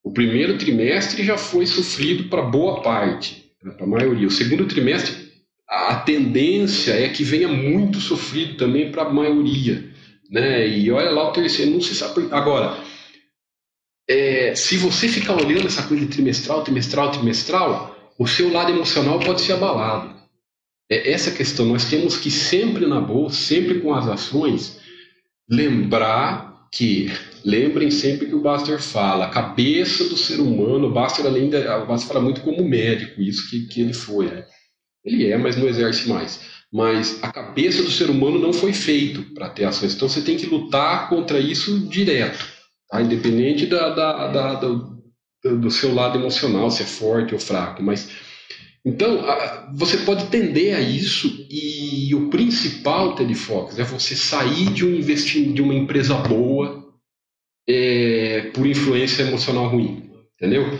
o 0.03 0.13
primeiro 0.13 0.55
trimestre 0.59 1.23
já 1.23 1.35
foi 1.35 1.65
sofrido 1.65 2.29
para 2.29 2.43
boa 2.43 2.79
parte, 2.83 3.51
né, 3.63 3.71
para 3.71 3.87
a 3.87 3.89
maioria. 3.89 4.27
O 4.27 4.31
segundo 4.31 4.67
trimestre 4.67 5.26
a 5.67 5.95
tendência 5.95 6.93
é 6.93 7.09
que 7.09 7.23
venha 7.23 7.47
muito 7.47 7.99
sofrido 7.99 8.55
também 8.55 8.91
para 8.91 9.03
a 9.03 9.13
maioria. 9.13 9.91
Né? 10.29 10.67
E 10.67 10.91
olha 10.91 11.11
lá 11.11 11.29
o 11.29 11.33
terceiro, 11.33 11.71
não 11.71 11.81
se 11.81 11.93
sabe. 11.93 12.27
Agora, 12.31 12.77
é, 14.09 14.55
se 14.55 14.77
você 14.77 15.07
ficar 15.07 15.35
olhando 15.35 15.67
essa 15.67 15.83
coisa 15.83 16.05
de 16.05 16.11
trimestral, 16.11 16.63
trimestral, 16.63 17.11
trimestral, 17.11 18.13
o 18.17 18.25
seu 18.25 18.51
lado 18.51 18.71
emocional 18.71 19.19
pode 19.19 19.41
ser 19.41 19.53
abalado. 19.53 20.15
É 20.89 21.11
essa 21.11 21.31
questão. 21.31 21.65
Nós 21.65 21.85
temos 21.85 22.17
que 22.17 22.31
sempre 22.31 22.85
na 22.85 23.01
bolsa, 23.01 23.35
sempre 23.35 23.81
com 23.81 23.93
as 23.93 24.07
ações, 24.07 24.79
lembrar 25.49 26.67
que 26.71 27.11
lembrem 27.43 27.91
sempre 27.91 28.27
que 28.27 28.35
o 28.35 28.41
Buster 28.41 28.81
fala, 28.81 29.25
a 29.25 29.29
cabeça 29.29 30.03
do 30.05 30.17
ser 30.17 30.39
humano, 30.39 30.87
o 30.87 30.93
Buster 30.93 31.25
além 31.25 31.49
o 31.49 31.85
Buster 31.85 32.07
fala 32.07 32.21
muito 32.21 32.41
como 32.41 32.67
médico, 32.67 33.21
isso 33.21 33.49
que, 33.49 33.67
que 33.67 33.81
ele 33.81 33.93
foi, 33.93 34.25
né? 34.25 34.45
Ele 35.03 35.31
é, 35.31 35.37
mas 35.37 35.55
não 35.55 35.67
exerce 35.67 36.07
mais. 36.07 36.39
Mas 36.71 37.19
a 37.23 37.31
cabeça 37.31 37.81
do 37.81 37.91
ser 37.91 38.09
humano 38.09 38.39
não 38.39 38.51
foi 38.51 38.73
feito 38.73 39.33
para 39.33 39.49
ter 39.49 39.65
ações. 39.65 39.95
Então 39.95 40.09
você 40.09 40.21
tem 40.21 40.37
que 40.37 40.45
lutar 40.45 41.09
contra 41.09 41.39
isso 41.39 41.87
direto, 41.87 42.45
tá? 42.89 43.01
independente 43.01 43.65
da, 43.65 43.89
da, 43.89 44.27
da, 44.27 44.53
do, 44.55 45.01
do 45.43 45.71
seu 45.71 45.93
lado 45.93 46.19
emocional, 46.19 46.69
se 46.69 46.83
é 46.83 46.85
forte 46.85 47.33
ou 47.33 47.39
fraco. 47.39 47.81
Mas 47.81 48.09
então 48.85 49.21
você 49.73 49.97
pode 49.97 50.27
tender 50.27 50.75
a 50.75 50.79
isso 50.79 51.45
e 51.49 52.15
o 52.15 52.29
principal, 52.29 53.17
Fox, 53.35 53.77
é 53.77 53.83
você 53.83 54.15
sair 54.15 54.71
de 54.71 54.85
um 54.85 54.95
investimento 54.95 55.53
de 55.53 55.61
uma 55.61 55.73
empresa 55.73 56.15
boa 56.15 56.87
é, 57.67 58.49
por 58.53 58.65
influência 58.65 59.23
emocional 59.23 59.67
ruim, 59.67 60.09
entendeu? 60.35 60.79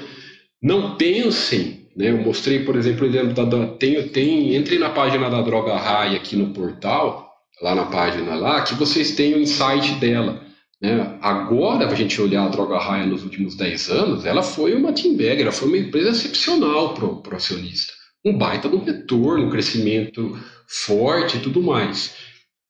Não 0.62 0.96
pensem 0.96 1.77
né? 1.98 2.12
Eu 2.12 2.18
mostrei, 2.20 2.64
por 2.64 2.76
exemplo, 2.76 3.10
da, 3.12 3.44
da, 3.44 3.68
tem, 3.68 4.08
tem, 4.10 4.56
entre 4.56 4.78
na 4.78 4.92
página 4.92 5.30
da 5.30 5.42
Droga 5.42 5.76
Raia 5.76 6.18
aqui 6.18 6.36
no 6.36 6.54
portal, 6.54 7.28
lá 7.60 7.74
na 7.74 7.86
página 7.86 8.36
lá, 8.36 8.62
que 8.62 8.76
vocês 8.76 9.16
têm 9.16 9.34
o 9.34 9.40
insight 9.40 9.96
dela. 9.96 10.46
Né? 10.80 11.18
Agora, 11.20 11.88
a 11.88 11.96
gente 11.96 12.22
olhar 12.22 12.46
a 12.46 12.50
Droga 12.50 12.78
Raia 12.78 13.08
nos 13.08 13.24
últimos 13.24 13.56
10 13.56 13.90
anos, 13.90 14.26
ela 14.26 14.44
foi 14.44 14.76
uma 14.76 14.94
team 14.94 15.18
bag, 15.18 15.42
ela 15.42 15.52
foi 15.52 15.68
uma 15.68 15.78
empresa 15.78 16.12
excepcional 16.12 16.94
para 16.94 17.06
o 17.06 17.36
acionista. 17.36 17.92
Um 18.24 18.38
baita 18.38 18.70
do 18.70 18.78
retorno, 18.78 19.48
um 19.48 19.50
crescimento 19.50 20.38
forte 20.68 21.38
e 21.38 21.40
tudo 21.40 21.64
mais. 21.64 22.14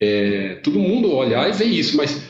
É, 0.02 0.56
todo 0.64 0.80
mundo 0.80 1.12
olhar 1.12 1.50
e 1.50 1.52
ver 1.52 1.66
isso, 1.66 1.98
mas 1.98 2.22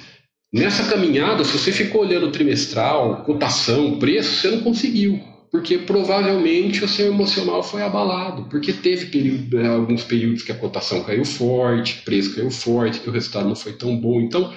nessa 0.52 0.90
caminhada, 0.90 1.44
se 1.44 1.56
você 1.56 1.72
ficou 1.72 2.02
olhando 2.02 2.32
trimestral, 2.32 3.24
cotação, 3.24 4.00
preço, 4.00 4.42
você 4.42 4.50
não 4.50 4.62
conseguiu 4.62 5.37
porque 5.52 5.78
provavelmente 5.78 6.84
o 6.84 6.88
seu 6.88 7.08
emocional 7.08 7.64
foi 7.64 7.82
abalado, 7.82 8.50
porque 8.50 8.74
teve 8.74 9.08
período, 9.08 9.58
né, 9.58 9.70
alguns 9.70 10.04
períodos 10.04 10.44
que 10.44 10.52
a 10.52 10.58
cotação 10.58 11.04
caiu 11.04 11.24
forte, 11.24 12.00
o 12.00 12.04
preço 12.04 12.36
caiu 12.36 12.52
forte, 12.52 13.00
que 13.00 13.10
o 13.10 13.14
resultado 13.14 13.48
não 13.48 13.56
foi 13.56 13.74
tão 13.74 13.98
bom. 14.00 14.20
Então, 14.20 14.54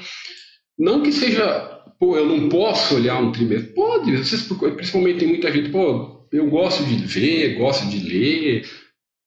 não 0.79 1.03
que 1.03 1.13
seja, 1.13 1.83
pô, 1.99 2.17
eu 2.17 2.27
não 2.27 2.49
posso 2.49 2.97
olhar 2.97 3.21
um 3.21 3.31
trimestre. 3.31 3.73
Pode, 3.73 4.17
vocês, 4.17 4.43
principalmente 4.43 5.21
tem 5.21 5.29
muita 5.29 5.53
gente, 5.53 5.71
pô, 5.71 6.27
eu 6.33 6.49
gosto 6.49 6.85
de 6.85 6.97
ver, 6.97 7.59
gosto 7.59 7.87
de 7.89 7.99
ler, 7.99 8.69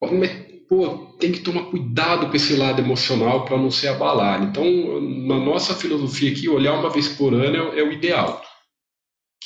mas, 0.02 0.32
pô, 0.68 1.14
tem 1.20 1.32
que 1.32 1.40
tomar 1.40 1.64
cuidado 1.66 2.28
com 2.28 2.36
esse 2.36 2.56
lado 2.56 2.82
emocional 2.82 3.46
para 3.46 3.58
não 3.58 3.72
ser 3.72 3.90
abalado. 3.90 4.46
Então, 4.46 4.66
na 5.02 5.40
nossa 5.40 5.74
filosofia 5.74 6.32
aqui, 6.32 6.50
olhar 6.50 6.74
uma 6.74 6.90
vez 6.90 7.08
por 7.08 7.34
ano 7.34 7.74
é, 7.74 7.80
é 7.80 7.84
o 7.84 7.92
ideal. 7.92 8.42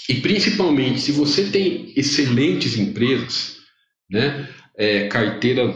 E 0.10 0.16
principalmente, 0.16 1.02
se 1.02 1.12
você 1.12 1.46
tem 1.46 1.92
excelentes 1.96 2.78
empresas, 2.78 3.58
né, 4.10 4.48
é, 4.78 5.08
carteira, 5.08 5.74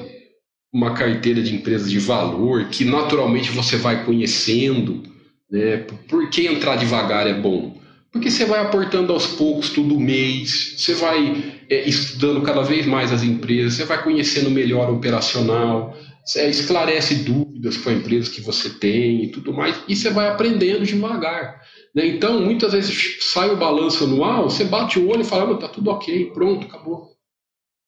uma 0.73 0.93
carteira 0.93 1.41
de 1.41 1.53
empresas 1.53 1.91
de 1.91 1.99
valor 1.99 2.69
que 2.69 2.85
naturalmente 2.85 3.51
você 3.51 3.75
vai 3.75 4.05
conhecendo, 4.05 5.03
né, 5.49 5.77
por 6.07 6.29
que 6.29 6.47
entrar 6.47 6.77
devagar 6.77 7.27
é 7.27 7.33
bom? 7.33 7.81
Porque 8.11 8.29
você 8.29 8.45
vai 8.45 8.59
aportando 8.59 9.13
aos 9.13 9.25
poucos 9.25 9.69
todo 9.69 9.99
mês, 9.99 10.75
você 10.77 10.93
vai 10.93 11.61
é, 11.69 11.87
estudando 11.87 12.41
cada 12.41 12.61
vez 12.61 12.85
mais 12.85 13.11
as 13.11 13.23
empresas, 13.23 13.75
você 13.75 13.85
vai 13.85 14.03
conhecendo 14.03 14.49
melhor 14.49 14.89
o 14.89 14.95
operacional, 14.95 15.97
você 16.25 16.49
esclarece 16.49 17.15
dúvidas 17.15 17.77
com 17.77 17.89
a 17.89 17.93
empresa 17.93 18.29
que 18.29 18.41
você 18.41 18.69
tem 18.69 19.25
e 19.25 19.31
tudo 19.31 19.53
mais, 19.53 19.75
e 19.87 19.95
você 19.95 20.09
vai 20.09 20.27
aprendendo 20.27 20.85
devagar. 20.85 21.61
Né? 21.93 22.07
Então, 22.07 22.41
muitas 22.41 22.71
vezes 22.71 23.17
sai 23.21 23.51
o 23.51 23.57
balanço 23.57 24.03
anual, 24.05 24.49
você 24.49 24.63
bate 24.63 24.97
o 24.97 25.09
olho 25.09 25.21
e 25.21 25.25
fala, 25.25 25.53
está 25.53 25.67
tudo 25.67 25.89
ok, 25.89 26.31
pronto, 26.31 26.65
acabou. 26.65 27.11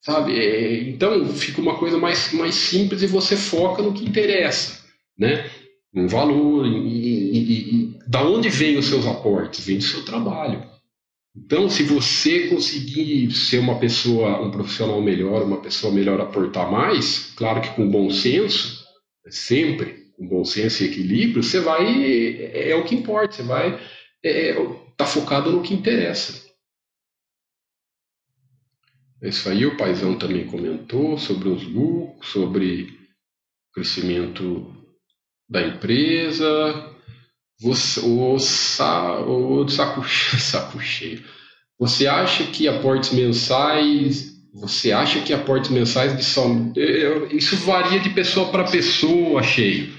Sabe? 0.02 0.38
É, 0.38 0.90
então, 0.90 1.26
fica 1.30 1.62
uma 1.62 1.78
coisa 1.78 1.98
mais, 1.98 2.34
mais 2.34 2.56
simples 2.56 3.02
e 3.02 3.08
você 3.08 3.38
foca 3.38 3.82
no 3.82 3.94
que 3.94 4.04
interessa. 4.04 4.84
Né? 5.18 5.50
Um 5.96 6.08
valor, 6.08 6.66
e, 6.66 7.98
da 8.08 8.22
onde 8.24 8.50
vêm 8.50 8.78
os 8.78 8.88
seus 8.88 9.06
aportes? 9.06 9.66
Vem 9.66 9.78
do 9.78 9.84
seu 9.84 10.04
trabalho. 10.04 10.64
Então, 11.36 11.70
se 11.70 11.84
você 11.84 12.48
conseguir 12.48 13.32
ser 13.32 13.60
uma 13.60 13.80
pessoa, 13.80 14.42
um 14.42 14.52
profissional 14.52 15.02
melhor, 15.02 15.44
uma 15.44 15.62
pessoa 15.62 15.92
melhor 15.92 16.20
aportar 16.22 16.70
mais, 16.72 17.34
claro 17.36 17.62
que 17.62 17.70
com 17.70 17.90
bom 17.90 18.10
senso, 18.10 18.84
sempre 19.30 20.03
com 20.18 20.28
bom 20.28 20.46
senso 20.46 20.84
e 20.84 20.88
equilíbrio, 20.88 21.44
você 21.44 21.60
vai 21.60 21.86
é, 22.04 22.72
é 22.72 22.76
o 22.76 22.84
que 22.84 22.96
importa, 22.96 23.36
você 23.36 23.44
vai 23.44 23.80
é, 24.24 24.50
é 24.50 24.56
tá 24.96 25.06
focado 25.06 25.52
no 25.52 25.62
que 25.62 25.74
interessa. 25.74 26.44
É 29.22 29.30
isso 29.30 29.48
aí, 29.50 29.66
o 29.66 29.78
Paizão 29.78 30.18
também 30.18 30.46
comentou 30.46 31.18
sobre 31.18 31.48
os 31.48 31.64
lucros, 31.64 32.30
sobre 32.30 32.88
crescimento 33.74 34.76
da 35.50 35.62
empresa, 35.66 36.94
você, 37.60 38.02
o, 38.02 38.38
sa, 38.38 39.20
o 39.22 39.68
saco, 39.70 40.04
saco 40.38 40.80
cheio. 40.80 41.24
Você 41.80 42.08
acha 42.08 42.46
que 42.48 42.68
aportes 42.68 43.12
mensais. 43.14 44.33
Você 44.54 44.92
acha 44.92 45.22
que 45.22 45.34
aportes 45.34 45.72
mensais 45.72 46.16
de. 46.16 47.36
Isso 47.36 47.56
varia 47.58 48.00
de 48.00 48.10
pessoa 48.12 48.50
para 48.50 48.66
pessoa, 48.66 49.42
cheio. 49.42 49.92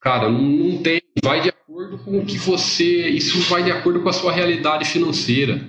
Cara, 0.00 0.28
não, 0.28 0.78
tem. 0.78 1.00
Vai 1.24 1.40
de 1.40 1.48
acordo 1.48 1.98
com 1.98 2.18
o 2.18 2.26
que 2.26 2.36
você. 2.36 3.08
Isso 3.08 3.38
vai 3.48 3.62
de 3.62 3.70
acordo 3.70 4.02
com 4.02 4.08
a 4.08 4.12
sua 4.12 4.32
realidade 4.32 4.84
financeira. 4.84 5.64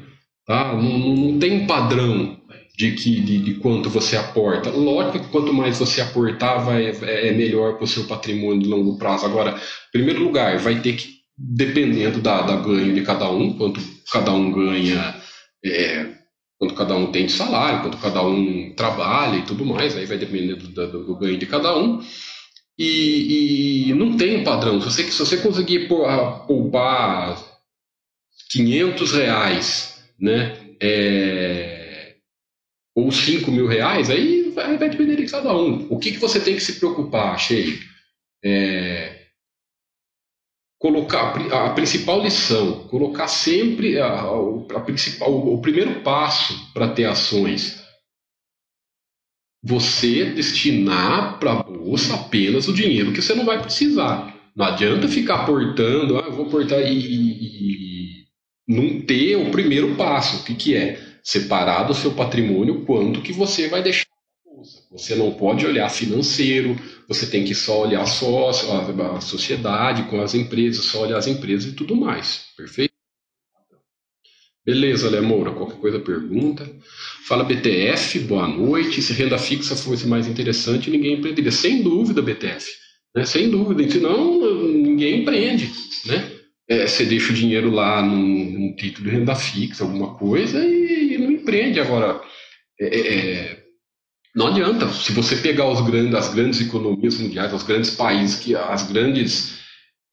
Tá? 0.45 0.73
Não, 0.73 0.97
não 0.97 1.39
tem 1.39 1.67
padrão 1.67 2.37
de, 2.77 2.91
que, 2.93 3.21
de, 3.21 3.37
de, 3.39 3.53
quanto 3.55 3.89
você 3.89 4.15
aporta. 4.15 4.69
Lógico 4.71 5.19
que 5.19 5.31
quanto 5.31 5.53
mais 5.53 5.77
você 5.77 6.01
aportar, 6.01 6.63
vai, 6.63 6.87
é, 6.87 7.27
é 7.27 7.31
melhor 7.33 7.75
para 7.75 7.83
o 7.83 7.87
seu 7.87 8.05
patrimônio 8.05 8.61
de 8.61 8.67
longo 8.67 8.97
prazo. 8.97 9.25
Agora, 9.25 9.51
em 9.51 9.91
primeiro 9.91 10.23
lugar, 10.23 10.57
vai 10.57 10.79
ter 10.79 10.95
que 10.95 11.17
dependendo 11.37 12.19
da, 12.19 12.41
da 12.41 12.55
ganho 12.55 12.95
de 12.95 13.01
cada 13.01 13.29
um, 13.29 13.53
quanto 13.57 13.79
cada 14.11 14.31
um 14.31 14.51
ganha, 14.51 15.15
é, 15.63 16.16
quanto 16.57 16.73
cada 16.73 16.95
um 16.95 17.11
tem 17.11 17.25
de 17.25 17.31
salário, 17.31 17.81
quanto 17.81 17.97
cada 17.97 18.21
um 18.23 18.73
trabalha 18.75 19.37
e 19.37 19.45
tudo 19.45 19.65
mais, 19.65 19.95
aí 19.95 20.05
vai 20.05 20.17
depender 20.17 20.55
do, 20.55 20.67
do, 20.67 21.05
do 21.05 21.15
ganho 21.15 21.37
de 21.37 21.45
cada 21.45 21.77
um. 21.77 22.01
E, 22.77 23.89
e, 23.89 23.93
não 23.93 24.17
tem 24.17 24.43
padrão. 24.43 24.79
Se 24.79 24.91
você, 24.91 25.03
se 25.03 25.19
você 25.19 25.37
conseguir 25.37 25.87
poupar 25.87 27.43
500 28.51 29.11
reais, 29.13 30.03
né, 30.19 30.55
é, 30.81 32.15
ou 32.95 33.11
5 33.11 33.51
mil 33.51 33.67
reais, 33.67 34.09
aí 34.09 34.51
vai, 34.51 34.77
vai, 34.77 34.89
depender 34.89 35.15
de 35.15 35.29
cada 35.29 35.55
um. 35.55 35.87
O 35.89 35.97
que, 35.97 36.11
que 36.11 36.19
você 36.19 36.39
tem 36.39 36.55
que 36.55 36.61
se 36.61 36.79
preocupar, 36.79 37.39
Cheio? 37.39 37.79
É, 38.43 39.16
colocar 40.79 41.35
a, 41.51 41.69
principal 41.71 42.21
lição, 42.21 42.87
colocar 42.87 43.27
sempre 43.27 43.99
a, 43.99 44.25
a 44.75 44.79
principal, 44.81 45.33
o 45.33 45.61
primeiro 45.61 46.01
passo 46.01 46.71
para 46.73 46.89
ter 46.89 47.05
ações. 47.05 47.83
Você 49.63 50.25
destinar 50.25 51.39
para 51.39 51.51
a 51.51 51.63
bolsa 51.63 52.13
apenas 52.15 52.67
o 52.67 52.73
dinheiro 52.73 53.11
que 53.11 53.21
você 53.21 53.33
não 53.33 53.45
vai 53.45 53.61
precisar. 53.61 54.35
Não 54.55 54.65
adianta 54.65 55.07
ficar 55.07 55.41
aportando, 55.41 56.17
ah, 56.17 56.23
eu 56.25 56.31
vou 56.31 56.47
aportar 56.47 56.79
e, 56.79 56.93
e, 56.93 58.21
e 58.21 58.25
não 58.67 59.01
ter 59.01 59.35
o 59.35 59.51
primeiro 59.51 59.95
passo. 59.95 60.37
O 60.37 60.43
que, 60.45 60.55
que 60.55 60.75
é? 60.75 60.99
Separar 61.23 61.83
do 61.83 61.93
seu 61.93 62.13
patrimônio 62.13 62.85
quanto 62.85 63.21
que 63.21 63.33
você 63.33 63.67
vai 63.67 63.83
deixar 63.83 64.07
na 64.45 64.51
bolsa. 64.51 64.83
Você 64.91 65.15
não 65.15 65.31
pode 65.31 65.65
olhar 65.65 65.89
financeiro, 65.89 66.75
você 67.07 67.25
tem 67.25 67.45
que 67.45 67.55
só 67.55 67.83
olhar 67.83 68.05
só 68.05 68.49
a, 68.49 69.21
sociedade 69.21 70.03
com 70.09 70.21
as 70.21 70.35
empresas, 70.35 70.85
só 70.85 71.03
olhar 71.03 71.17
as 71.17 71.27
empresas 71.27 71.71
e 71.71 71.75
tudo 71.75 71.95
mais. 71.95 72.47
Perfeito? 72.57 72.93
Beleza, 74.65 75.09
Léo 75.09 75.23
Moura, 75.23 75.53
qualquer 75.53 75.79
coisa 75.79 75.99
pergunta. 75.99 76.69
Fala 77.25 77.45
BTF, 77.45 78.19
boa 78.19 78.45
noite. 78.45 79.01
Se 79.01 79.13
renda 79.13 79.37
fixa 79.37 79.77
fosse 79.77 80.05
mais 80.05 80.27
interessante, 80.27 80.89
ninguém 80.89 81.13
empreenderia. 81.13 81.51
Sem 81.51 81.81
dúvida, 81.81 82.21
BTF. 82.21 82.69
Né? 83.15 83.25
Sem 83.25 83.49
dúvida. 83.49 83.89
Senão, 83.89 84.67
ninguém 84.67 85.21
empreende. 85.21 85.71
Né? 86.05 86.31
É, 86.67 86.85
você 86.85 87.05
deixa 87.05 87.31
o 87.31 87.35
dinheiro 87.35 87.71
lá 87.71 88.01
num, 88.01 88.51
num, 88.51 88.75
título 88.75 89.09
de 89.09 89.15
renda 89.15 89.35
fixa, 89.35 89.85
alguma 89.85 90.15
coisa, 90.15 90.61
e, 90.65 91.13
e 91.13 91.17
não 91.17 91.31
empreende. 91.31 91.79
Agora, 91.79 92.19
é, 92.77 92.99
é, 92.99 93.66
não 94.37 94.47
adianta. 94.47 94.87
Se 94.89 95.11
você 95.13 95.35
pegar 95.35 95.67
os 95.67 95.81
grandes, 95.81 96.13
as 96.13 96.31
grandes 96.31 96.61
economias 96.61 97.17
mundiais, 97.17 97.51
os 97.51 97.63
grandes 97.63 97.89
países, 97.89 98.39
que 98.39 98.55
as 98.55 98.87
grandes 98.87 99.57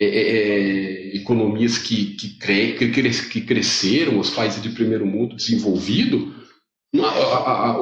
é, 0.01 0.07
é, 0.07 1.13
é 1.13 1.17
economias 1.17 1.77
que, 1.77 2.15
que, 2.15 2.39
cre, 2.39 2.73
que, 2.73 2.89
que, 2.89 3.41
cresceram, 3.43 4.19
os 4.19 4.31
países 4.31 4.63
de 4.63 4.71
primeiro 4.71 5.05
mundo 5.05 5.37
desenvolvido, 5.37 6.35
a, 6.97 7.07
a, 7.07 7.71
a, 7.73 7.77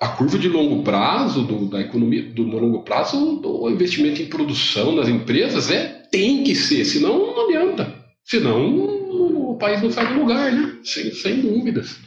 a 0.00 0.08
curva 0.08 0.38
de 0.38 0.48
longo 0.48 0.82
prazo 0.82 1.42
do, 1.42 1.66
da 1.66 1.82
economia, 1.82 2.22
do, 2.22 2.44
longo 2.44 2.82
prazo, 2.82 3.36
do 3.36 3.68
investimento 3.68 4.22
em 4.22 4.30
produção 4.30 4.96
das 4.96 5.08
empresas 5.08 5.70
é 5.70 6.06
tem 6.10 6.42
que 6.42 6.54
ser, 6.54 6.86
senão 6.86 7.18
não 7.18 7.48
adianta. 7.48 8.02
Senão 8.24 9.50
o 9.50 9.58
país 9.58 9.82
não 9.82 9.90
sai 9.90 10.06
do 10.14 10.20
lugar, 10.20 10.50
né? 10.50 10.78
Sem, 10.82 11.12
sem 11.12 11.40
dúvidas. 11.42 11.98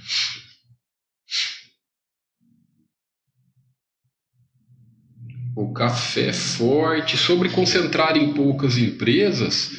O 5.62 5.74
café 5.74 6.32
forte, 6.32 7.18
sobre 7.18 7.50
concentrar 7.50 8.16
em 8.16 8.32
poucas 8.32 8.78
empresas, 8.78 9.72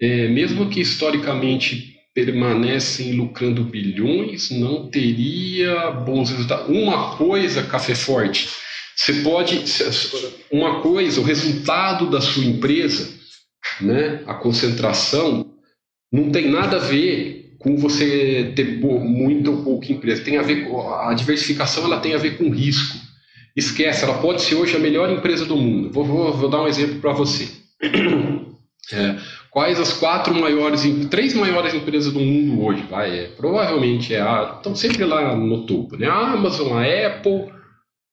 é, 0.00 0.26
mesmo 0.26 0.68
que 0.68 0.80
historicamente 0.80 1.94
permanecem 2.12 3.12
lucrando 3.12 3.62
bilhões, 3.62 4.50
não 4.50 4.90
teria 4.90 5.92
bons 5.92 6.30
resultados. 6.30 6.68
Uma 6.68 7.16
coisa, 7.16 7.62
café 7.62 7.94
forte, 7.94 8.48
você 8.96 9.12
pode. 9.22 9.62
Uma 10.50 10.80
coisa, 10.80 11.20
o 11.20 11.24
resultado 11.24 12.10
da 12.10 12.20
sua 12.20 12.44
empresa, 12.44 13.08
né, 13.80 14.24
a 14.26 14.34
concentração, 14.34 15.48
não 16.12 16.30
tem 16.30 16.50
nada 16.50 16.78
a 16.78 16.80
ver 16.80 17.54
com 17.60 17.76
você 17.76 18.52
ter 18.56 18.80
muito 18.80 19.52
ou 19.52 19.62
pouca 19.62 19.92
empresa. 19.92 20.24
Tem 20.24 20.36
a 20.36 20.42
ver 20.42 20.68
com 20.68 20.92
a 20.94 21.14
diversificação, 21.14 21.84
ela 21.84 22.00
tem 22.00 22.14
a 22.14 22.18
ver 22.18 22.38
com 22.38 22.50
risco. 22.50 23.07
Esquece, 23.58 24.04
ela 24.04 24.18
pode 24.18 24.40
ser 24.42 24.54
hoje 24.54 24.76
a 24.76 24.78
melhor 24.78 25.10
empresa 25.10 25.44
do 25.44 25.56
mundo. 25.56 25.90
Vou, 25.90 26.04
vou, 26.04 26.32
vou 26.32 26.48
dar 26.48 26.62
um 26.62 26.68
exemplo 26.68 27.00
para 27.00 27.12
você. 27.12 27.48
É, 28.90 29.18
quais 29.50 29.78
as 29.78 29.92
quatro 29.92 30.34
maiores, 30.34 30.82
três 31.10 31.34
maiores 31.34 31.74
empresas 31.74 32.10
do 32.10 32.20
mundo 32.20 32.64
hoje? 32.64 32.82
Vai, 32.88 33.18
é, 33.18 33.26
provavelmente 33.26 34.14
é 34.14 34.20
a, 34.22 34.54
estão 34.56 34.74
sempre 34.74 35.04
lá 35.04 35.36
no 35.36 35.66
topo, 35.66 35.94
né? 35.98 36.06
A 36.06 36.32
Amazon, 36.32 36.72
a 36.72 36.84
Apple, 37.06 37.52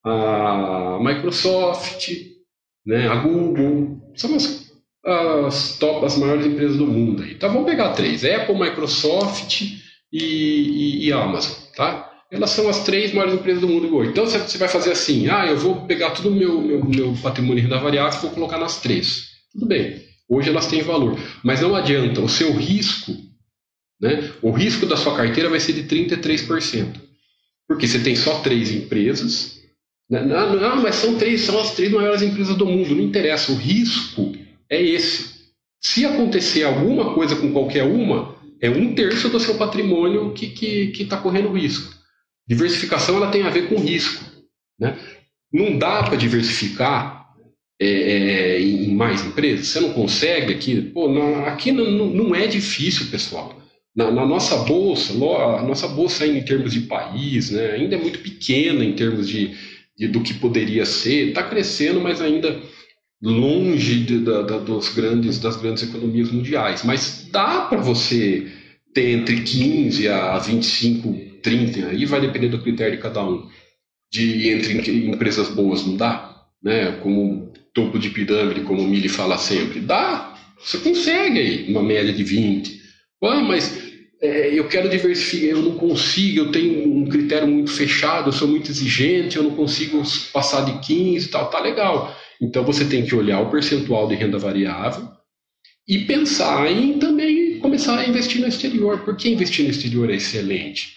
a 0.03 0.99
Microsoft, 1.01 2.09
né? 2.85 3.07
A 3.07 3.15
Google, 3.15 4.01
são 4.15 4.35
as, 4.35 4.69
as 5.05 5.77
top, 5.79 6.05
as 6.05 6.17
maiores 6.17 6.45
empresas 6.45 6.75
do 6.75 6.87
mundo. 6.87 7.23
Então 7.23 7.53
vamos 7.53 7.69
pegar 7.69 7.93
três: 7.93 8.25
Apple, 8.25 8.59
Microsoft 8.59 9.61
e, 10.11 10.19
e, 10.21 11.07
e 11.07 11.13
Amazon, 11.13 11.55
tá? 11.73 12.04
Elas 12.31 12.49
são 12.51 12.67
as 12.67 12.83
três 12.83 13.13
maiores 13.13 13.35
empresas 13.35 13.61
do 13.61 13.67
mundo 13.67 13.95
hoje. 13.95 14.11
Então 14.11 14.25
você 14.25 14.57
vai 14.57 14.67
fazer 14.67 14.91
assim: 14.91 15.29
ah, 15.29 15.45
eu 15.45 15.57
vou 15.57 15.85
pegar 15.85 16.11
todo 16.11 16.29
o 16.29 16.35
meu, 16.35 16.61
meu, 16.61 16.83
meu 16.83 17.13
patrimônio 17.21 17.63
renda 17.63 17.79
variável 17.79 18.19
e 18.19 18.21
vou 18.21 18.31
colocar 18.31 18.57
nas 18.57 18.81
três. 18.81 19.27
Tudo 19.51 19.67
bem, 19.67 20.01
hoje 20.27 20.49
elas 20.49 20.67
têm 20.67 20.81
valor. 20.81 21.19
Mas 21.43 21.61
não 21.61 21.75
adianta, 21.75 22.21
o 22.21 22.29
seu 22.29 22.51
risco, 22.53 23.15
né, 24.01 24.31
o 24.41 24.51
risco 24.51 24.85
da 24.85 24.97
sua 24.97 25.15
carteira 25.15 25.49
vai 25.49 25.59
ser 25.59 25.73
de 25.73 25.83
33%. 25.83 26.99
Porque 27.67 27.87
você 27.87 27.99
tem 27.99 28.15
só 28.15 28.39
três 28.39 28.71
empresas. 28.71 29.59
Né? 30.09 30.23
Não, 30.23 30.55
não, 30.55 30.81
mas 30.81 30.95
são 30.95 31.17
três, 31.17 31.41
são 31.41 31.59
as 31.59 31.73
três 31.73 31.91
maiores 31.91 32.21
empresas 32.21 32.55
do 32.55 32.65
mundo. 32.65 32.95
Não 32.95 33.03
interessa, 33.03 33.51
o 33.51 33.55
risco 33.55 34.35
é 34.69 34.81
esse. 34.81 35.35
Se 35.81 36.05
acontecer 36.05 36.63
alguma 36.63 37.13
coisa 37.13 37.35
com 37.35 37.51
qualquer 37.51 37.83
uma, 37.83 38.35
é 38.61 38.69
um 38.69 38.93
terço 38.93 39.29
do 39.29 39.39
seu 39.39 39.55
patrimônio 39.55 40.33
que 40.33 40.47
está 40.47 40.59
que, 40.59 40.87
que 40.87 41.05
tá 41.05 41.17
correndo 41.17 41.53
risco. 41.53 41.94
Diversificação 42.47 43.17
ela 43.17 43.31
tem 43.31 43.43
a 43.43 43.49
ver 43.49 43.67
com 43.67 43.75
risco. 43.75 44.23
Né? 44.79 44.97
Não 45.51 45.77
dá 45.77 46.03
para 46.03 46.15
diversificar 46.15 47.25
é, 47.79 47.87
é, 47.87 48.61
em 48.61 48.93
mais 48.93 49.25
empresas. 49.25 49.67
Você 49.67 49.79
não 49.79 49.93
consegue 49.93 50.53
aqui. 50.53 50.81
Pô, 50.81 51.07
não, 51.07 51.45
aqui 51.45 51.71
não, 51.71 52.07
não, 52.07 52.35
é 52.35 52.47
difícil, 52.47 53.07
pessoal. 53.07 53.61
Na, 53.95 54.11
na, 54.11 54.25
nossa 54.25 54.57
bolsa, 54.57 55.13
a 55.13 55.61
nossa 55.61 55.87
bolsa 55.87 56.27
em 56.27 56.43
termos 56.43 56.73
de 56.73 56.81
país, 56.81 57.49
né, 57.49 57.71
ainda 57.71 57.95
é 57.95 57.99
muito 57.99 58.19
pequena 58.19 58.83
em 58.83 58.93
termos 58.93 59.27
de, 59.27 59.55
de 59.97 60.07
do 60.07 60.21
que 60.21 60.33
poderia 60.33 60.85
ser. 60.85 61.29
Está 61.29 61.43
crescendo, 61.43 62.01
mas 62.01 62.21
ainda 62.21 62.61
longe 63.21 64.01
de, 64.01 64.19
da, 64.19 64.41
da, 64.41 64.57
dos 64.57 64.89
grandes, 64.89 65.39
das 65.39 65.55
grandes 65.55 65.83
economias 65.83 66.29
mundiais. 66.31 66.83
Mas 66.83 67.27
dá 67.31 67.61
para 67.61 67.79
você 67.79 68.47
ter 68.93 69.11
entre 69.11 69.41
15 69.41 70.07
a 70.09 70.37
25 70.37 71.24
30, 71.45 71.87
aí 71.89 72.05
vai 72.05 72.19
depender 72.19 72.49
do 72.49 72.61
critério 72.61 72.95
de 72.95 73.01
cada 73.01 73.23
um. 73.23 73.47
De 74.11 74.49
entre 74.49 75.07
empresas 75.07 75.49
boas 75.49 75.85
não 75.85 75.95
dá, 75.95 76.43
né? 76.63 76.93
Como 77.03 77.53
topo 77.73 77.99
de 77.99 78.09
pirâmide, 78.09 78.61
como 78.61 78.81
o 78.81 78.87
Mili 78.87 79.07
fala 79.07 79.37
sempre. 79.37 79.79
Dá, 79.79 80.35
Você 80.59 80.79
consegue 80.79 81.39
aí 81.39 81.71
uma 81.71 81.83
média 81.83 82.11
de 82.11 82.23
20. 82.23 82.81
Ah, 83.23 83.41
mas 83.41 83.77
é, 84.21 84.57
eu 84.57 84.67
quero 84.67 84.89
diversificar, 84.89 85.49
eu 85.49 85.61
não 85.61 85.75
consigo, 85.75 86.39
eu 86.39 86.51
tenho 86.51 86.97
um 86.97 87.07
critério 87.07 87.47
muito 87.47 87.71
fechado, 87.71 88.29
eu 88.29 88.33
sou 88.33 88.47
muito 88.47 88.71
exigente, 88.71 89.37
eu 89.37 89.43
não 89.43 89.51
consigo 89.51 90.01
passar 90.33 90.65
de 90.65 90.79
15 90.79 91.25
e 91.25 91.29
tal, 91.29 91.49
tá 91.49 91.59
legal. 91.59 92.15
Então 92.41 92.63
você 92.63 92.85
tem 92.85 93.05
que 93.05 93.13
olhar 93.13 93.41
o 93.41 93.51
percentual 93.51 94.07
de 94.07 94.15
renda 94.15 94.39
variável 94.39 95.07
e 95.87 95.99
pensar 95.99 96.71
em 96.71 96.97
também 96.97 97.59
começar 97.59 97.99
a 97.99 98.07
investir 98.07 98.41
no 98.41 98.47
exterior. 98.47 98.99
Por 98.99 99.15
que 99.15 99.29
investir 99.29 99.63
no 99.65 99.71
exterior 99.71 100.09
é 100.09 100.15
excelente? 100.15 100.95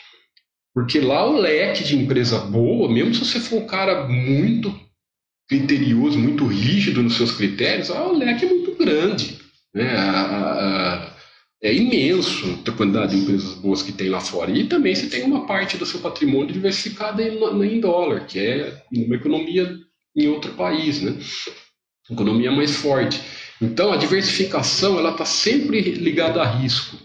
Porque 0.74 1.00
lá 1.00 1.28
o 1.28 1.38
leque 1.38 1.84
de 1.84 1.96
empresa 1.96 2.38
boa, 2.38 2.92
mesmo 2.92 3.14
se 3.14 3.24
você 3.24 3.40
for 3.40 3.62
um 3.62 3.66
cara 3.66 4.06
muito 4.06 4.72
criterioso, 5.48 6.18
muito 6.18 6.46
rígido 6.46 7.02
nos 7.02 7.16
seus 7.16 7.32
critérios, 7.32 7.90
ah, 7.90 8.06
o 8.06 8.16
leque 8.16 8.44
é 8.44 8.48
muito 8.48 8.76
grande. 8.76 9.38
Né? 9.74 9.90
A, 9.96 10.20
a, 10.20 11.18
é 11.62 11.74
imenso 11.74 12.62
a 12.66 12.72
quantidade 12.72 13.16
de 13.16 13.22
empresas 13.22 13.54
boas 13.54 13.82
que 13.82 13.92
tem 13.92 14.08
lá 14.08 14.20
fora. 14.20 14.50
E 14.50 14.64
também 14.64 14.94
você 14.94 15.08
tem 15.08 15.24
uma 15.24 15.46
parte 15.46 15.76
do 15.76 15.86
seu 15.86 16.00
patrimônio 16.00 16.52
diversificada 16.52 17.22
em, 17.22 17.38
em 17.64 17.80
dólar, 17.80 18.26
que 18.26 18.38
é 18.38 18.82
uma 18.92 19.16
economia 19.16 19.76
em 20.14 20.28
outro 20.28 20.52
país, 20.52 21.00
né? 21.00 21.16
Economia 22.10 22.50
mais 22.50 22.76
forte. 22.76 23.20
Então 23.60 23.92
a 23.92 23.96
diversificação 23.96 24.98
ela 24.98 25.10
está 25.10 25.24
sempre 25.24 25.80
ligada 25.80 26.40
a 26.40 26.46
risco, 26.46 26.96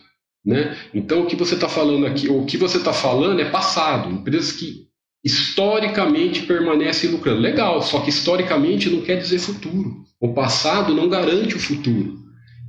né? 0.46 0.78
Então 0.94 1.22
o 1.22 1.26
que 1.26 1.36
você 1.36 1.56
está 1.56 1.70
falando 1.70 2.06
aqui, 2.06 2.30
o 2.30 2.46
que 2.46 2.58
você 2.58 2.78
está 2.78 2.94
falando 2.94 3.40
é 3.40 3.46
passado, 3.46 4.12
empresas 4.12 4.52
que 4.52 4.88
historicamente 5.24 6.42
permanecem 6.42 7.10
lucrando. 7.10 7.40
Legal, 7.40 7.82
só 7.82 8.02
que 8.02 8.10
historicamente 8.10 8.90
não 8.90 9.02
quer 9.02 9.18
dizer 9.18 9.40
futuro. 9.40 10.04
O 10.20 10.34
passado 10.34 10.94
não 10.94 11.08
garante 11.08 11.56
o 11.56 11.60
futuro. 11.60 12.20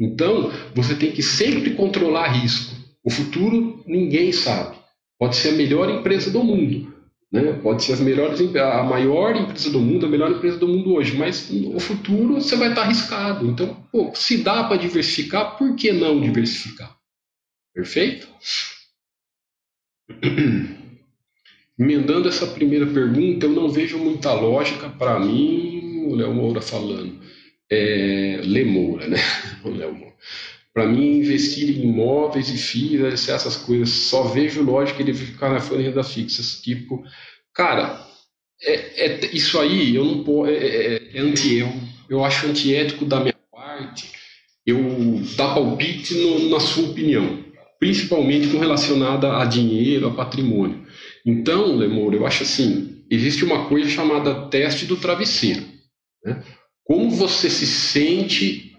Então, 0.00 0.50
você 0.74 0.94
tem 0.94 1.12
que 1.12 1.22
sempre 1.22 1.74
controlar 1.74 2.28
risco. 2.28 2.74
O 3.02 3.10
futuro 3.10 3.82
ninguém 3.86 4.32
sabe. 4.32 4.76
Pode 5.18 5.36
ser 5.36 5.50
a 5.50 5.56
melhor 5.56 5.90
empresa 5.90 6.30
do 6.30 6.42
mundo, 6.42 6.92
né? 7.32 7.52
pode 7.62 7.84
ser 7.84 7.92
as 7.92 8.00
melhores, 8.00 8.40
a 8.56 8.82
maior 8.82 9.36
empresa 9.36 9.70
do 9.70 9.80
mundo, 9.80 10.06
a 10.06 10.08
melhor 10.08 10.30
empresa 10.30 10.58
do 10.58 10.68
mundo 10.68 10.94
hoje, 10.94 11.16
mas 11.16 11.50
no 11.50 11.78
futuro 11.78 12.34
você 12.34 12.56
vai 12.56 12.70
estar 12.70 12.82
arriscado. 12.82 13.46
Então, 13.46 13.76
pô, 13.92 14.10
se 14.14 14.38
dá 14.38 14.64
para 14.64 14.76
diversificar, 14.76 15.56
por 15.56 15.76
que 15.76 15.92
não 15.92 16.20
diversificar? 16.20 16.93
Perfeito? 17.74 18.28
Emendando 21.76 22.28
essa 22.28 22.46
primeira 22.46 22.86
pergunta, 22.86 23.46
eu 23.46 23.50
não 23.50 23.68
vejo 23.68 23.98
muita 23.98 24.32
lógica 24.32 24.88
para 24.88 25.18
mim, 25.18 26.06
o 26.06 26.14
Léo 26.14 26.32
Moura 26.32 26.60
falando 26.60 27.20
é, 27.70 28.40
Lemoura, 28.42 29.08
né? 29.08 29.18
Para 30.72 30.88
mim, 30.88 31.18
investir 31.18 31.70
em 31.70 31.84
imóveis 31.84 32.48
e 32.48 32.58
FIIs, 32.58 33.28
essas 33.28 33.56
coisas, 33.56 33.90
só 33.90 34.24
vejo 34.24 34.60
lógica 34.60 35.00
ele 35.00 35.14
ficar 35.14 35.50
na 35.50 35.60
folha 35.60 35.82
de 35.82 35.88
renda 35.88 36.02
fixa. 36.02 36.42
Tipo, 36.62 37.04
cara, 37.52 38.04
é, 38.60 39.06
é, 39.06 39.26
isso 39.32 39.60
aí 39.60 39.94
eu 39.94 40.04
não 40.04 40.24
posso, 40.24 40.50
é, 40.50 40.56
é, 40.56 41.16
é 41.16 41.20
anti 41.20 41.58
eu, 41.58 41.72
eu 42.10 42.24
acho 42.24 42.48
antiético 42.48 43.04
da 43.04 43.20
minha 43.20 43.36
parte 43.52 44.10
eu 44.66 44.78
dar 45.36 45.54
palpite 45.54 46.14
no, 46.14 46.48
na 46.48 46.58
sua 46.58 46.90
opinião, 46.90 47.44
principalmente 47.84 48.48
com 48.48 48.58
relacionada 48.58 49.36
a 49.36 49.44
dinheiro, 49.44 50.08
a 50.08 50.14
patrimônio. 50.14 50.86
Então, 51.22 51.76
Lemor, 51.76 52.14
eu 52.14 52.26
acho 52.26 52.42
assim, 52.42 53.04
existe 53.10 53.44
uma 53.44 53.68
coisa 53.68 53.90
chamada 53.90 54.48
teste 54.48 54.86
do 54.86 54.96
travesseiro. 54.96 55.62
Né? 56.24 56.42
Como 56.82 57.10
você 57.10 57.50
se 57.50 57.66
sente 57.66 58.74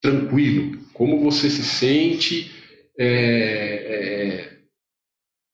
tranquilo? 0.00 0.78
Como 0.92 1.18
você 1.18 1.50
se 1.50 1.64
sente 1.64 2.48
é, 2.96 3.08
é, 3.08 4.58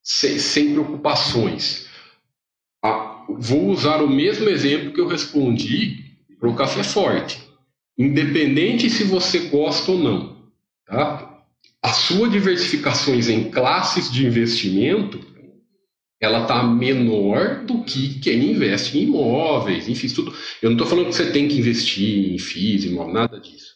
sem, 0.04 0.38
sem, 0.38 0.72
preocupações? 0.72 1.88
Ah, 2.84 3.24
vou 3.30 3.68
usar 3.70 4.02
o 4.02 4.10
mesmo 4.10 4.46
exemplo 4.50 4.92
que 4.92 5.00
eu 5.00 5.08
respondi 5.08 6.04
para 6.38 6.50
o 6.50 6.54
café 6.54 6.84
forte. 6.84 7.40
Independente 7.96 8.90
se 8.90 9.04
você 9.04 9.48
gosta 9.48 9.90
ou 9.90 9.98
não, 9.98 10.36
tá? 10.84 11.29
As 11.82 11.96
suas 11.96 12.30
diversificações 12.30 13.28
em 13.28 13.50
classes 13.50 14.10
de 14.10 14.26
investimento 14.26 15.30
ela 16.20 16.42
está 16.42 16.62
menor 16.62 17.64
do 17.64 17.82
que 17.82 18.20
quem 18.20 18.52
investe 18.52 18.98
em 18.98 19.04
imóveis, 19.04 19.88
enfim, 19.88 20.06
tudo. 20.08 20.34
Eu 20.60 20.68
não 20.68 20.76
estou 20.76 20.86
falando 20.86 21.06
que 21.08 21.14
você 21.14 21.30
tem 21.30 21.48
que 21.48 21.58
investir 21.58 22.34
em 22.34 22.38
FIIs, 22.38 22.84
imóvel, 22.84 23.14
nada 23.14 23.40
disso. 23.40 23.70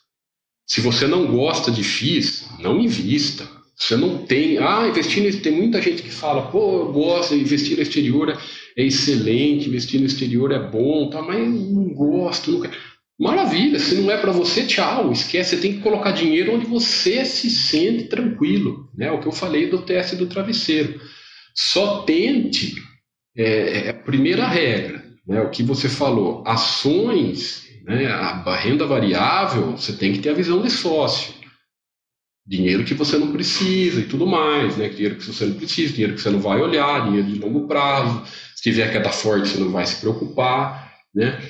Se 0.66 0.82
você 0.82 1.06
não 1.06 1.26
gosta 1.26 1.70
de 1.70 1.82
FIIs, 1.82 2.46
não 2.60 2.78
invista. 2.78 3.48
Você 3.76 3.96
não 3.96 4.18
tem. 4.18 4.58
Ah, 4.58 4.86
investir 4.86 5.40
tem 5.40 5.52
muita 5.52 5.80
gente 5.80 6.02
que 6.02 6.10
fala, 6.10 6.50
pô, 6.50 6.80
eu 6.80 6.92
gosto, 6.92 7.34
investir 7.34 7.76
no 7.76 7.82
exterior 7.82 8.30
é, 8.30 8.84
excelente, 8.84 9.68
investir 9.68 9.98
no 9.98 10.06
exterior 10.06 10.52
é 10.52 10.58
bom, 10.58 11.08
tá, 11.08 11.22
mas 11.22 11.48
não 11.48 11.88
gosto, 11.94 12.52
nunca. 12.52 12.70
Maravilha, 13.18 13.78
se 13.78 13.94
não 13.94 14.10
é 14.10 14.16
para 14.16 14.32
você, 14.32 14.66
tchau, 14.66 15.12
esquece. 15.12 15.50
Você 15.50 15.62
tem 15.62 15.74
que 15.74 15.80
colocar 15.80 16.10
dinheiro 16.10 16.54
onde 16.54 16.66
você 16.66 17.24
se 17.24 17.48
sente 17.48 18.04
tranquilo, 18.04 18.90
né? 18.94 19.10
O 19.12 19.20
que 19.20 19.28
eu 19.28 19.32
falei 19.32 19.68
do 19.68 19.82
teste 19.82 20.16
do 20.16 20.26
travesseiro. 20.26 21.00
Só 21.54 22.02
tente, 22.02 22.74
é, 23.36 23.86
é 23.86 23.90
a 23.90 23.94
primeira 23.94 24.46
regra, 24.46 25.04
né, 25.26 25.40
o 25.40 25.50
que 25.50 25.62
você 25.62 25.88
falou, 25.88 26.42
ações, 26.46 27.64
né, 27.84 28.06
a 28.06 28.56
renda 28.56 28.86
variável, 28.86 29.72
você 29.72 29.92
tem 29.92 30.12
que 30.12 30.18
ter 30.18 30.30
a 30.30 30.34
visão 30.34 30.60
de 30.60 30.70
sócio. 30.70 31.32
Dinheiro 32.46 32.84
que 32.84 32.92
você 32.92 33.16
não 33.16 33.32
precisa 33.32 34.00
e 34.00 34.04
tudo 34.04 34.26
mais, 34.26 34.76
né? 34.76 34.90
Dinheiro 34.90 35.16
que 35.16 35.24
você 35.24 35.46
não 35.46 35.54
precisa, 35.54 35.94
dinheiro 35.94 36.14
que 36.14 36.20
você 36.20 36.28
não 36.28 36.40
vai 36.40 36.60
olhar, 36.60 37.06
dinheiro 37.06 37.26
de 37.26 37.38
longo 37.38 37.66
prazo. 37.66 38.22
Se 38.54 38.62
tiver 38.64 38.92
queda 38.92 39.08
forte, 39.08 39.48
você 39.48 39.60
não 39.60 39.70
vai 39.70 39.86
se 39.86 39.96
preocupar, 39.96 40.92
né? 41.14 41.40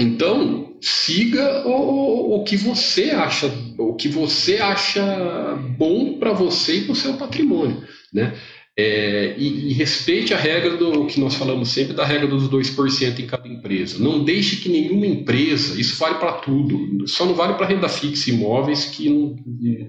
Então, 0.00 0.76
siga 0.80 1.68
o, 1.68 2.36
o 2.36 2.44
que 2.44 2.56
você 2.56 3.10
acha, 3.10 3.52
o 3.78 3.94
que 3.94 4.08
você 4.08 4.56
acha 4.56 5.04
bom 5.76 6.18
para 6.18 6.32
você 6.32 6.78
e 6.78 6.84
para 6.84 6.92
o 6.92 6.96
seu 6.96 7.14
patrimônio, 7.14 7.84
né? 8.12 8.34
É, 8.78 9.34
e, 9.36 9.70
e, 9.70 9.72
respeite 9.74 10.32
a 10.32 10.38
regra 10.38 10.76
do 10.76 11.04
que 11.06 11.20
nós 11.20 11.34
falamos 11.34 11.68
sempre 11.68 11.92
da 11.92 12.04
regra 12.04 12.26
dos 12.26 12.48
2% 12.48 13.18
em 13.18 13.26
cada 13.26 13.46
empresa. 13.46 14.02
Não 14.02 14.24
deixe 14.24 14.56
que 14.56 14.70
nenhuma 14.70 15.06
empresa, 15.06 15.78
isso 15.78 15.98
vale 15.98 16.14
para 16.14 16.34
tudo, 16.34 17.06
só 17.06 17.26
não 17.26 17.34
vale 17.34 17.54
para 17.54 17.66
renda 17.66 17.90
fixa 17.90 18.30
e 18.30 18.32
imóveis 18.32 18.86
que 18.86 19.10
não, 19.10 19.36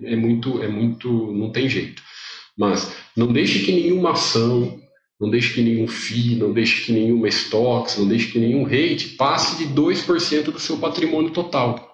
é 0.04 0.16
muito, 0.18 0.62
é 0.62 0.68
muito, 0.68 1.10
não 1.32 1.52
tem 1.52 1.70
jeito. 1.70 2.02
Mas 2.58 2.94
não 3.16 3.32
deixe 3.32 3.60
que 3.60 3.72
nenhuma 3.72 4.12
ação, 4.12 4.81
não 5.22 5.30
deixe 5.30 5.54
que 5.54 5.62
nenhum 5.62 5.88
FII, 5.88 6.36
não 6.36 6.52
deixe 6.52 6.84
que 6.84 6.92
nenhuma 6.92 7.28
stocks, 7.28 7.96
não 7.96 8.08
deixe 8.08 8.32
que 8.32 8.40
nenhum 8.40 8.64
rate 8.64 9.10
passe 9.10 9.56
de 9.56 9.72
2% 9.72 10.46
do 10.46 10.60
seu 10.60 10.78
patrimônio 10.78 11.30
total. 11.30 11.90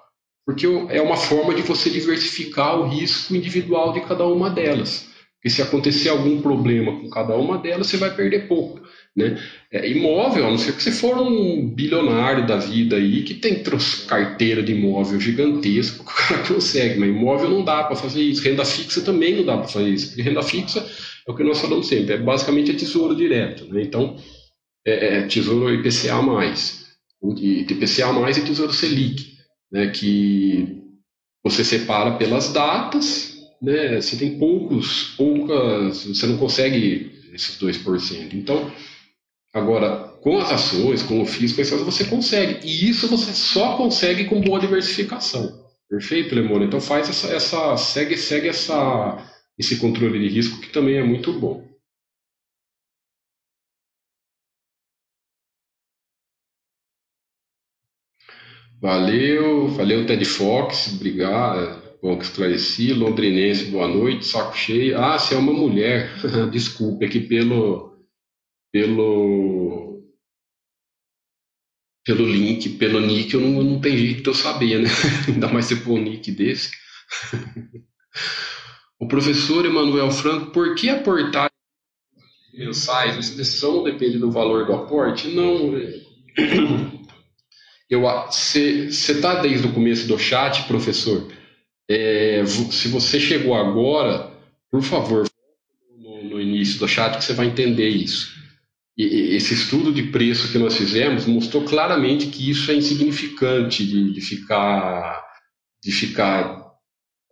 Porque 0.46 0.66
é 0.66 1.02
uma 1.02 1.18
forma 1.18 1.54
de 1.54 1.62
você 1.62 1.90
diversificar 1.90 2.80
o 2.80 2.88
risco 2.88 3.36
individual 3.36 3.92
de 3.92 4.00
cada 4.00 4.26
uma 4.26 4.50
delas. 4.50 5.10
Porque 5.36 5.50
se 5.50 5.62
acontecer 5.62 6.08
algum 6.08 6.42
problema 6.42 6.94
com 6.94 7.10
cada 7.10 7.36
uma 7.36 7.58
delas, 7.58 7.88
você 7.88 7.98
vai 7.98 8.16
perder 8.16 8.48
pouco. 8.48 8.82
Né? 9.14 9.38
É, 9.74 9.90
imóvel, 9.90 10.48
a 10.48 10.50
não 10.50 10.58
ser 10.58 10.74
que 10.74 10.82
você 10.82 10.92
for 10.92 11.18
um 11.18 11.68
bilionário 11.68 12.48
da 12.48 12.56
vida 12.56 12.96
aí, 12.96 13.24
que 13.24 13.34
tem 13.34 13.62
carteira 14.08 14.64
de 14.64 14.72
imóvel 14.72 15.20
gigantesco, 15.20 16.04
o 16.04 16.06
cara 16.06 16.48
consegue, 16.48 16.98
mas 16.98 17.10
imóvel 17.10 17.50
não 17.50 17.66
dá 17.66 17.84
para 17.84 17.98
fazer 17.98 18.22
isso. 18.22 18.42
Renda 18.42 18.64
fixa 18.64 19.02
também 19.02 19.36
não 19.36 19.44
dá 19.44 19.58
para 19.58 19.68
fazer 19.68 19.90
isso, 19.90 20.08
porque 20.08 20.22
renda 20.22 20.42
fixa 20.42 20.88
é 21.28 21.32
o 21.32 21.36
que 21.36 21.44
nós 21.44 21.60
falamos 21.60 21.88
sempre, 21.88 22.14
é 22.14 22.18
basicamente 22.18 22.72
é 22.72 22.76
tesouro 22.76 23.16
direto. 23.16 23.66
Né? 23.66 23.82
Então, 23.82 24.16
é, 24.86 25.18
é 25.18 25.28
tesouro 25.28 25.74
IPCA, 25.74 26.22
e 27.38 27.62
IPCA 27.62 28.30
e 28.30 28.46
tesouro 28.46 28.72
Selic, 28.72 29.38
né? 29.72 29.88
que 29.88 30.82
você 31.44 31.64
separa 31.64 32.18
pelas 32.18 32.52
datas 32.54 33.38
né, 33.62 34.00
você 34.00 34.16
tem 34.16 34.38
poucos, 34.38 35.16
poucas, 35.18 36.06
você 36.06 36.28
não 36.28 36.38
consegue 36.38 37.12
esses 37.34 37.60
2%. 37.60 38.34
Então, 38.34 38.72
agora, 39.54 40.16
com 40.22 40.38
as 40.38 40.52
ações, 40.52 41.04
com 41.04 41.22
o 41.22 41.26
físico, 41.26 41.64
você 41.64 42.06
consegue. 42.06 42.66
E 42.66 42.90
isso 42.90 43.08
você 43.08 43.34
só 43.34 43.76
consegue 43.76 44.26
com 44.26 44.42
boa 44.42 44.60
diversificação. 44.60 45.66
Perfeito, 45.90 46.36
Lemona? 46.36 46.66
Então 46.66 46.82
faz 46.82 47.10
essa, 47.10 47.28
essa 47.34 47.78
segue, 47.78 48.18
segue 48.18 48.50
essa, 48.50 49.18
esse 49.58 49.78
controle 49.80 50.20
de 50.20 50.34
risco 50.34 50.62
que 50.62 50.70
também 50.70 50.96
é 50.98 51.04
muito 51.04 51.34
bom. 51.34 51.68
Valeu, 58.80 59.68
valeu 59.70 60.06
Ted 60.06 60.24
Fox, 60.24 60.94
obrigado. 60.94 61.88
Bom, 62.02 62.18
que 62.18 62.26
esclareci. 62.26 62.94
Londrinense, 62.94 63.66
boa 63.66 63.88
noite. 63.88 64.26
Saco 64.26 64.56
cheio. 64.56 65.00
Ah, 65.00 65.18
se 65.18 65.34
é 65.34 65.38
uma 65.38 65.52
mulher. 65.52 66.12
Desculpe, 66.52 67.06
aqui 67.06 67.20
pelo. 67.20 67.98
Pelo. 68.72 70.04
Pelo 72.06 72.26
link, 72.26 72.70
pelo 72.78 73.02
nick, 73.02 73.34
eu 73.34 73.42
não, 73.42 73.62
não 73.62 73.82
tem 73.82 73.98
jeito 73.98 74.24
de 74.24 74.30
eu 74.30 74.34
saber, 74.34 74.80
né? 74.80 74.90
Ainda 75.28 75.50
mais 75.50 75.66
se 75.66 75.76
for 75.76 75.94
um 76.00 76.02
nick 76.02 76.32
desse. 76.32 76.72
o 79.00 79.08
professor 79.08 79.66
Emanuel 79.66 80.12
Franco, 80.12 80.52
por 80.52 80.76
que 80.76 80.90
aportar 80.90 81.50
mensais? 82.54 83.30
Decisão 83.32 83.78
não 83.78 83.84
depende 83.84 84.18
do 84.18 84.32
valor 84.32 84.66
do 84.66 84.74
aporte? 84.74 85.28
Não. 85.28 85.74
Você 88.30 88.90
está 88.90 89.36
desde 89.36 89.68
o 89.68 89.74
começo 89.74 90.08
do 90.08 90.20
chat, 90.20 90.64
professor? 90.64 91.32
É, 91.90 92.44
se 92.46 92.90
você 92.90 93.18
chegou 93.18 93.56
agora, 93.56 94.30
por 94.70 94.82
favor, 94.82 95.26
no, 95.98 96.24
no 96.24 96.42
início 96.42 96.80
do 96.80 96.88
chat 96.88 97.18
que 97.18 97.24
você 97.24 97.34
vai 97.34 97.48
entender 97.48 97.88
isso. 97.88 98.36
E, 98.98 99.36
esse 99.36 99.54
estudo 99.54 99.94
de 99.94 100.04
preço 100.04 100.52
que 100.52 100.58
nós 100.58 100.76
fizemos 100.76 101.26
mostrou 101.26 101.64
claramente 101.64 102.28
que 102.28 102.50
isso 102.50 102.70
é 102.72 102.76
insignificante 102.76 103.86
de, 103.86 104.12
de 104.12 104.20
ficar 104.20 105.26
de 105.82 105.92
ficar 105.92 106.67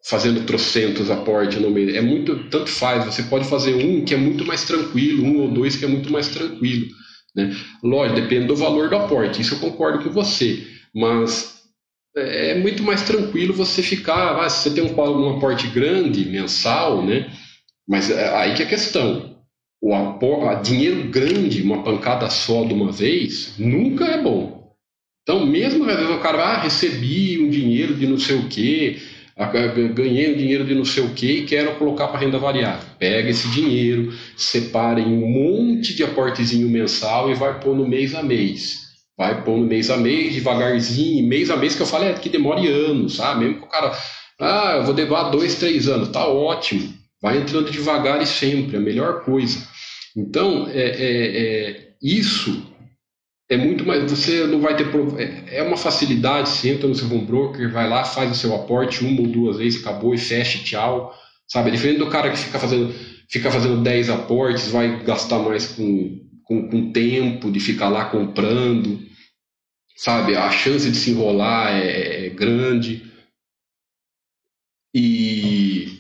fazendo 0.06 0.46
trocentos 0.46 1.10
aportes 1.10 1.60
no 1.60 1.72
meio. 1.72 1.96
É 1.96 2.02
muito, 2.02 2.48
tanto 2.50 2.70
faz, 2.70 3.06
você 3.06 3.24
pode 3.24 3.48
fazer 3.48 3.74
um 3.74 4.06
que 4.06 4.14
é 4.14 4.18
muito 4.18 4.46
mais 4.46 4.64
tranquilo, 4.64 5.26
um 5.26 5.42
ou 5.42 5.52
dois 5.52 5.76
que 5.76 5.84
é 5.84 5.88
muito 5.88 6.12
mais 6.12 6.28
tranquilo. 6.28 6.88
Né? 7.36 7.56
Lógico, 7.84 8.22
depende 8.22 8.48
do 8.48 8.56
valor 8.56 8.90
do 8.90 8.96
aporte, 8.96 9.42
isso 9.42 9.56
eu 9.56 9.60
concordo 9.60 10.04
com 10.04 10.12
você, 10.12 10.66
mas 10.94 11.56
é, 12.16 12.56
muito 12.56 12.84
mais 12.84 13.02
tranquilo 13.02 13.54
você 13.54 13.82
ficar, 13.82 14.40
ah, 14.40 14.50
se 14.50 14.70
você 14.70 14.76
tem 14.76 14.84
um, 14.84 14.96
um 14.96 15.38
aporte 15.38 15.68
grande, 15.68 16.24
mensal, 16.26 17.04
né? 17.04 17.30
mas 17.88 18.10
é, 18.10 18.30
aí 18.38 18.54
que 18.54 18.62
é 18.62 18.66
a 18.66 18.70
questão, 18.70 19.36
o 19.82 20.56
dinheiro 20.62 21.10
grande, 21.10 21.62
uma 21.62 21.84
pancada 21.84 22.30
só 22.30 22.64
de 22.64 22.74
uma 22.74 22.92
vez, 22.92 23.56
nunca 23.58 24.06
é 24.06 24.22
bom. 24.22 24.56
Então, 25.24 25.46
mesmo 25.46 25.90
às 25.90 25.98
vezes 25.98 26.12
o 26.12 26.20
cara, 26.20 26.44
ah, 26.44 26.62
recebi 26.62 27.40
um 27.42 27.50
dinheiro 27.50 27.96
de 27.96 28.06
não 28.06 28.20
sei 28.20 28.36
o 28.36 28.48
quê, 28.48 29.00
ganhei 29.94 30.34
um 30.34 30.38
dinheiro 30.38 30.64
de 30.64 30.74
não 30.74 30.86
sei 30.86 31.04
o 31.04 31.14
que 31.14 31.40
e 31.40 31.46
quero 31.46 31.76
colocar 31.76 32.08
para 32.08 32.20
renda 32.20 32.40
variável. 32.40 32.88
Pega 32.98 33.30
esse 33.30 33.50
dinheiro, 33.50 34.14
separa 34.38 35.00
em 35.00 35.06
um 35.06 35.28
monte 35.28 35.94
de 35.94 36.04
aportezinho 36.04 36.70
mensal 36.70 37.30
e 37.30 37.36
vai 37.36 37.60
pôr 37.60 37.76
no 37.76 37.88
mês 37.88 38.16
a 38.16 38.24
mês. 38.24 38.86
Vai 39.18 39.44
pôr 39.44 39.58
no 39.58 39.66
mês 39.66 39.90
a 39.90 39.98
mês, 39.98 40.34
devagarzinho, 40.34 41.28
mês 41.28 41.50
a 41.50 41.58
mês, 41.58 41.76
que 41.76 41.82
eu 41.82 41.86
falo 41.86 42.06
é 42.06 42.14
que 42.14 42.30
demore 42.30 42.68
anos, 42.68 43.16
sabe? 43.16 43.46
Mesmo 43.46 43.62
que 43.62 43.66
o 43.66 43.70
cara, 43.70 43.92
ah, 44.40 44.76
eu 44.78 44.84
vou 44.84 44.94
levar 44.94 45.30
dois, 45.30 45.56
três 45.56 45.88
anos, 45.88 46.10
tá 46.10 46.28
ótimo. 46.28 46.94
Vai 47.22 47.38
entrando 47.38 47.72
devagar 47.72 48.22
e 48.22 48.26
sempre, 48.26 48.78
a 48.78 48.80
melhor 48.80 49.24
coisa. 49.24 49.66
Então, 50.16 50.68
é, 50.70 50.82
é, 50.82 51.70
é 51.70 51.88
isso 52.02 52.75
é 53.50 53.58
muito 53.58 53.86
mais. 53.86 54.10
Você 54.10 54.46
não 54.48 54.60
vai 54.60 54.76
ter. 54.76 54.88
É, 55.18 55.58
é 55.58 55.64
uma 55.64 55.78
facilidade, 55.78 56.50
você 56.50 56.70
entra 56.70 56.88
no 56.88 56.96
seu 56.96 57.08
home 57.08 57.26
broker, 57.26 57.72
vai 57.72 57.88
lá, 57.88 58.04
faz 58.04 58.32
o 58.32 58.36
seu 58.36 58.56
aporte 58.56 59.06
uma 59.06 59.22
ou 59.22 59.28
duas 59.28 59.58
vezes, 59.58 59.82
acabou 59.82 60.14
e 60.14 60.18
fecha, 60.18 60.64
tchau. 60.64 61.14
Sabe? 61.48 61.70
É 61.70 61.72
diferente 61.72 62.00
do 62.00 62.10
cara 62.10 62.32
que 62.32 62.38
fica 62.38 62.58
fazendo, 62.58 62.94
fica 63.30 63.52
fazendo 63.52 63.84
10 63.84 64.10
aportes, 64.10 64.70
vai 64.72 65.04
gastar 65.04 65.40
mais 65.40 65.68
com, 65.68 66.20
com, 66.44 66.70
com 66.70 66.92
tempo 66.92 67.52
de 67.52 67.60
ficar 67.60 67.90
lá 67.90 68.06
comprando. 68.06 69.00
Sabe? 69.96 70.36
A 70.36 70.50
chance 70.52 70.90
de 70.90 70.98
se 70.98 71.12
enrolar 71.12 71.72
é, 71.72 72.26
é 72.26 72.30
grande. 72.30 73.12
E, 74.94 76.00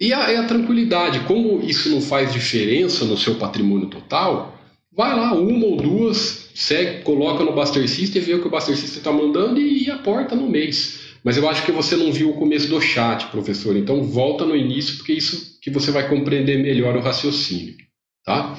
e 0.00 0.12
a, 0.12 0.32
e 0.32 0.36
a 0.36 0.46
tranquilidade. 0.46 1.20
Como 1.20 1.60
isso 1.60 1.90
não 1.90 2.00
faz 2.00 2.32
diferença 2.32 3.04
no 3.04 3.16
seu 3.16 3.34
patrimônio 3.34 3.90
total, 3.90 4.57
vai 4.98 5.14
lá, 5.14 5.32
uma 5.32 5.64
ou 5.64 5.76
duas 5.76 6.50
segue, 6.56 7.04
coloca 7.04 7.44
no 7.44 7.52
Buster 7.52 7.88
System, 7.88 8.20
vê 8.20 8.34
o 8.34 8.40
que 8.40 8.48
o 8.48 8.50
Buster 8.50 8.76
System 8.76 8.98
está 8.98 9.12
mandando 9.12 9.60
e, 9.60 9.84
e 9.84 9.90
aporta 9.92 10.34
no 10.34 10.50
mês. 10.50 11.14
Mas 11.22 11.36
eu 11.36 11.48
acho 11.48 11.64
que 11.64 11.70
você 11.70 11.94
não 11.94 12.10
viu 12.10 12.30
o 12.30 12.36
começo 12.36 12.68
do 12.68 12.80
chat, 12.80 13.28
professor. 13.28 13.76
Então 13.76 14.02
volta 14.02 14.44
no 14.44 14.56
início, 14.56 14.96
porque 14.96 15.12
isso 15.12 15.60
que 15.60 15.70
você 15.70 15.92
vai 15.92 16.08
compreender 16.08 16.60
melhor 16.60 16.96
o 16.96 17.00
raciocínio. 17.00 17.76
Tá? 18.24 18.58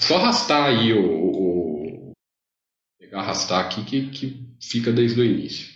Só 0.00 0.16
arrastar 0.16 0.70
aí 0.70 0.94
o. 0.94 1.04
o 1.04 2.12
pegar 2.98 3.20
arrastar 3.20 3.60
aqui 3.60 3.84
que, 3.84 4.08
que 4.08 4.46
fica 4.58 4.90
desde 4.90 5.20
o 5.20 5.24
início. 5.24 5.68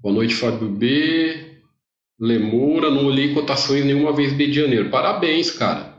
Boa 0.00 0.14
noite, 0.14 0.36
Fábio 0.36 0.68
B. 0.68 1.62
Lemoura, 2.18 2.90
não 2.90 3.06
olhei 3.06 3.34
cotações 3.34 3.84
nenhuma 3.84 4.12
vez 4.12 4.36
de 4.36 4.52
janeiro. 4.52 4.88
Parabéns, 4.88 5.50
cara. 5.50 5.89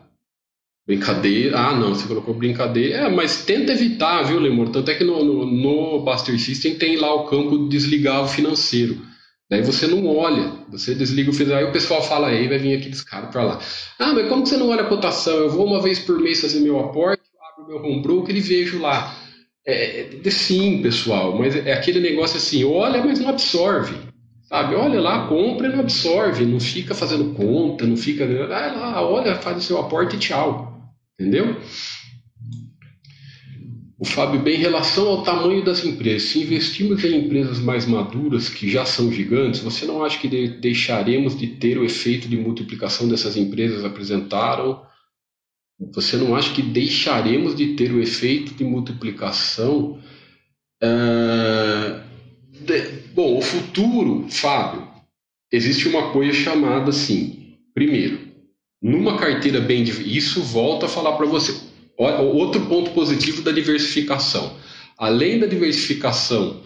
Brincadeira. 0.86 1.58
Ah, 1.58 1.76
não, 1.76 1.94
você 1.96 2.08
colocou 2.08 2.34
brincadeira. 2.34 2.96
É, 2.96 3.10
mas 3.10 3.46
tenta 3.46 3.72
evitar, 3.72 4.24
viu, 4.24 4.40
Lemur? 4.40 4.70
Tanto 4.70 4.90
é 4.92 4.96
que 4.96 5.04
no, 5.04 5.24
no, 5.24 5.46
no 5.46 6.02
Buster 6.04 6.40
System 6.40 6.76
tem 6.76 6.98
lá 6.98 7.14
o 7.14 7.26
campo 7.26 7.58
de 7.58 7.70
desligar 7.70 8.24
o 8.24 8.28
financeiro. 8.28 8.98
Daí 9.50 9.62
você 9.62 9.86
não 9.86 10.08
olha, 10.08 10.54
você 10.70 10.96
desliga 10.96 11.30
o 11.30 11.34
financeiro. 11.34 11.66
Aí 11.66 11.70
o 11.70 11.74
pessoal 11.74 12.02
fala, 12.02 12.30
aí 12.30 12.48
vai 12.48 12.58
vir 12.58 12.78
aqueles 12.78 13.02
caras 13.04 13.30
para 13.30 13.44
lá. 13.44 13.60
Ah, 14.00 14.14
mas 14.14 14.30
como 14.30 14.44
que 14.44 14.50
você 14.50 14.58
não 14.58 14.70
olha 14.70 14.84
a 14.84 14.88
cotação? 14.88 15.34
Eu 15.34 15.50
vou 15.50 15.66
uma 15.66 15.82
vez 15.82 16.00
por 16.00 16.18
mês 16.20 16.40
fazer 16.40 16.62
meu 16.62 16.80
aporte, 16.80 17.24
abro 17.52 17.68
meu 17.68 17.84
home 17.84 18.02
broker 18.02 18.36
e 18.36 18.40
vejo 18.40 18.80
lá. 18.80 19.14
É, 19.68 20.20
é, 20.26 20.30
sim, 20.32 20.82
pessoal, 20.82 21.38
mas 21.38 21.56
é 21.56 21.74
aquele 21.74 22.00
negócio 22.00 22.38
assim, 22.38 22.64
olha, 22.64 23.04
mas 23.04 23.20
não 23.20 23.30
absorve. 23.30 23.96
Sabe, 24.44 24.76
olha 24.76 25.00
lá, 25.00 25.28
compra 25.28 25.68
e 25.68 25.72
não 25.72 25.82
absorve, 25.82 26.46
não 26.46 26.60
fica 26.60 26.96
fazendo 26.96 27.34
conta, 27.36 27.86
não 27.86 27.96
fica. 27.96 28.26
Vai 28.26 28.48
lá, 28.76 29.02
olha, 29.06 29.36
faz 29.36 29.58
o 29.58 29.62
seu 29.62 29.78
aporte 29.80 30.16
e 30.16 30.20
tchau. 30.20 30.71
Entendeu? 31.22 31.56
O 34.00 34.04
Fábio, 34.06 34.42
bem, 34.42 34.56
em 34.56 34.62
relação 34.62 35.08
ao 35.08 35.24
tamanho 35.24 35.64
das 35.64 35.86
empresas, 35.86 36.30
se 36.30 36.42
investirmos 36.42 37.04
em 37.04 37.26
empresas 37.26 37.60
mais 37.60 37.86
maduras, 37.86 38.50
que 38.50 38.68
já 38.68 38.84
são 38.84 39.12
gigantes, 39.12 39.60
você 39.60 39.86
não 39.86 40.04
acha 40.04 40.18
que 40.18 40.28
de 40.28 40.48
deixaremos 40.60 41.38
de 41.38 41.46
ter 41.46 41.78
o 41.78 41.86
efeito 41.86 42.28
de 42.28 42.36
multiplicação 42.36 43.08
dessas 43.08 43.38
empresas 43.38 43.86
apresentaram? 43.86 44.82
Você 45.94 46.18
não 46.18 46.36
acha 46.36 46.52
que 46.56 46.64
deixaremos 46.64 47.56
de 47.56 47.76
ter 47.76 47.92
o 47.92 48.02
efeito 48.02 48.56
de 48.56 48.64
multiplicação? 48.64 50.00
Uh, 50.84 52.02
de, 52.66 52.82
bom, 53.14 53.38
o 53.38 53.42
futuro, 53.42 54.26
Fábio, 54.30 54.88
existe 55.52 55.88
uma 55.88 56.12
coisa 56.12 56.34
chamada 56.34 56.90
assim: 56.90 57.56
primeiro, 57.76 58.31
numa 58.82 59.18
carteira 59.18 59.60
bem. 59.60 59.84
Isso 59.84 60.42
volta 60.42 60.86
a 60.86 60.90
falar 60.90 61.14
para 61.14 61.26
você. 61.26 61.54
Outro 61.98 62.66
ponto 62.66 62.92
positivo 62.92 63.42
da 63.42 63.52
diversificação. 63.52 64.58
Além 64.98 65.40
da 65.40 65.48
diversificação, 65.48 66.62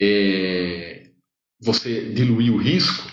é, 0.00 1.04
você 1.60 2.10
diluir 2.10 2.52
o 2.52 2.58
risco, 2.58 3.10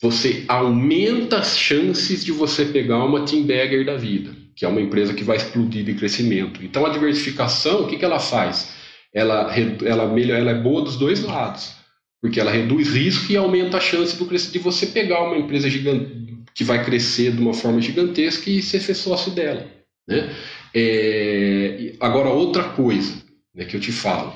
você 0.00 0.44
aumenta 0.48 1.38
as 1.38 1.58
chances 1.58 2.24
de 2.24 2.32
você 2.32 2.64
pegar 2.66 3.04
uma 3.04 3.24
Team 3.24 3.42
Bagger 3.42 3.84
da 3.84 3.96
vida, 3.96 4.30
que 4.54 4.64
é 4.64 4.68
uma 4.68 4.80
empresa 4.80 5.12
que 5.12 5.24
vai 5.24 5.36
explodir 5.36 5.84
de 5.84 5.94
crescimento. 5.94 6.64
Então 6.64 6.86
a 6.86 6.90
diversificação, 6.90 7.82
o 7.82 7.88
que, 7.88 7.96
que 7.96 8.04
ela 8.04 8.20
faz? 8.20 8.72
Ela, 9.12 9.52
ela, 9.56 10.04
ela 10.20 10.50
é 10.50 10.62
boa 10.62 10.82
dos 10.82 10.96
dois 10.96 11.22
lados, 11.24 11.74
porque 12.20 12.38
ela 12.38 12.52
reduz 12.52 12.88
risco 12.88 13.32
e 13.32 13.36
aumenta 13.36 13.78
a 13.78 13.80
chance 13.80 14.16
do, 14.16 14.26
de 14.26 14.58
você 14.58 14.86
pegar 14.86 15.22
uma 15.24 15.36
empresa 15.36 15.68
gigante, 15.68 16.27
que 16.58 16.64
vai 16.64 16.84
crescer 16.84 17.30
de 17.30 17.40
uma 17.40 17.54
forma 17.54 17.80
gigantesca 17.80 18.50
e 18.50 18.60
ser 18.60 18.80
sócio 18.92 19.30
dela. 19.30 19.64
Né? 20.08 20.34
É, 20.74 21.92
agora, 22.00 22.30
outra 22.30 22.64
coisa 22.64 23.14
né, 23.54 23.64
que 23.64 23.76
eu 23.76 23.80
te 23.80 23.92
falo. 23.92 24.34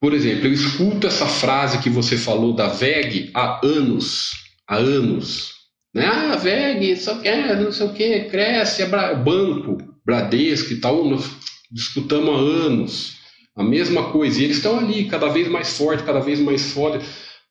Por 0.00 0.14
exemplo, 0.14 0.46
eu 0.46 0.52
escuto 0.52 1.08
essa 1.08 1.26
frase 1.26 1.82
que 1.82 1.90
você 1.90 2.16
falou 2.16 2.54
da 2.54 2.68
VEG 2.68 3.32
há 3.34 3.60
anos. 3.66 4.34
Há 4.68 4.76
anos. 4.76 5.50
Né? 5.92 6.06
Ah, 6.06 6.34
a 6.34 6.36
VEG, 6.36 6.94
só 6.94 7.18
quer, 7.18 7.60
não 7.60 7.72
sei 7.72 7.86
o 7.86 7.92
que, 7.92 8.20
cresce, 8.26 8.82
é 8.82 9.14
banco, 9.16 9.78
Bradesco 10.04 10.74
e 10.74 10.76
tal. 10.76 11.04
Nós 11.04 11.28
discutamos 11.72 12.30
há 12.30 12.38
anos. 12.38 13.16
A 13.56 13.64
mesma 13.64 14.12
coisa. 14.12 14.40
E 14.40 14.44
eles 14.44 14.58
estão 14.58 14.78
ali, 14.78 15.06
cada 15.06 15.26
vez 15.26 15.48
mais 15.48 15.76
forte, 15.76 16.04
cada 16.04 16.20
vez 16.20 16.38
mais 16.38 16.70
forte. 16.70 17.04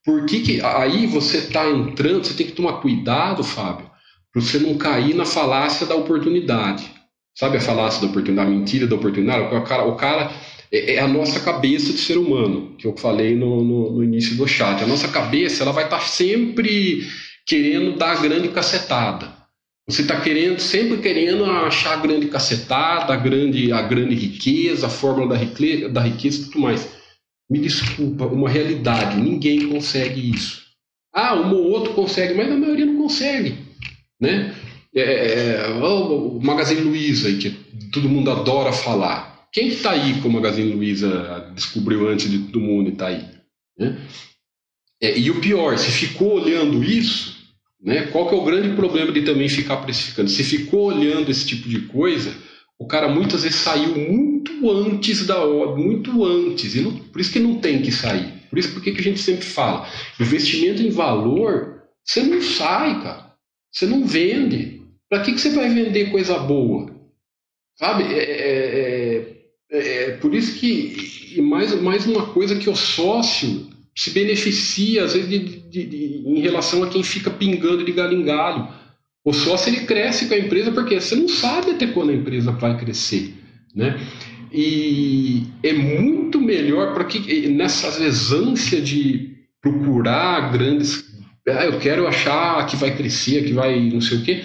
Por 0.05 0.25
que, 0.25 0.41
que 0.41 0.61
aí 0.61 1.07
você 1.07 1.37
está 1.37 1.67
entrando, 1.67 2.25
você 2.25 2.35
tem 2.35 2.45
que 2.45 2.53
tomar 2.53 2.73
cuidado, 2.73 3.43
Fábio, 3.43 3.89
para 4.31 4.41
você 4.41 4.59
não 4.59 4.77
cair 4.77 5.15
na 5.15 5.25
falácia 5.25 5.87
da 5.87 5.95
oportunidade. 5.95 6.89
Sabe 7.33 7.57
a 7.57 7.61
falácia 7.61 8.01
da 8.01 8.07
oportunidade, 8.07 8.49
a 8.49 8.53
mentira 8.53 8.87
da 8.87 8.95
oportunidade? 8.95 9.53
O 9.55 9.61
cara, 9.63 9.83
o 9.85 9.95
cara 9.95 10.31
é, 10.71 10.95
é 10.95 10.99
a 10.99 11.07
nossa 11.07 11.39
cabeça 11.39 11.91
de 11.91 11.97
ser 11.97 12.17
humano, 12.17 12.75
que 12.77 12.85
eu 12.85 12.95
falei 12.95 13.35
no, 13.35 13.63
no, 13.63 13.91
no 13.93 14.03
início 14.03 14.35
do 14.37 14.47
chat. 14.47 14.83
A 14.83 14.87
nossa 14.87 15.07
cabeça 15.07 15.63
ela 15.63 15.71
vai 15.71 15.85
estar 15.85 15.99
tá 15.99 16.05
sempre 16.05 17.05
querendo 17.45 17.97
dar 17.97 18.11
a 18.11 18.21
grande 18.21 18.49
cacetada. 18.49 19.33
Você 19.87 20.01
está 20.01 20.19
querendo, 20.19 20.59
sempre 20.59 20.97
querendo 20.97 21.45
achar 21.45 21.93
a 21.93 22.01
grande 22.01 22.27
cacetada, 22.27 23.13
a 23.13 23.17
grande, 23.17 23.71
a 23.71 23.81
grande 23.81 24.15
riqueza, 24.15 24.87
a 24.87 24.89
fórmula 24.89 25.29
da 25.29 25.37
riqueza, 25.37 25.89
da 25.89 26.01
riqueza 26.01 26.41
e 26.41 26.45
tudo 26.45 26.59
mais. 26.59 26.89
Me 27.49 27.59
desculpa, 27.59 28.25
uma 28.25 28.49
realidade. 28.49 29.21
Ninguém 29.21 29.69
consegue 29.69 30.31
isso. 30.31 30.63
Ah, 31.13 31.35
um 31.35 31.53
ou 31.53 31.71
outro 31.71 31.93
consegue, 31.93 32.33
mas 32.33 32.51
a 32.51 32.57
maioria 32.57 32.85
não 32.85 32.97
consegue. 32.97 33.57
Né? 34.19 34.53
É, 34.93 35.01
é, 35.01 35.55
é 35.61 35.69
o 35.69 36.39
Magazine 36.41 36.81
Luiza, 36.81 37.31
que 37.37 37.51
todo 37.91 38.09
mundo 38.09 38.31
adora 38.31 38.73
falar. 38.73 39.47
Quem 39.51 39.69
está 39.69 39.91
aí 39.91 40.21
com 40.21 40.27
o 40.27 40.33
Magazine 40.33 40.73
Luiza 40.73 41.51
descobriu 41.55 42.09
antes 42.09 42.29
de 42.29 42.39
todo 42.39 42.59
mundo 42.59 42.89
e 42.89 42.93
está 42.93 43.07
aí? 43.07 43.25
Né? 43.77 43.97
É, 45.01 45.17
e 45.17 45.29
o 45.29 45.39
pior, 45.39 45.77
se 45.77 45.91
ficou 45.91 46.41
olhando 46.41 46.83
isso, 46.83 47.35
né, 47.81 48.07
qual 48.07 48.27
que 48.27 48.35
é 48.35 48.37
o 48.37 48.43
grande 48.43 48.75
problema 48.75 49.11
de 49.11 49.21
também 49.21 49.47
ficar 49.47 49.77
precificando? 49.77 50.29
Se 50.29 50.43
ficou 50.43 50.85
olhando 50.85 51.29
esse 51.29 51.45
tipo 51.45 51.69
de 51.69 51.81
coisa, 51.81 52.35
o 52.77 52.85
cara 52.87 53.07
muitas 53.07 53.43
vezes 53.43 53.59
saiu 53.59 53.95
muito 53.95 54.69
antes 54.69 55.25
da 55.25 55.39
hora, 55.39 55.75
muito 55.75 56.25
antes, 56.25 56.75
e 56.75 56.81
não, 56.81 56.91
por 56.97 57.21
isso 57.21 57.31
que 57.31 57.39
não 57.39 57.59
tem 57.59 57.81
que 57.81 57.91
sair. 57.91 58.33
Por 58.49 58.59
isso 58.59 58.73
porque 58.73 58.91
que 58.91 59.01
a 59.01 59.03
gente 59.03 59.19
sempre 59.19 59.45
fala, 59.45 59.87
investimento 60.19 60.81
em 60.81 60.89
valor, 60.89 61.83
você 62.03 62.21
não 62.21 62.41
sai, 62.41 63.01
cara. 63.01 63.35
Você 63.71 63.85
não 63.85 64.05
vende. 64.05 64.81
Para 65.09 65.21
que, 65.21 65.33
que 65.33 65.41
você 65.41 65.49
vai 65.49 65.69
vender 65.69 66.11
coisa 66.11 66.37
boa? 66.39 66.93
Sabe? 67.77 68.03
É, 68.13 68.23
é, 68.23 69.35
é, 69.71 70.03
é 70.03 70.11
por 70.17 70.33
isso 70.33 70.57
que, 70.57 71.41
mais, 71.41 71.73
mais 71.81 72.05
uma 72.05 72.27
coisa 72.27 72.57
que 72.57 72.69
o 72.69 72.75
sócio 72.75 73.67
se 73.95 74.11
beneficia, 74.11 75.03
às 75.03 75.13
vezes, 75.13 75.29
de, 75.29 75.39
de, 75.39 75.85
de, 75.85 76.23
em 76.25 76.39
relação 76.39 76.83
a 76.83 76.89
quem 76.89 77.03
fica 77.03 77.29
pingando 77.29 77.83
de 77.83 77.91
galho 77.91 78.17
em 78.17 78.23
galho. 78.23 78.67
O 79.25 79.33
sócio 79.33 79.69
ele 79.73 79.87
cresce 79.87 80.27
com 80.27 80.35
a 80.35 80.37
empresa 80.37 80.71
porque 80.71 81.01
você 81.01 81.15
não 81.15 81.27
sabe 81.27 81.71
até 81.71 81.87
quando 81.87 82.11
a 82.11 82.15
empresa 82.15 82.51
vai 82.51 82.77
crescer. 82.77 83.33
Né? 83.75 83.99
E 84.53 85.47
é 85.63 85.73
muito 85.73 86.39
melhor 86.39 86.93
para 86.93 87.05
que 87.05 87.47
nessa 87.49 87.87
ânsia 88.35 88.79
de 88.79 89.35
procurar 89.59 90.51
grandes. 90.51 91.03
Ah, 91.47 91.65
eu 91.65 91.79
quero 91.79 92.07
achar 92.07 92.65
que 92.67 92.75
vai 92.75 92.95
crescer, 92.95 93.45
que 93.45 93.53
vai 93.53 93.81
não 93.89 93.99
sei 93.99 94.19
o 94.19 94.23
quê. 94.23 94.43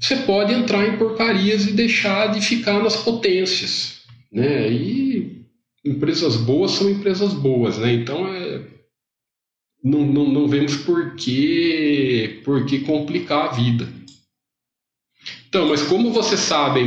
Você 0.00 0.16
pode 0.18 0.52
entrar 0.52 0.86
em 0.86 0.96
porcarias 0.96 1.66
e 1.66 1.72
deixar 1.72 2.28
de 2.28 2.40
ficar 2.40 2.80
nas 2.80 2.96
potências. 2.96 4.02
Né? 4.32 4.70
E 4.70 5.44
empresas 5.84 6.36
boas 6.36 6.70
são 6.70 6.88
empresas 6.88 7.32
boas. 7.32 7.78
Né? 7.78 7.94
Então 7.94 8.28
é, 8.28 8.60
não, 9.82 10.06
não, 10.06 10.28
não 10.32 10.48
vemos 10.48 10.76
por 10.76 11.16
que, 11.16 12.40
por 12.44 12.64
que 12.64 12.80
complicar 12.80 13.48
a 13.48 13.52
vida. 13.52 13.86
Então, 15.54 15.68
mas 15.68 15.82
como 15.82 16.10
você 16.10 16.36
sabe, 16.36 16.80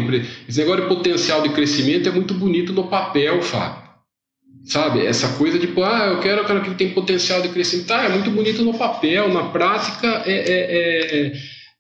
esse 0.46 0.60
negócio 0.60 0.82
de 0.82 0.90
potencial 0.90 1.42
de 1.42 1.48
crescimento 1.48 2.10
é 2.10 2.12
muito 2.12 2.34
bonito 2.34 2.74
no 2.74 2.90
papel, 2.90 3.42
Fábio. 3.42 3.88
Sabe? 4.66 5.06
Essa 5.06 5.38
coisa 5.38 5.58
de, 5.58 5.70
ah, 5.82 6.08
eu 6.08 6.20
quero, 6.20 6.42
eu 6.42 6.46
quero 6.46 6.62
que 6.62 6.72
tem 6.72 6.94
potencial 6.94 7.42
de 7.42 7.48
crescimento. 7.48 7.90
Ah, 7.92 8.04
é 8.04 8.10
muito 8.10 8.30
bonito 8.30 8.66
no 8.66 8.78
papel, 8.78 9.32
na 9.32 9.52
prática 9.52 10.22
é, 10.26 10.34
é, 10.34 11.34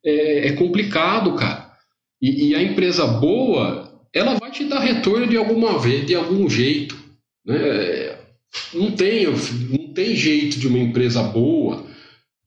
é, 0.05 0.47
é 0.47 0.51
complicado, 0.53 1.35
cara. 1.35 1.73
E, 2.21 2.51
e, 2.51 2.55
a 2.55 2.63
empresa 2.63 3.05
boa, 3.05 3.91
ela 4.13 4.35
vai 4.35 4.49
te 4.49 4.63
dar 4.63 4.79
retorno 4.79 5.27
de 5.27 5.35
alguma 5.35 5.77
vez, 5.77 6.05
de 6.05 6.15
algum 6.15 6.49
jeito. 6.49 6.97
Né? 7.45 8.15
Não 8.73 8.91
tem, 8.91 9.25
não 9.25 9.93
tem 9.93 10.15
jeito 10.15 10.57
de 10.57 10.69
uma 10.69 10.79
empresa 10.79 11.21
boa 11.21 11.85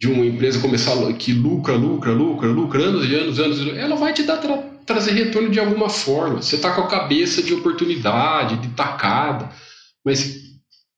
de 0.00 0.08
uma 0.08 0.24
empresa 0.24 0.58
começar 0.60 0.96
que 1.12 1.30
lucra, 1.30 1.74
lucra, 1.74 2.10
lucra, 2.10 2.48
lucra, 2.48 2.82
anos 2.82 3.06
e 3.06 3.14
anos, 3.14 3.38
anos, 3.38 3.76
ela 3.76 3.96
vai 3.96 4.14
te 4.14 4.22
dar 4.22 4.38
tra 4.38 4.56
trazer 4.86 5.12
retorno 5.12 5.50
de 5.50 5.60
alguma 5.60 5.90
forma. 5.90 6.40
Você 6.40 6.56
está 6.56 6.72
com 6.74 6.80
a 6.80 6.88
cabeça 6.88 7.42
de 7.42 7.52
oportunidade, 7.52 8.56
de 8.56 8.68
tacada, 8.68 9.50
mas 10.04 10.40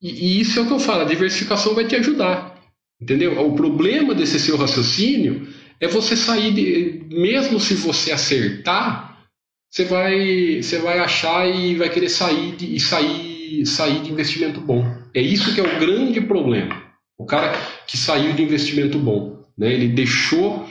e, 0.01 0.39
e, 0.39 0.41
isso 0.41 0.59
é 0.59 0.63
o 0.63 0.67
que 0.67 0.73
eu 0.73 0.79
falo, 0.79 1.03
a 1.03 1.07
diversificação 1.07 1.75
vai 1.75 1.85
te 1.85 1.97
ajudar, 1.97 2.57
entendeu? 3.01 3.45
O 3.45 3.57
problema 3.57 4.15
desse 4.15 4.39
seu 4.39 4.57
raciocínio 4.57 5.49
é 5.81 5.89
você 5.89 6.17
sair 6.17 6.53
de, 6.53 7.05
mesmo 7.13 7.59
se 7.59 7.75
você 7.75 8.13
acertar, 8.13 9.27
você 9.69 9.85
vai, 9.85 10.63
você 10.63 10.79
vai 10.79 11.01
achar 11.01 11.49
e 11.49 11.75
vai 11.75 11.91
querer 11.91 12.09
sair 12.09 12.55
de, 12.55 12.77
e 12.77 12.79
sair, 12.79 13.67
sair 13.67 14.01
de 14.01 14.13
investimento 14.13 14.61
bom. 14.61 14.87
É 15.13 15.21
isso 15.21 15.53
que 15.55 15.61
é 15.61 15.65
o 15.65 15.81
grande 15.81 16.21
problema. 16.21 16.92
O 17.23 17.25
cara 17.25 17.53
que 17.87 17.97
saiu 17.97 18.33
de 18.33 18.43
investimento 18.43 18.99
bom, 18.99 19.45
né? 19.57 19.73
Ele 19.73 19.87
deixou. 19.87 20.69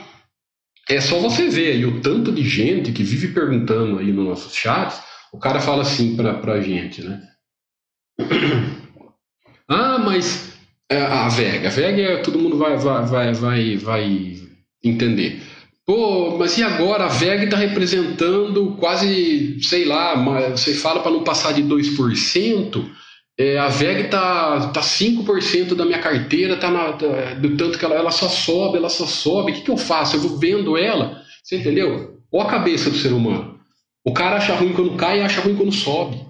É 0.86 1.00
só 1.00 1.18
você 1.18 1.48
ver 1.48 1.72
aí 1.72 1.86
o 1.86 2.02
tanto 2.02 2.30
de 2.30 2.46
gente 2.46 2.92
que 2.92 3.02
vive 3.02 3.28
perguntando 3.28 3.98
aí 3.98 4.12
no 4.12 4.24
nosso 4.24 4.54
chat. 4.54 4.94
O 5.32 5.38
cara 5.38 5.60
fala 5.60 5.80
assim 5.80 6.14
para 6.14 6.34
pra 6.34 6.60
gente, 6.60 7.02
né? 7.02 7.20
Ah, 9.68 9.96
mas 9.96 10.52
é, 10.90 11.00
a 11.00 11.28
VEG, 11.28 11.66
a 11.66 11.70
VEG 11.70 12.02
é, 12.02 12.16
todo 12.18 12.38
mundo 12.38 12.58
vai, 12.58 12.76
vai, 12.76 13.06
vai, 13.06 13.32
vai, 13.32 13.76
vai 13.78 14.36
entender. 14.84 15.40
Pô, 15.86 16.36
mas 16.36 16.58
e 16.58 16.62
agora? 16.62 17.04
A 17.04 17.08
VEG 17.08 17.44
está 17.44 17.56
representando 17.56 18.76
quase, 18.78 19.62
sei 19.62 19.86
lá, 19.86 20.14
você 20.50 20.74
fala 20.74 21.00
para 21.00 21.12
não 21.12 21.24
passar 21.24 21.52
de 21.52 21.62
2%, 21.62 22.84
é, 23.38 23.58
a 23.58 23.68
VEG 23.68 24.08
tá, 24.08 24.68
tá 24.68 24.80
5% 24.80 25.74
da 25.74 25.86
minha 25.86 26.00
carteira, 26.00 26.56
tá, 26.56 26.70
na, 26.70 26.92
tá, 26.92 27.34
do 27.34 27.56
tanto 27.56 27.78
que 27.78 27.84
ela, 27.84 27.94
ela 27.94 28.10
só 28.10 28.28
sobe, 28.28 28.76
ela 28.76 28.90
só 28.90 29.06
sobe. 29.06 29.52
O 29.52 29.54
que, 29.54 29.60
que 29.62 29.70
eu 29.70 29.76
faço? 29.76 30.16
Eu 30.16 30.20
vou 30.20 30.38
vendo 30.38 30.76
ela. 30.76 31.22
Você 31.42 31.56
entendeu? 31.56 32.20
Olha 32.30 32.44
a 32.44 32.50
cabeça 32.50 32.90
do 32.90 32.96
ser 32.96 33.12
humano. 33.12 33.58
O 34.04 34.12
cara 34.12 34.36
acha 34.36 34.54
ruim 34.54 34.72
quando 34.72 34.96
cai 34.96 35.20
e 35.20 35.22
acha 35.22 35.40
ruim 35.40 35.56
quando 35.56 35.72
sobe. 35.72 36.20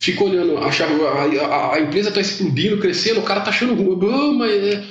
Fica 0.00 0.24
olhando, 0.24 0.58
acha, 0.58 0.84
a, 0.84 1.44
a, 1.44 1.74
a 1.74 1.80
empresa 1.80 2.08
está 2.08 2.20
explodindo, 2.20 2.78
crescendo, 2.78 3.20
o 3.20 3.24
cara 3.24 3.40
tá 3.40 3.50
achando 3.50 3.74
ruim. 3.74 3.98
Oh, 4.00 4.32
mas 4.32 4.52
é, 4.52 4.84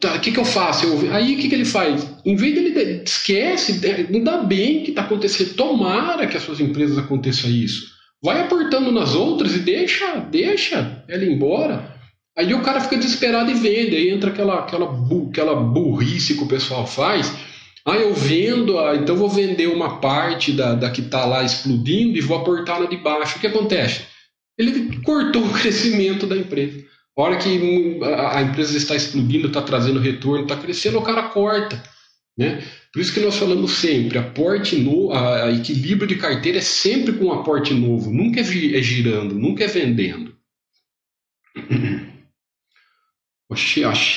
tá, 0.00 0.14
o 0.14 0.20
que, 0.20 0.32
que 0.32 0.38
eu 0.38 0.44
faço? 0.44 0.86
Eu, 0.86 1.14
aí 1.14 1.34
o 1.34 1.38
que, 1.38 1.48
que 1.48 1.54
ele 1.54 1.64
faz? 1.64 2.08
Em 2.24 2.36
vez 2.36 2.54
dele 2.54 3.02
esquece, 3.04 3.80
não 4.10 4.22
dá 4.22 4.38
bem 4.38 4.82
que 4.82 4.90
está 4.90 5.02
acontecendo. 5.02 5.54
Tomara 5.54 6.26
que 6.26 6.36
as 6.36 6.42
suas 6.42 6.60
empresas 6.60 6.98
aconteça 6.98 7.46
isso 7.48 7.91
vai 8.22 8.40
aportando 8.40 8.92
nas 8.92 9.14
outras 9.14 9.54
e 9.54 9.58
deixa, 9.58 10.16
deixa 10.16 11.04
ela 11.08 11.24
embora. 11.24 11.92
Aí 12.36 12.54
o 12.54 12.62
cara 12.62 12.80
fica 12.80 12.96
desesperado 12.96 13.50
e 13.50 13.54
vende, 13.54 13.96
aí 13.96 14.08
entra 14.08 14.30
aquela, 14.30 14.60
aquela, 14.60 14.86
bu, 14.86 15.28
aquela 15.30 15.54
burrice 15.54 16.34
que 16.34 16.44
o 16.44 16.48
pessoal 16.48 16.86
faz. 16.86 17.32
Ah, 17.84 17.96
eu 17.96 18.14
vendo, 18.14 18.78
ah, 18.78 18.94
então 18.94 19.16
vou 19.16 19.28
vender 19.28 19.66
uma 19.66 19.98
parte 20.00 20.52
da, 20.52 20.74
da 20.74 20.88
que 20.88 21.00
está 21.00 21.26
lá 21.26 21.42
explodindo 21.42 22.16
e 22.16 22.20
vou 22.20 22.38
aportar 22.38 22.80
na 22.80 22.86
de 22.86 22.96
baixo. 22.96 23.36
O 23.36 23.40
que 23.40 23.48
acontece? 23.48 24.02
Ele 24.56 25.00
cortou 25.02 25.42
o 25.44 25.52
crescimento 25.52 26.26
da 26.26 26.36
empresa. 26.36 26.82
A 27.18 27.22
hora 27.22 27.36
que 27.36 27.48
a 28.34 28.40
empresa 28.40 28.76
está 28.76 28.96
explodindo, 28.96 29.48
está 29.48 29.60
trazendo 29.60 30.00
retorno, 30.00 30.44
está 30.44 30.56
crescendo, 30.56 30.98
o 30.98 31.02
cara 31.02 31.24
corta. 31.24 31.82
Né? 32.36 32.62
Por 32.92 33.00
isso 33.00 33.12
que 33.12 33.20
nós 33.20 33.36
falamos 33.36 33.72
sempre, 33.72 34.18
aporte 34.18 34.76
no, 34.76 35.12
a, 35.12 35.44
a 35.44 35.52
equilíbrio 35.52 36.08
de 36.08 36.16
carteira 36.16 36.58
é 36.58 36.62
sempre 36.62 37.12
com 37.12 37.26
um 37.26 37.32
aporte 37.32 37.74
novo, 37.74 38.10
nunca 38.10 38.40
é, 38.40 38.42
é 38.42 38.82
girando, 38.82 39.34
nunca 39.34 39.64
é 39.64 39.66
vendendo. 39.66 40.34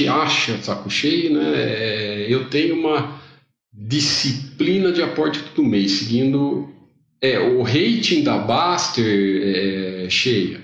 Acha, 0.10 0.58
saco 0.62 0.90
cheio, 0.90 1.34
né? 1.34 1.44
É, 1.56 2.34
eu 2.34 2.50
tenho 2.50 2.80
uma 2.80 3.22
disciplina 3.74 4.94
de 4.94 5.02
aporte 5.02 5.44
todo 5.44 5.68
mês, 5.68 5.92
seguindo 5.92 6.74
é, 7.22 7.38
o 7.40 7.62
rating 7.62 8.24
da 8.24 8.38
Baster 8.38 10.06
é, 10.06 10.10
cheia. 10.10 10.62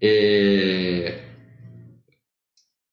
É, 0.00 1.22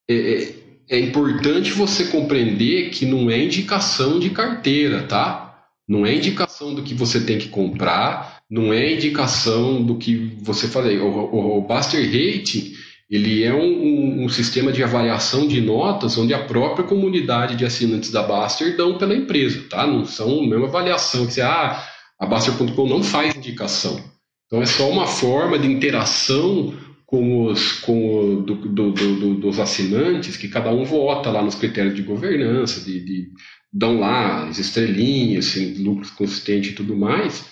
é, 0.10 0.59
é 0.90 0.98
é 0.98 1.00
importante 1.00 1.72
você 1.72 2.06
compreender 2.06 2.90
que 2.90 3.06
não 3.06 3.30
é 3.30 3.42
indicação 3.42 4.20
de 4.20 4.32
carteira, 4.32 5.04
tá? 5.04 5.46
Não 5.88 6.06
é 6.06 6.16
indicação 6.16 6.74
do 6.74 6.84
que 6.84 6.94
você 6.94 7.22
tem 7.22 7.38
que 7.38 7.50
comprar, 7.50 8.42
não 8.50 8.74
é 8.74 8.94
indicação 8.94 9.84
do 9.84 9.98
que 9.98 10.38
você 10.42 10.68
fazer. 10.68 11.00
O, 11.00 11.08
o, 11.08 11.58
o 11.60 11.62
Baster 11.62 12.04
Rating 12.04 12.74
ele 13.10 13.44
é 13.44 13.54
um, 13.54 14.24
um, 14.24 14.30
sistema 14.30 14.72
de 14.72 14.84
avaliação 14.84 15.48
de 15.48 15.60
notas 15.60 16.16
onde 16.16 16.32
a 16.32 16.44
própria 16.44 16.86
comunidade 16.86 17.56
de 17.56 17.66
assinantes 17.66 18.12
da 18.12 18.22
Baster 18.22 18.78
dão 18.78 19.00
pela 19.00 19.16
empresa, 19.16 19.66
tá? 19.68 19.88
Não 19.88 20.06
são 20.06 20.42
a 20.42 20.48
mesma 20.48 20.68
avaliação 20.68 21.26
que 21.26 21.34
você, 21.34 21.42
ah, 21.42 21.84
a 22.20 22.26
Baster.com 22.28 22.88
não 22.88 23.02
faz 23.02 23.36
indicação. 23.36 24.00
Então 24.46 24.62
é 24.62 24.66
só 24.66 24.88
uma 24.90 25.08
forma 25.08 25.58
de 25.58 25.68
interação 25.68 26.74
com 27.10 27.46
os 27.46 27.72
com 27.72 28.20
o, 28.20 28.42
do, 28.44 28.54
do, 28.56 28.92
do, 28.92 29.34
dos 29.40 29.60
assinantes, 29.60 30.38
que 30.38 30.48
cada 30.48 30.72
um 30.72 30.84
vota 30.84 31.32
lá 31.32 31.42
nos 31.42 31.56
critérios 31.56 31.96
de 31.96 32.04
governança, 32.04 32.86
de, 32.86 33.04
de 33.04 33.32
dão 33.74 34.00
lá 34.00 34.48
as 34.48 34.60
estrelinhas, 34.60 35.48
assim, 35.48 35.74
lucros 35.84 36.12
consistentes 36.12 36.72
e 36.72 36.76
tudo 36.76 36.96
mais, 36.96 37.50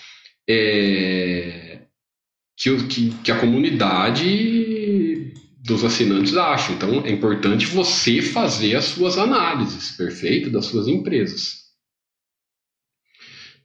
é, 0.47 1.79
que, 2.55 2.83
que, 2.85 3.09
que 3.23 3.31
a 3.31 3.39
comunidade 3.39 5.33
dos 5.65 5.83
assinantes 5.83 6.37
acha. 6.37 6.73
Então 6.73 7.03
é 7.03 7.09
importante 7.09 7.65
você 7.65 8.21
fazer 8.21 8.75
as 8.75 8.85
suas 8.85 9.17
análises, 9.17 9.89
perfeito, 9.97 10.51
das 10.51 10.65
suas 10.65 10.87
empresas. 10.87 11.66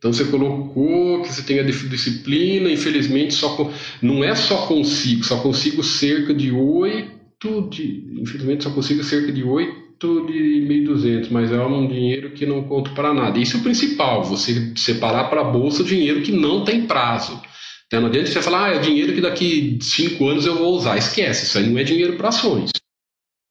Então 0.03 0.13
você 0.13 0.25
colocou 0.25 1.23
que 1.23 1.33
você 1.33 1.43
tem 1.43 1.61
a 1.61 1.63
disciplina, 1.63 2.69
infelizmente 2.69 3.35
só 3.35 3.71
não 4.03 4.25
é 4.25 4.35
só 4.35 4.67
consigo, 4.67 5.23
só 5.23 5.39
consigo 5.41 5.81
cerca 5.85 6.35
de 6.35 6.51
oito 6.51 7.69
de, 7.71 8.05
infelizmente 8.21 8.65
só 8.65 8.71
consigo 8.71 9.05
cerca 9.05 9.31
de 9.31 9.45
oito 9.45 10.27
de 10.27 10.67
1.200, 10.69 11.31
mas 11.31 11.53
é 11.53 11.65
um 11.65 11.87
dinheiro 11.87 12.33
que 12.33 12.45
não 12.45 12.65
conto 12.65 12.91
para 12.95 13.15
nada. 13.15 13.39
Isso 13.39 13.57
é 13.57 13.61
o 13.61 13.63
principal, 13.63 14.25
você 14.25 14.73
separar 14.77 15.31
para 15.31 15.43
a 15.43 15.45
bolsa 15.45 15.85
dinheiro 15.85 16.21
que 16.23 16.33
não 16.33 16.65
tem 16.65 16.85
prazo. 16.85 17.41
Então 17.87 18.01
não 18.01 18.09
adianta 18.09 18.27
você 18.27 18.43
falar, 18.43 18.71
ah, 18.71 18.75
é 18.75 18.79
dinheiro 18.81 19.13
que 19.13 19.21
daqui 19.21 19.79
cinco 19.81 20.27
anos 20.27 20.47
eu 20.47 20.57
vou 20.57 20.75
usar. 20.75 20.99
Esquece, 20.99 21.45
isso 21.45 21.59
aí 21.59 21.69
não 21.69 21.79
é 21.79 21.85
dinheiro 21.85 22.17
para 22.17 22.31
ações. 22.31 22.71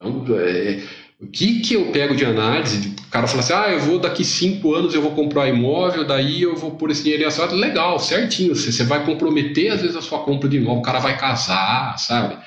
Então, 0.04 0.26
é, 0.38 0.82
o 1.22 1.28
que, 1.28 1.60
que 1.60 1.76
eu 1.76 1.92
pego 1.92 2.16
de 2.16 2.26
análise? 2.26 2.96
O 3.08 3.12
cara 3.12 3.28
fala 3.28 3.42
assim: 3.42 3.54
ah, 3.54 3.70
eu 3.70 3.80
vou 3.80 4.00
daqui 4.00 4.26
cinco 4.26 4.74
anos 4.74 4.96
eu 4.96 5.02
vou 5.02 5.12
comprar 5.12 5.48
imóvel, 5.48 6.04
daí 6.04 6.42
eu 6.42 6.56
vou 6.56 6.72
pôr 6.72 6.90
esse 6.90 7.04
dinheiro 7.04 7.24
em 7.24 7.28
assado. 7.28 7.56
Legal, 7.56 8.00
certinho. 8.00 8.56
Você, 8.56 8.72
você 8.72 8.84
vai 8.84 9.06
comprometer 9.06 9.72
às 9.72 9.82
vezes 9.82 9.96
a 9.96 10.02
sua 10.02 10.20
compra 10.20 10.50
de 10.50 10.58
imóvel, 10.58 10.80
o 10.80 10.84
cara 10.84 11.00
vai 11.00 11.18
casar, 11.18 11.96
sabe? 12.00 12.38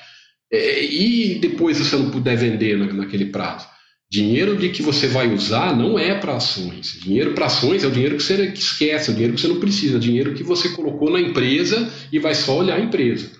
É, 0.51 0.83
e 0.83 1.39
depois 1.39 1.77
você 1.77 1.95
não 1.95 2.09
puder 2.09 2.35
vender 2.35 2.77
na, 2.77 2.91
naquele 2.91 3.27
prazo. 3.27 3.65
Dinheiro 4.11 4.57
de 4.57 4.69
que 4.69 4.83
você 4.83 5.07
vai 5.07 5.33
usar 5.33 5.75
não 5.75 5.97
é 5.97 6.13
para 6.13 6.35
ações. 6.35 6.99
Dinheiro 7.01 7.33
para 7.33 7.45
ações 7.45 7.83
é 7.83 7.87
o 7.87 7.91
dinheiro 7.91 8.17
que 8.17 8.23
você 8.23 8.45
esquece, 8.47 9.09
é 9.09 9.13
o 9.13 9.15
dinheiro 9.15 9.35
que 9.35 9.41
você 9.41 9.47
não 9.47 9.59
precisa, 9.59 9.95
é 9.95 9.97
o 9.97 10.01
dinheiro 10.01 10.33
que 10.33 10.43
você 10.43 10.69
colocou 10.69 11.09
na 11.09 11.19
empresa 11.19 11.89
e 12.11 12.19
vai 12.19 12.35
só 12.35 12.57
olhar 12.57 12.75
a 12.75 12.81
empresa. 12.81 13.31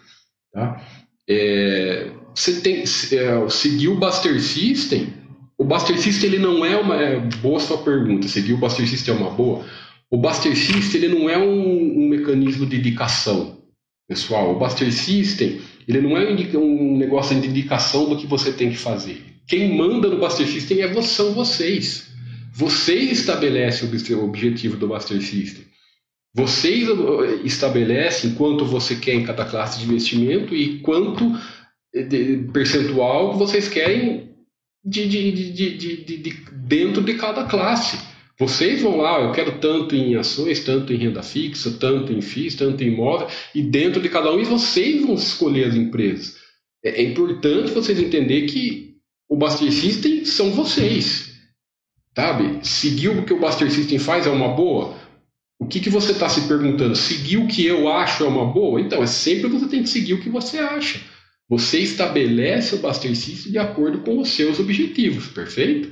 Tá? 0.53 0.81
É, 1.29 2.09
você 2.33 2.61
tem 2.61 2.83
é, 2.83 3.49
seguir 3.49 3.89
o 3.89 3.95
Buster 3.95 4.41
System. 4.41 5.24
O 5.57 5.79
System 5.79 6.29
ele 6.29 6.39
não 6.39 6.65
é 6.65 6.75
uma 6.75 6.95
é, 6.95 7.19
boa 7.19 7.59
sua 7.59 7.77
pergunta. 7.77 8.27
Seguir 8.27 8.53
o 8.53 8.69
System 8.69 9.13
é 9.13 9.17
uma 9.17 9.29
boa. 9.29 9.65
O 10.09 10.21
System 10.33 11.03
ele 11.03 11.07
não 11.07 11.29
é 11.29 11.37
um, 11.37 12.03
um 12.03 12.09
mecanismo 12.09 12.65
de 12.65 12.77
indicação, 12.77 13.57
pessoal. 14.07 14.57
O 14.57 14.69
System 14.69 15.61
ele 15.87 16.01
não 16.01 16.17
é 16.17 16.27
um 16.57 16.97
negócio 16.97 17.39
de 17.39 17.47
indicação 17.47 18.09
do 18.09 18.17
que 18.17 18.27
você 18.27 18.51
tem 18.51 18.69
que 18.69 18.77
fazer. 18.77 19.35
Quem 19.47 19.77
manda 19.77 20.09
no 20.09 20.17
Buster 20.17 20.47
System 20.47 20.81
é, 20.81 21.01
são 21.01 21.33
vocês. 21.33 22.07
Vocês 22.51 23.11
estabelecem 23.11 23.87
o 23.87 24.23
objetivo 24.23 24.77
do 24.77 24.87
Buster 24.87 25.21
System. 25.21 25.65
Vocês 26.33 26.87
estabelecem 27.43 28.31
quanto 28.31 28.65
você 28.65 28.95
quer 28.95 29.13
em 29.13 29.23
cada 29.23 29.45
classe 29.45 29.79
de 29.79 29.85
investimento 29.85 30.55
e 30.55 30.79
quanto 30.79 31.31
percentual 32.51 33.31
que 33.31 33.37
vocês 33.37 33.69
querem 33.69 34.34
de, 34.85 35.07
de, 35.07 35.31
de, 35.51 36.17
de, 36.17 36.33
dentro 36.51 37.01
de 37.01 37.15
cada 37.15 37.45
classe. 37.45 37.97
Vocês 38.37 38.81
vão 38.81 38.97
lá, 38.97 39.21
eu 39.21 39.31
quero 39.31 39.59
tanto 39.59 39.95
em 39.95 40.15
ações, 40.15 40.59
tanto 40.59 40.91
em 40.93 40.97
renda 40.97 41.23
fixa, 41.23 41.71
tanto 41.71 42.11
em 42.11 42.21
FIIs, 42.21 42.55
tanto 42.55 42.83
em 42.83 42.87
imóvel, 42.87 43.27
e 43.55 43.61
dentro 43.61 44.01
de 44.01 44.09
cada 44.09 44.31
um, 44.33 44.39
e 44.39 44.43
vocês 44.43 45.01
vão 45.01 45.15
escolher 45.15 45.69
as 45.69 45.75
empresas. 45.75 46.35
É, 46.83 47.01
é 47.01 47.03
importante 47.03 47.71
vocês 47.71 47.97
entenderem 47.97 48.45
que 48.45 48.95
o 49.29 49.37
Buster 49.37 49.71
System 49.71 50.25
são 50.25 50.51
vocês. 50.51 51.33
Sabe? 52.13 52.59
Seguir 52.65 53.09
o 53.09 53.23
que 53.23 53.33
o 53.33 53.39
Buster 53.39 53.71
System 53.71 53.99
faz 53.99 54.27
é 54.27 54.29
uma 54.29 54.49
boa? 54.49 54.95
O 55.57 55.65
que, 55.65 55.79
que 55.79 55.89
você 55.89 56.11
está 56.11 56.27
se 56.27 56.41
perguntando? 56.41 56.95
Seguir 56.95 57.37
o 57.37 57.47
que 57.47 57.65
eu 57.65 57.89
acho 57.89 58.23
é 58.23 58.27
uma 58.27 58.45
boa? 58.45 58.81
Então, 58.81 59.01
é 59.01 59.07
sempre 59.07 59.47
você 59.47 59.67
tem 59.67 59.81
que 59.81 59.89
seguir 59.89 60.13
o 60.13 60.21
que 60.21 60.29
você 60.29 60.57
acha. 60.57 60.99
Você 61.49 61.79
estabelece 61.79 62.75
o 62.75 62.93
System 62.93 63.51
de 63.51 63.59
acordo 63.59 63.99
com 63.99 64.19
os 64.19 64.29
seus 64.29 64.59
objetivos, 64.59 65.27
perfeito? 65.27 65.91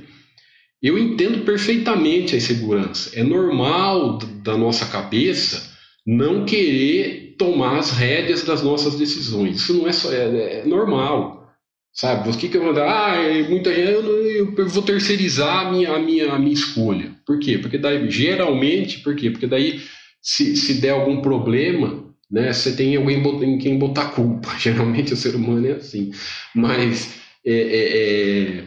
Eu 0.82 0.98
entendo 0.98 1.44
perfeitamente 1.44 2.34
a 2.34 2.38
insegurança. 2.38 3.18
É 3.18 3.22
normal 3.22 4.18
da 4.18 4.56
nossa 4.56 4.84
cabeça 4.86 5.72
não 6.06 6.44
querer 6.44 7.36
tomar 7.38 7.78
as 7.78 7.90
rédeas 7.90 8.42
das 8.42 8.62
nossas 8.62 8.96
decisões. 8.96 9.56
Isso 9.56 9.74
não 9.74 9.88
é 9.88 9.92
só 9.92 10.12
é, 10.12 10.60
é 10.60 10.66
normal, 10.66 11.48
sabe? 11.92 12.28
O 12.28 12.36
que 12.36 12.48
que 12.48 12.56
eu 12.56 12.64
vou 12.64 12.74
dar? 12.74 12.86
Ah, 12.86 13.48
muita 13.48 13.74
gente 13.74 13.88
eu, 13.88 14.54
eu, 14.58 14.68
vou 14.68 14.82
terceirizar 14.82 15.66
a 15.66 15.72
minha, 15.72 15.92
a 15.92 15.98
minha 15.98 16.32
a 16.32 16.38
minha 16.38 16.52
escolha. 16.52 17.16
Por 17.26 17.38
quê? 17.38 17.56
Porque 17.56 17.78
daí 17.78 18.10
geralmente, 18.10 18.98
por 18.98 19.16
quê? 19.16 19.30
Porque 19.30 19.46
daí 19.46 19.80
se, 20.20 20.56
se 20.56 20.74
der 20.74 20.90
algum 20.90 21.22
problema, 21.22 22.03
né, 22.30 22.52
você 22.52 22.72
tem 22.72 22.96
alguém 22.96 23.22
em 23.42 23.58
quem 23.58 23.78
botar 23.78 24.10
culpa. 24.10 24.50
Geralmente 24.58 25.12
o 25.12 25.16
ser 25.16 25.34
humano 25.34 25.66
é 25.66 25.72
assim, 25.72 26.12
mas 26.54 27.14
é, 27.44 27.52
é, 27.52 27.98
é 27.98 28.64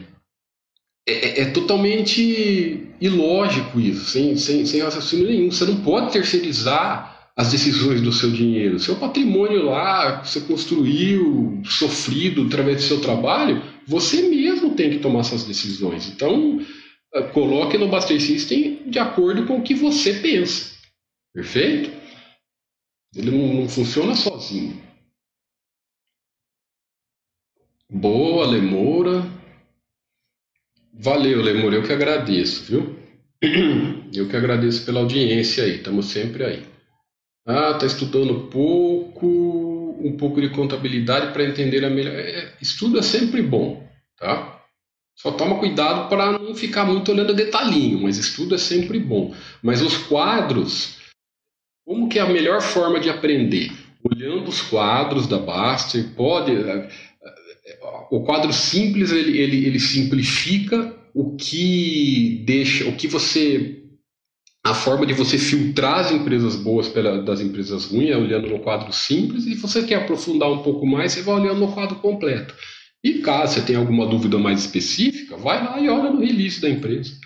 é, 1.08 1.12
é, 1.12 1.40
é, 1.40 1.44
totalmente 1.46 2.86
ilógico 3.00 3.80
isso, 3.80 4.04
sem, 4.10 4.36
sem, 4.36 4.66
sem 4.66 4.82
raciocínio 4.82 5.26
nenhum. 5.26 5.50
Você 5.50 5.64
não 5.64 5.76
pode 5.76 6.12
terceirizar 6.12 7.30
as 7.34 7.50
decisões 7.50 8.02
do 8.02 8.12
seu 8.12 8.30
dinheiro. 8.30 8.78
Seu 8.78 8.96
patrimônio 8.96 9.64
lá, 9.64 10.22
você 10.22 10.40
construiu, 10.40 11.62
sofrido 11.64 12.42
através 12.42 12.76
do 12.78 12.82
seu 12.82 13.00
trabalho, 13.00 13.62
você 13.86 14.28
mesmo 14.28 14.74
tem 14.74 14.90
que 14.90 14.98
tomar 14.98 15.20
essas 15.20 15.44
decisões. 15.44 16.08
Então, 16.08 16.60
eh, 17.14 17.22
coloque 17.22 17.78
no 17.78 17.88
Buster 17.88 18.20
System 18.20 18.80
de 18.86 18.98
acordo 18.98 19.46
com 19.46 19.56
o 19.56 19.62
que 19.62 19.72
você 19.72 20.12
pensa. 20.12 20.72
Perfeito? 21.32 21.90
Ele 23.14 23.30
não, 23.30 23.62
não 23.62 23.68
funciona 23.68 24.14
sozinho. 24.14 24.80
Boa, 27.90 28.46
Lemoura. 28.46 29.38
Valeu, 30.92 31.40
Lemur, 31.40 31.72
eu 31.72 31.82
que 31.82 31.92
agradeço, 31.92 32.64
viu? 32.64 32.98
Eu 34.12 34.28
que 34.28 34.36
agradeço 34.36 34.84
pela 34.84 35.00
audiência 35.00 35.62
aí, 35.62 35.76
estamos 35.76 36.06
sempre 36.06 36.44
aí. 36.44 36.66
Ah, 37.46 37.74
tá 37.74 37.86
estudando 37.86 38.48
pouco, 38.48 39.96
um 40.00 40.16
pouco 40.16 40.40
de 40.40 40.50
contabilidade 40.50 41.32
para 41.32 41.44
entender 41.44 41.84
a 41.84 41.90
melhor. 41.90 42.14
É, 42.14 42.52
estudo 42.60 42.98
é 42.98 43.02
sempre 43.02 43.40
bom, 43.40 43.88
tá? 44.18 44.60
Só 45.14 45.32
toma 45.32 45.58
cuidado 45.58 46.08
para 46.08 46.32
não 46.32 46.54
ficar 46.54 46.84
muito 46.84 47.10
olhando 47.10 47.32
detalhinho, 47.32 48.02
mas 48.02 48.18
estudo 48.18 48.54
é 48.54 48.58
sempre 48.58 48.98
bom. 48.98 49.34
Mas 49.62 49.82
os 49.82 49.96
quadros, 49.96 50.97
como 51.88 52.06
que 52.06 52.18
é 52.18 52.22
a 52.22 52.28
melhor 52.28 52.60
forma 52.60 53.00
de 53.00 53.08
aprender? 53.08 53.72
Olhando 54.04 54.46
os 54.46 54.60
quadros 54.60 55.26
da 55.26 55.38
Baster, 55.38 56.04
pode 56.14 56.52
o 58.10 58.22
quadro 58.24 58.52
simples 58.52 59.10
ele, 59.10 59.38
ele, 59.38 59.66
ele 59.66 59.80
simplifica 59.80 60.94
o 61.14 61.34
que 61.34 62.42
deixa, 62.44 62.86
o 62.86 62.94
que 62.94 63.08
você 63.08 63.82
a 64.62 64.74
forma 64.74 65.06
de 65.06 65.14
você 65.14 65.38
filtrar 65.38 66.00
as 66.00 66.12
empresas 66.12 66.56
boas 66.56 66.88
pela, 66.88 67.22
das 67.22 67.40
empresas 67.40 67.86
ruins 67.86 68.10
é 68.10 68.16
olhando 68.18 68.50
no 68.50 68.58
quadro 68.58 68.92
simples 68.92 69.46
e 69.46 69.54
se 69.54 69.60
você 69.62 69.82
quer 69.82 69.94
aprofundar 69.94 70.50
um 70.50 70.62
pouco 70.62 70.86
mais, 70.86 71.12
você 71.12 71.22
vai 71.22 71.36
olhando 71.36 71.60
no 71.60 71.72
quadro 71.72 71.96
completo. 71.96 72.54
E 73.02 73.20
caso 73.20 73.54
você 73.54 73.62
tenha 73.62 73.78
alguma 73.78 74.06
dúvida 74.06 74.36
mais 74.36 74.60
específica, 74.60 75.38
vai 75.38 75.64
lá 75.64 75.80
e 75.80 75.88
olha 75.88 76.10
no 76.10 76.20
release 76.20 76.60
da 76.60 76.68
empresa. 76.68 77.16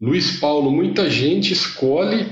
Luiz 0.00 0.38
Paulo, 0.38 0.70
muita 0.70 1.10
gente 1.10 1.52
escolhe 1.52 2.26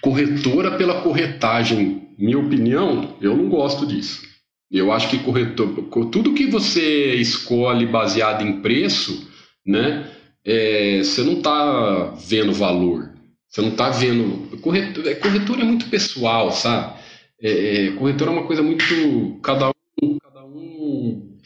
corretora 0.00 0.76
pela 0.76 1.00
corretagem 1.02 2.08
minha 2.16 2.38
opinião, 2.38 3.16
eu 3.20 3.36
não 3.36 3.48
gosto 3.48 3.84
disso. 3.84 4.22
Eu 4.70 4.92
acho 4.92 5.08
que 5.08 5.18
corretor, 5.18 5.68
tudo 6.10 6.34
que 6.34 6.46
você 6.46 7.14
escolhe 7.14 7.86
baseado 7.86 8.42
em 8.42 8.60
preço, 8.60 9.28
né, 9.66 10.08
é, 10.44 10.98
você 10.98 11.22
não 11.22 11.34
está 11.34 12.14
vendo 12.28 12.52
valor. 12.52 13.12
Você 13.48 13.60
não 13.60 13.70
está 13.70 13.88
vendo. 13.90 14.56
Corretor, 14.58 15.06
é, 15.06 15.14
corretor 15.14 15.60
é 15.60 15.64
muito 15.64 15.88
pessoal, 15.88 16.50
sabe? 16.50 16.98
É, 17.40 17.86
é, 17.86 17.90
corretor 17.92 18.28
é 18.28 18.30
uma 18.30 18.46
coisa 18.46 18.62
muito. 18.62 19.38
Cada 19.42 19.70
um, 20.02 20.18
cada 20.18 20.44
um. 20.44 21.38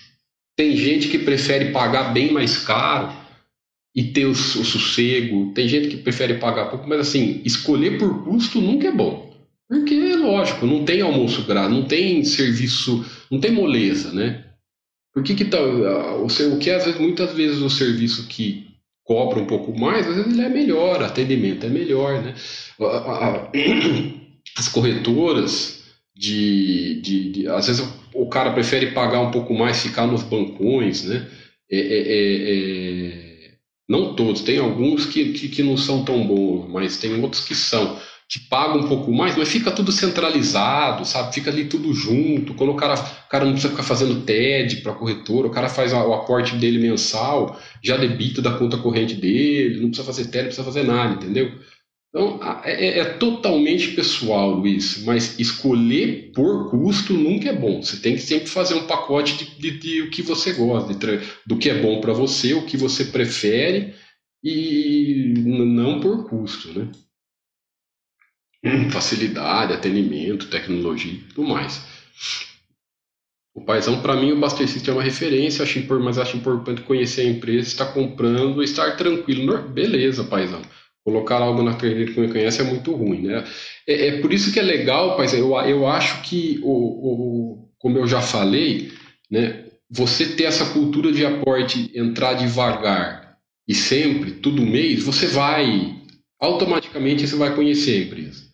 Tem 0.56 0.76
gente 0.76 1.08
que 1.08 1.18
prefere 1.18 1.70
pagar 1.70 2.12
bem 2.12 2.32
mais 2.32 2.56
caro 2.58 3.12
e 3.94 4.04
ter 4.04 4.26
o, 4.26 4.34
sossego. 4.34 5.52
Tem 5.52 5.68
gente 5.68 5.88
que 5.88 5.96
prefere 5.96 6.34
pagar 6.34 6.70
pouco, 6.70 6.88
mas 6.88 7.00
assim, 7.00 7.40
escolher 7.44 7.98
por 7.98 8.24
custo 8.24 8.60
nunca 8.60 8.88
é 8.88 8.92
bom. 8.92 9.28
Porque, 9.68 10.14
lógico, 10.16 10.66
não 10.66 10.84
tem 10.84 11.02
almoço 11.02 11.42
grátis, 11.42 11.76
não 11.76 11.84
tem 11.84 12.24
serviço, 12.24 13.04
não 13.30 13.38
tem 13.38 13.52
moleza, 13.52 14.12
né? 14.12 14.44
Por 15.12 15.22
que 15.22 15.34
que 15.34 15.44
tá, 15.44 15.60
o, 15.60 16.26
o 16.26 16.58
que 16.58 16.70
às 16.70 16.84
vezes, 16.84 17.00
muitas 17.00 17.34
vezes 17.34 17.58
o 17.60 17.68
serviço 17.68 18.26
que 18.28 18.68
cobra 19.04 19.40
um 19.40 19.46
pouco 19.46 19.78
mais, 19.78 20.06
às 20.06 20.16
vezes 20.16 20.32
ele 20.32 20.42
é 20.42 20.48
melhor, 20.48 21.02
atendimento 21.02 21.66
é 21.66 21.68
melhor, 21.68 22.22
né? 22.22 22.34
As 24.56 24.68
corretoras 24.68 25.82
de, 26.14 27.00
de, 27.00 27.30
de 27.30 27.48
às 27.48 27.66
vezes 27.66 27.86
o 28.14 28.28
cara 28.28 28.52
prefere 28.52 28.92
pagar 28.92 29.20
um 29.20 29.30
pouco 29.30 29.54
mais, 29.54 29.82
ficar 29.82 30.06
nos 30.06 30.22
bancões, 30.22 31.04
né? 31.04 31.26
É, 31.70 31.78
é, 31.78 31.98
é, 32.08 32.52
é, 32.52 33.27
não 33.88 34.14
todos, 34.14 34.42
tem 34.42 34.58
alguns 34.58 35.06
que, 35.06 35.32
que, 35.32 35.48
que 35.48 35.62
não 35.62 35.76
são 35.76 36.04
tão 36.04 36.26
bons, 36.26 36.68
mas 36.70 36.98
tem 36.98 37.20
outros 37.22 37.42
que 37.42 37.54
são 37.54 37.98
que 38.28 38.38
paga 38.40 38.76
um 38.76 38.86
pouco 38.86 39.10
mais, 39.10 39.34
mas 39.38 39.48
fica 39.48 39.70
tudo 39.70 39.90
centralizado, 39.90 41.06
sabe? 41.06 41.34
Fica 41.34 41.50
ali 41.50 41.64
tudo 41.64 41.94
junto. 41.94 42.52
Quando 42.52 42.72
o 42.72 42.76
cara, 42.76 42.92
o 42.94 43.28
cara 43.30 43.46
não 43.46 43.52
precisa 43.52 43.70
ficar 43.72 43.84
fazendo 43.84 44.20
TED 44.20 44.82
para 44.82 44.92
corretora, 44.92 45.46
o 45.46 45.50
cara 45.50 45.70
faz 45.70 45.94
o 45.94 46.12
aporte 46.12 46.54
dele 46.56 46.78
mensal, 46.78 47.58
já 47.82 47.96
debita 47.96 48.42
da 48.42 48.52
conta 48.52 48.76
corrente 48.76 49.14
dele, 49.14 49.80
não 49.80 49.88
precisa 49.88 50.06
fazer 50.06 50.24
TED, 50.26 50.36
não 50.36 50.44
precisa 50.44 50.64
fazer 50.64 50.82
nada, 50.82 51.14
entendeu? 51.14 51.50
Então, 52.08 52.40
é, 52.64 52.72
é, 52.72 52.98
é, 53.00 53.04
totalmente 53.04 53.92
pessoal, 53.92 54.50
Luiz, 54.50 55.04
mas 55.04 55.38
escolher 55.38 56.32
por 56.34 56.70
custo 56.70 57.12
nunca 57.12 57.50
é 57.50 57.52
bom. 57.52 57.82
Você 57.82 57.98
tem 57.98 58.14
que 58.14 58.22
sempre 58.22 58.48
fazer 58.48 58.74
um 58.74 58.86
pacote 58.86 59.36
de, 59.36 59.58
de, 59.58 59.78
de 59.78 60.02
o 60.02 60.10
que 60.10 60.22
você 60.22 60.52
gosta, 60.54 60.94
de, 60.94 61.20
do 61.46 61.58
que 61.58 61.68
é 61.68 61.82
bom 61.82 62.00
para 62.00 62.14
você, 62.14 62.54
o 62.54 62.64
que 62.64 62.78
você 62.78 63.04
prefere, 63.04 63.94
e 64.42 65.34
não 65.36 66.00
por 66.00 66.28
custo, 66.28 66.72
né? 66.72 66.90
facilidade, 68.90 69.72
atendimento, 69.72 70.48
tecnologia 70.48 71.12
e 71.12 71.18
tudo 71.34 71.48
mais. 71.48 71.80
O 73.54 73.64
Paizão, 73.64 74.00
para 74.00 74.16
mim, 74.16 74.32
o 74.32 74.40
Buster 74.40 74.68
System 74.68 74.94
é 74.94 74.96
uma 74.96 75.02
referência, 75.02 75.62
acho, 75.62 76.00
mas 76.00 76.16
acho 76.16 76.36
importante 76.36 76.82
conhecer 76.82 77.22
a 77.22 77.30
empresa, 77.30 77.68
estar 77.68 77.92
comprando, 77.92 78.62
estar 78.62 78.96
tranquilo. 78.96 79.68
Beleza, 79.68 80.24
Paizão. 80.24 80.62
Colocar 81.08 81.36
algo 81.36 81.62
na 81.62 81.72
carteira 81.72 82.12
que 82.12 82.20
não 82.20 82.28
conhece 82.28 82.60
é 82.60 82.64
muito 82.64 82.92
ruim, 82.94 83.22
né? 83.22 83.42
É, 83.86 84.08
é 84.08 84.20
por 84.20 84.30
isso 84.32 84.52
que 84.52 84.60
é 84.60 84.62
legal, 84.62 85.16
Paizão, 85.16 85.38
eu, 85.38 85.54
eu 85.66 85.86
acho 85.86 86.20
que, 86.22 86.60
o, 86.62 86.70
o, 86.70 87.68
como 87.78 87.96
eu 87.96 88.06
já 88.06 88.20
falei, 88.20 88.92
né, 89.30 89.64
você 89.90 90.26
ter 90.26 90.44
essa 90.44 90.66
cultura 90.66 91.10
de 91.10 91.24
aporte, 91.24 91.90
entrar 91.94 92.34
devagar 92.34 93.38
e 93.66 93.74
sempre, 93.74 94.32
todo 94.32 94.60
mês, 94.60 95.02
você 95.02 95.26
vai, 95.26 95.96
automaticamente 96.38 97.26
você 97.26 97.36
vai 97.36 97.54
conhecer 97.54 98.02
a 98.02 98.04
empresa 98.04 98.48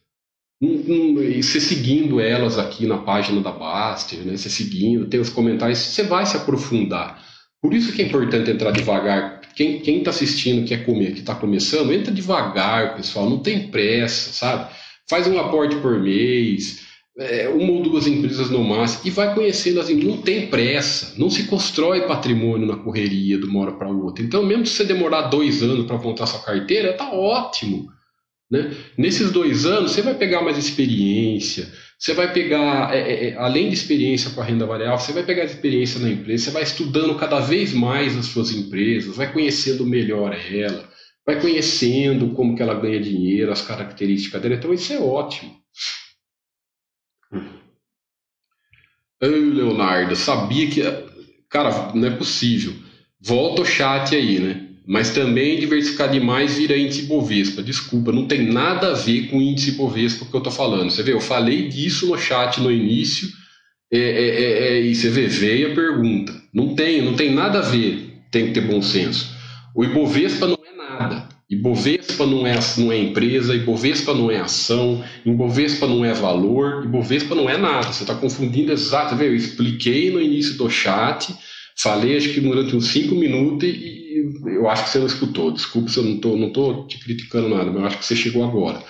e 0.61 1.43
você 1.43 1.61
seguindo 1.61 2.21
elas 2.21 2.59
aqui 2.59 2.87
na 2.87 2.99
página 2.99 3.41
da 3.41 3.51
Baster, 3.51 4.21
né? 4.21 4.37
Você 4.37 4.49
seguindo, 4.49 5.07
tem 5.07 5.21
os 5.21 5.29
comentários, 5.29 5.79
você 5.79 6.05
vai 6.05 6.25
se 6.25 6.37
aprofundar. 6.37 7.23
Por 7.61 7.75
isso 7.75 7.93
que 7.93 8.03
é 8.03 8.07
importante 8.07 8.51
entrar 8.51 8.71
devagar. 8.71 9.34
Quem 9.55 9.99
está 9.99 10.11
assistindo, 10.11 10.67
quer 10.67 10.85
comer, 10.85 11.13
que 11.13 11.21
está 11.21 11.35
começando, 11.35 11.93
entra 11.93 12.13
devagar, 12.13 12.97
pessoal. 12.97 13.29
Não 13.31 13.39
tem 13.39 13.69
pressa, 13.69 14.33
sabe? 14.33 14.75
Faz 15.09 15.27
um 15.27 15.39
aporte 15.39 15.77
por 15.77 16.01
mês, 16.01 16.83
é, 17.19 17.49
uma 17.49 17.73
ou 17.73 17.83
duas 17.83 18.07
empresas 18.07 18.51
no 18.51 18.65
máximo, 18.65 19.03
e 19.05 19.11
vai 19.11 19.35
conhecendo 19.35 19.81
as 19.81 19.89
empresas. 19.89 20.15
Não 20.15 20.23
tem 20.23 20.47
pressa, 20.49 21.15
não 21.17 21.31
se 21.31 21.45
constrói 21.45 22.07
patrimônio 22.07 22.67
na 22.67 22.77
correria 22.77 23.39
de 23.39 23.45
uma 23.45 23.61
hora 23.61 23.73
para 23.73 23.89
outra. 23.89 24.25
Então, 24.25 24.45
mesmo 24.45 24.67
se 24.67 24.75
você 24.75 24.85
demorar 24.85 25.23
dois 25.23 25.63
anos 25.63 25.87
para 25.87 25.99
montar 25.99 26.27
sua 26.27 26.41
carteira, 26.41 26.93
tá 26.93 27.13
ótimo. 27.13 27.89
Né? 28.51 28.73
Nesses 28.97 29.31
dois 29.31 29.65
anos, 29.65 29.93
você 29.93 30.03
vai 30.03 30.15
pegar 30.15 30.43
mais 30.43 30.59
experiência, 30.59 31.73
você 31.99 32.13
vai 32.13 32.33
pegar, 32.33 32.95
é, 32.95 33.01
é, 33.01 33.29
é 33.29 33.37
além 33.37 33.69
de 33.69 33.75
experiência 33.75 34.31
com 34.31 34.41
a 34.41 34.45
renda 34.45 34.67
variável, 34.67 34.99
você 34.99 35.13
vai 35.13 35.23
pegar 35.23 35.45
experiência 35.45 36.01
na 36.01 36.11
empresa, 36.11 36.45
você 36.45 36.51
vai 36.51 36.63
estudando 36.63 37.17
cada 37.17 37.41
vez 37.41 37.73
mais 37.73 38.17
as 38.17 38.27
suas 38.27 38.51
empresas, 38.51 39.17
vai 39.17 39.33
conhecendo 39.33 39.87
melhor 39.87 40.35
ela, 40.35 40.89
vai 41.27 41.41
conhecendo 41.41 42.35
como 42.35 42.57
que 42.57 42.63
ela 42.63 42.75
ganha 42.75 43.01
dinheiro, 43.01 43.53
as 43.53 43.63
características 43.63 44.43
dela. 44.43 44.55
Então, 44.55 44.75
isso 44.75 44.93
é 44.93 44.99
ótimo. 44.99 45.55
Ei, 49.21 49.31
Leonardo, 49.31 50.15
sabia 50.15 50.69
que. 50.69 50.83
Cara, 51.49 51.93
não 51.95 52.07
é 52.07 52.17
possível. 52.17 52.75
Volta 53.21 53.63
o 53.63 53.65
chat 53.65 54.15
aí, 54.15 54.39
né? 54.39 54.74
Mas 54.87 55.11
também 55.11 55.59
diversificar 55.59 56.11
demais 56.11 56.59
vira 56.59 56.76
índice 56.76 57.03
Bovespa. 57.03 57.62
Desculpa, 57.62 58.12
não 58.12 58.26
tem 58.26 58.43
nada 58.43 58.89
a 58.89 58.95
ver 58.95 59.28
com 59.28 59.41
índice 59.41 59.72
Bovespa 59.72 60.26
que 60.26 60.35
eu 60.35 60.39
estou 60.39 60.53
falando. 60.53 60.91
Você 60.91 61.03
vê, 61.03 61.12
eu 61.12 61.20
falei 61.20 61.68
disso 61.68 62.07
no 62.07 62.18
chat 62.18 62.61
no 62.61 62.70
início, 62.70 63.28
é, 63.91 63.99
é, 63.99 64.28
é, 64.28 64.68
é, 64.68 64.80
e 64.82 64.95
você 64.95 65.09
vê, 65.09 65.26
veio 65.26 65.72
a 65.72 65.74
pergunta. 65.74 66.35
Não 66.53 66.74
tem, 66.74 67.01
não 67.01 67.14
tem 67.14 67.32
nada 67.32 67.61
a 67.61 67.62
ver, 67.62 68.20
tem 68.30 68.47
que 68.47 68.53
ter 68.53 68.61
bom 68.61 68.82
senso. 68.82 69.35
O 69.74 69.85
Ibovespa 69.85 70.47
não 70.47 70.59
é 70.66 70.76
nada. 70.76 71.28
Ibovespa 71.49 72.26
não 72.26 72.47
é, 72.47 72.59
não 72.76 72.93
é 72.93 72.99
empresa, 72.99 73.55
Ibovespa 73.55 74.12
não 74.12 74.30
é 74.30 74.41
ação, 74.41 75.03
Ibovespa 75.24 75.87
não 75.87 76.05
é 76.05 76.12
valor, 76.12 76.85
Ibovespa 76.85 77.35
não 77.35 77.49
é 77.49 77.57
nada. 77.57 77.93
Você 77.93 78.03
está 78.03 78.14
confundindo 78.14 78.72
exato. 78.72 79.14
Eu 79.22 79.35
expliquei 79.35 80.11
no 80.11 80.20
início 80.20 80.57
do 80.59 80.68
chat, 80.68 81.35
falei 81.76 82.16
acho 82.16 82.35
que 82.35 82.41
durante 82.41 82.76
uns 82.76 82.89
cinco 82.89 83.14
minutos 83.14 83.68
e, 83.68 84.04
eu 84.47 84.68
acho 84.68 84.85
que 84.85 84.91
você 84.91 84.99
não 84.99 85.07
escutou. 85.07 85.51
Desculpe 85.51 85.91
se 85.91 85.99
eu 85.99 86.05
não 86.05 86.14
estou 86.14 86.37
não 86.37 86.53
tô 86.53 86.87
te 86.87 86.99
criticando 86.99 87.49
nada, 87.49 87.70
mas 87.70 87.77
eu 87.77 87.87
acho 87.87 87.99
que 87.99 88.05
você 88.05 88.16
chegou 88.16 88.45
agora. 88.45 88.83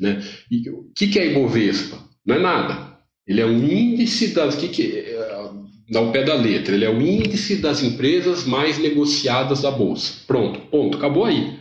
Né? 0.00 0.22
E 0.50 0.68
o 0.70 0.90
que, 0.96 1.08
que 1.08 1.18
é 1.18 1.30
Ibovespa? 1.30 1.98
Não 2.26 2.36
é 2.36 2.38
nada. 2.38 2.98
Ele 3.26 3.40
é 3.40 3.46
um 3.46 3.64
índice 3.64 4.28
das. 4.28 4.56
Que 4.56 4.68
que, 4.68 4.98
é, 4.98 5.50
dá 5.90 6.00
o 6.00 6.10
pé 6.10 6.24
da 6.24 6.34
letra. 6.34 6.74
Ele 6.74 6.84
é 6.84 6.90
o 6.90 7.00
índice 7.00 7.56
das 7.56 7.82
empresas 7.82 8.44
mais 8.44 8.78
negociadas 8.78 9.62
da 9.62 9.70
Bolsa. 9.70 10.24
Pronto, 10.26 10.60
ponto. 10.70 10.96
Acabou 10.96 11.24
aí. 11.24 11.40
O 11.40 11.58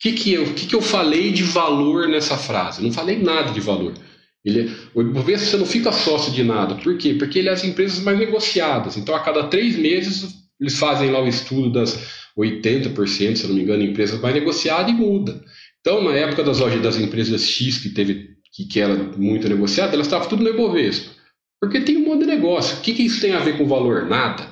que, 0.00 0.12
que, 0.12 0.32
eu, 0.34 0.52
que, 0.52 0.66
que 0.66 0.74
eu 0.74 0.82
falei 0.82 1.32
de 1.32 1.42
valor 1.42 2.08
nessa 2.08 2.36
frase? 2.36 2.82
não 2.82 2.92
falei 2.92 3.16
nada 3.16 3.52
de 3.52 3.60
valor. 3.60 3.94
Ele, 4.44 4.70
o 4.94 5.00
Ibovespa 5.00 5.46
você 5.46 5.56
não 5.56 5.64
fica 5.64 5.90
sócio 5.90 6.32
de 6.32 6.44
nada. 6.44 6.74
Por 6.74 6.98
quê? 6.98 7.14
Porque 7.14 7.38
ele 7.38 7.48
é 7.48 7.52
as 7.52 7.64
empresas 7.64 8.00
mais 8.00 8.18
negociadas. 8.18 8.96
Então, 8.96 9.14
a 9.14 9.20
cada 9.20 9.44
três 9.44 9.76
meses, 9.76 10.43
eles 10.60 10.78
fazem 10.78 11.10
lá 11.10 11.22
o 11.22 11.28
estudo 11.28 11.72
das 11.72 12.24
80%, 12.36 13.36
se 13.36 13.46
não 13.46 13.54
me 13.54 13.62
engano, 13.62 13.82
empresas 13.82 14.20
mais 14.20 14.34
negociada 14.34 14.90
e 14.90 14.94
muda. 14.94 15.42
Então, 15.80 16.02
na 16.02 16.14
época 16.14 16.42
das, 16.42 16.58
das 16.58 16.96
empresas 16.96 17.46
X 17.46 17.78
que 17.78 17.90
teve 17.90 18.34
que, 18.52 18.64
que 18.64 18.80
era 18.80 18.94
muito 18.94 19.48
negociada, 19.48 19.94
elas 19.94 20.06
estavam 20.06 20.28
tudo 20.28 20.44
no 20.44 20.50
Ibovespa. 20.50 21.10
Porque 21.60 21.80
tem 21.80 21.96
um 21.96 22.04
monte 22.04 22.20
de 22.20 22.26
negócio. 22.26 22.78
O 22.78 22.80
que, 22.80 22.94
que 22.94 23.02
isso 23.02 23.20
tem 23.20 23.32
a 23.32 23.40
ver 23.40 23.58
com 23.58 23.66
valor? 23.66 24.06
Nada. 24.06 24.48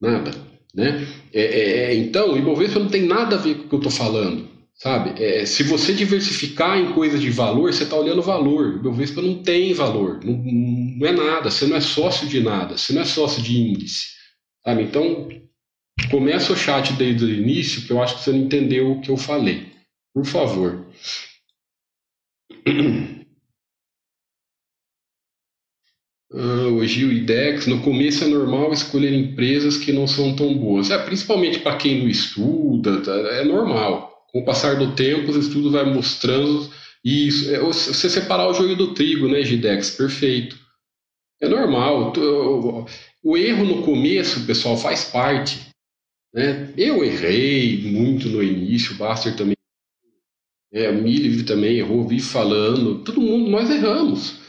Nada. 0.00 0.32
Né? 0.74 1.06
É, 1.32 1.42
é, 1.42 1.78
é 1.84 1.94
então, 1.94 2.32
o 2.32 2.38
Ibovespa 2.38 2.80
não 2.80 2.88
tem 2.88 3.02
nada 3.02 3.36
a 3.36 3.38
ver 3.38 3.54
com 3.54 3.64
o 3.64 3.68
que 3.68 3.74
eu 3.74 3.78
estou 3.78 3.92
falando. 3.92 4.50
Sabe? 4.74 5.22
É, 5.22 5.46
se 5.46 5.62
você 5.62 5.92
diversificar 5.92 6.78
em 6.78 6.92
coisas 6.92 7.20
de 7.20 7.30
valor, 7.30 7.72
você 7.72 7.84
está 7.84 7.96
olhando 7.96 8.20
valor. 8.20 8.66
O 8.66 8.76
Ibovespa 8.76 9.22
não 9.22 9.42
tem 9.42 9.72
valor. 9.72 10.20
Não, 10.24 10.34
não 10.34 11.06
é 11.06 11.12
nada. 11.12 11.50
Você 11.50 11.66
não 11.66 11.76
é 11.76 11.80
sócio 11.80 12.26
de 12.26 12.40
nada. 12.40 12.76
Você 12.76 12.92
não 12.92 13.02
é 13.02 13.04
sócio 13.04 13.42
de 13.42 13.56
índice. 13.56 14.21
Sabe? 14.64 14.82
Então, 14.82 15.28
Começa 16.10 16.52
o 16.52 16.56
chat 16.56 16.92
desde 16.94 17.24
o 17.24 17.30
início, 17.30 17.86
que 17.86 17.92
eu 17.92 18.02
acho 18.02 18.16
que 18.16 18.22
você 18.22 18.32
não 18.32 18.40
entendeu 18.40 18.92
o 18.92 19.00
que 19.00 19.10
eu 19.10 19.16
falei. 19.16 19.72
Por 20.14 20.24
favor. 20.24 20.86
Ah, 26.34 26.68
o 26.68 26.82
Gil 26.86 27.12
e 27.12 27.20
Dex, 27.26 27.66
no 27.66 27.82
começo 27.82 28.24
é 28.24 28.26
normal 28.26 28.72
escolher 28.72 29.12
empresas 29.12 29.76
que 29.76 29.92
não 29.92 30.06
são 30.06 30.34
tão 30.34 30.56
boas. 30.56 30.90
É, 30.90 30.96
principalmente 30.96 31.58
para 31.58 31.76
quem 31.76 32.00
não 32.00 32.08
estuda, 32.08 33.02
tá? 33.02 33.12
é 33.12 33.44
normal. 33.44 34.24
Com 34.32 34.40
o 34.40 34.44
passar 34.46 34.76
do 34.76 34.94
tempo, 34.94 35.30
os 35.30 35.36
estudos 35.36 35.72
vai 35.72 35.84
mostrando 35.84 36.70
isso. 37.04 37.54
É, 37.54 37.58
você 37.60 38.08
separar 38.08 38.48
o 38.48 38.54
joio 38.54 38.74
do 38.74 38.94
trigo, 38.94 39.28
né, 39.28 39.42
Gidex? 39.42 39.90
Perfeito. 39.90 40.56
É 41.38 41.46
normal. 41.46 42.14
O 43.22 43.36
erro 43.36 43.64
no 43.64 43.82
começo, 43.82 44.44
pessoal, 44.44 44.76
faz 44.76 45.04
parte. 45.04 45.60
Né? 46.34 46.72
Eu 46.76 47.04
errei 47.04 47.82
muito 47.82 48.28
no 48.28 48.42
início, 48.42 48.94
o 48.94 48.98
Baster 48.98 49.36
também, 49.36 49.56
é, 50.72 50.88
o 50.88 51.02
Milivre 51.02 51.44
também 51.44 51.78
errou, 51.78 52.08
vi 52.08 52.20
falando, 52.20 53.00
todo 53.04 53.20
mundo, 53.20 53.50
nós 53.50 53.70
erramos. 53.70 54.40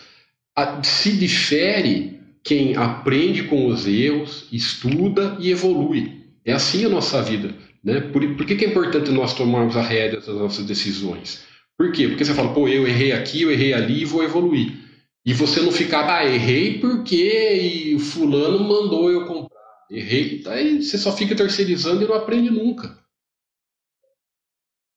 A, 0.55 0.81
se 0.81 1.11
difere 1.11 2.19
quem 2.43 2.75
aprende 2.75 3.43
com 3.43 3.67
os 3.67 3.85
erros, 3.85 4.47
estuda 4.51 5.37
e 5.39 5.51
evolui. 5.51 6.23
É 6.45 6.53
assim 6.53 6.85
a 6.85 6.89
nossa 6.89 7.21
vida. 7.21 7.55
Né? 7.83 7.99
Por, 7.99 8.25
por 8.35 8.45
que, 8.45 8.55
que 8.55 8.65
é 8.65 8.69
importante 8.69 9.11
nós 9.11 9.35
tomarmos 9.35 9.77
a 9.77 9.81
rédea 9.81 10.19
das 10.19 10.35
nossas 10.35 10.65
decisões? 10.65 11.43
Por 11.77 11.91
quê? 11.91 12.07
Porque 12.07 12.23
você 12.23 12.33
fala, 12.33 12.53
pô, 12.53 12.67
eu 12.67 12.87
errei 12.87 13.11
aqui, 13.11 13.41
eu 13.41 13.51
errei 13.51 13.73
ali 13.73 14.01
e 14.01 14.05
vou 14.05 14.23
evoluir. 14.23 14.82
E 15.25 15.33
você 15.33 15.61
não 15.61 15.71
ficar, 15.71 16.09
ah, 16.09 16.25
errei 16.25 16.79
porque 16.79 17.93
o 17.95 17.99
fulano 17.99 18.59
mandou 18.59 19.09
eu 19.09 19.25
comprar 19.25 19.53
errei, 19.89 20.43
aí 20.47 20.81
você 20.81 20.97
só 20.97 21.15
fica 21.15 21.35
terceirizando 21.35 22.03
e 22.03 22.07
não 22.07 22.15
aprende 22.15 22.49
nunca. 22.49 22.97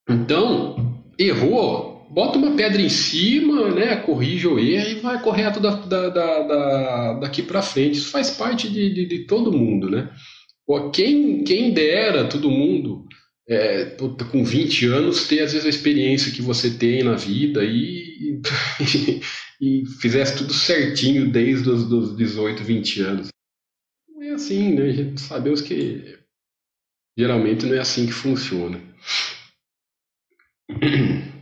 Então, 0.09 1.03
errou, 1.19 2.07
bota 2.11 2.39
uma 2.39 2.57
pedra 2.57 2.81
em 2.81 2.89
cima, 2.89 3.71
né, 3.71 3.97
corrige 3.97 4.47
o 4.47 4.59
erro 4.59 4.91
e 4.91 5.01
vai 5.01 5.21
correto 5.21 5.61
da, 5.61 5.71
da, 5.71 6.09
da, 6.09 6.43
da 6.43 7.13
daqui 7.21 7.43
para 7.43 7.63
frente. 7.63 7.99
Isso 7.99 8.11
faz 8.11 8.31
parte 8.31 8.71
de, 8.71 8.93
de, 8.93 9.07
de, 9.07 9.27
todo 9.27 9.53
mundo, 9.53 9.91
né? 9.91 10.11
Quem, 10.93 11.45
quem 11.45 11.73
dera 11.73 12.29
todo 12.29 12.51
mundo 12.51 13.06
é, 13.49 13.97
com 14.31 14.45
20 14.45 14.87
anos 14.87 15.29
ter 15.29 15.41
às 15.41 15.53
vezes 15.53 15.67
a 15.67 15.71
experiência 15.71 16.33
que 16.33 16.43
você 16.43 16.71
tem 16.71 17.05
na 17.05 17.15
vida 17.15 17.65
e, 17.65 18.41
e, 19.61 19.85
fizesse 20.01 20.39
tudo 20.39 20.53
certinho 20.53 21.31
desde 21.31 21.71
os 21.71 21.89
dos 21.89 22.17
18, 22.17 22.63
20 22.65 23.01
anos 23.03 23.29
é 24.29 24.33
assim, 24.33 24.75
né? 24.75 24.85
A 24.85 24.93
gente 24.93 25.21
sabemos 25.21 25.61
que 25.61 26.19
geralmente 27.17 27.67
não 27.67 27.75
é 27.75 27.79
assim 27.79 28.07
que 28.07 28.13
funciona. 28.13 28.81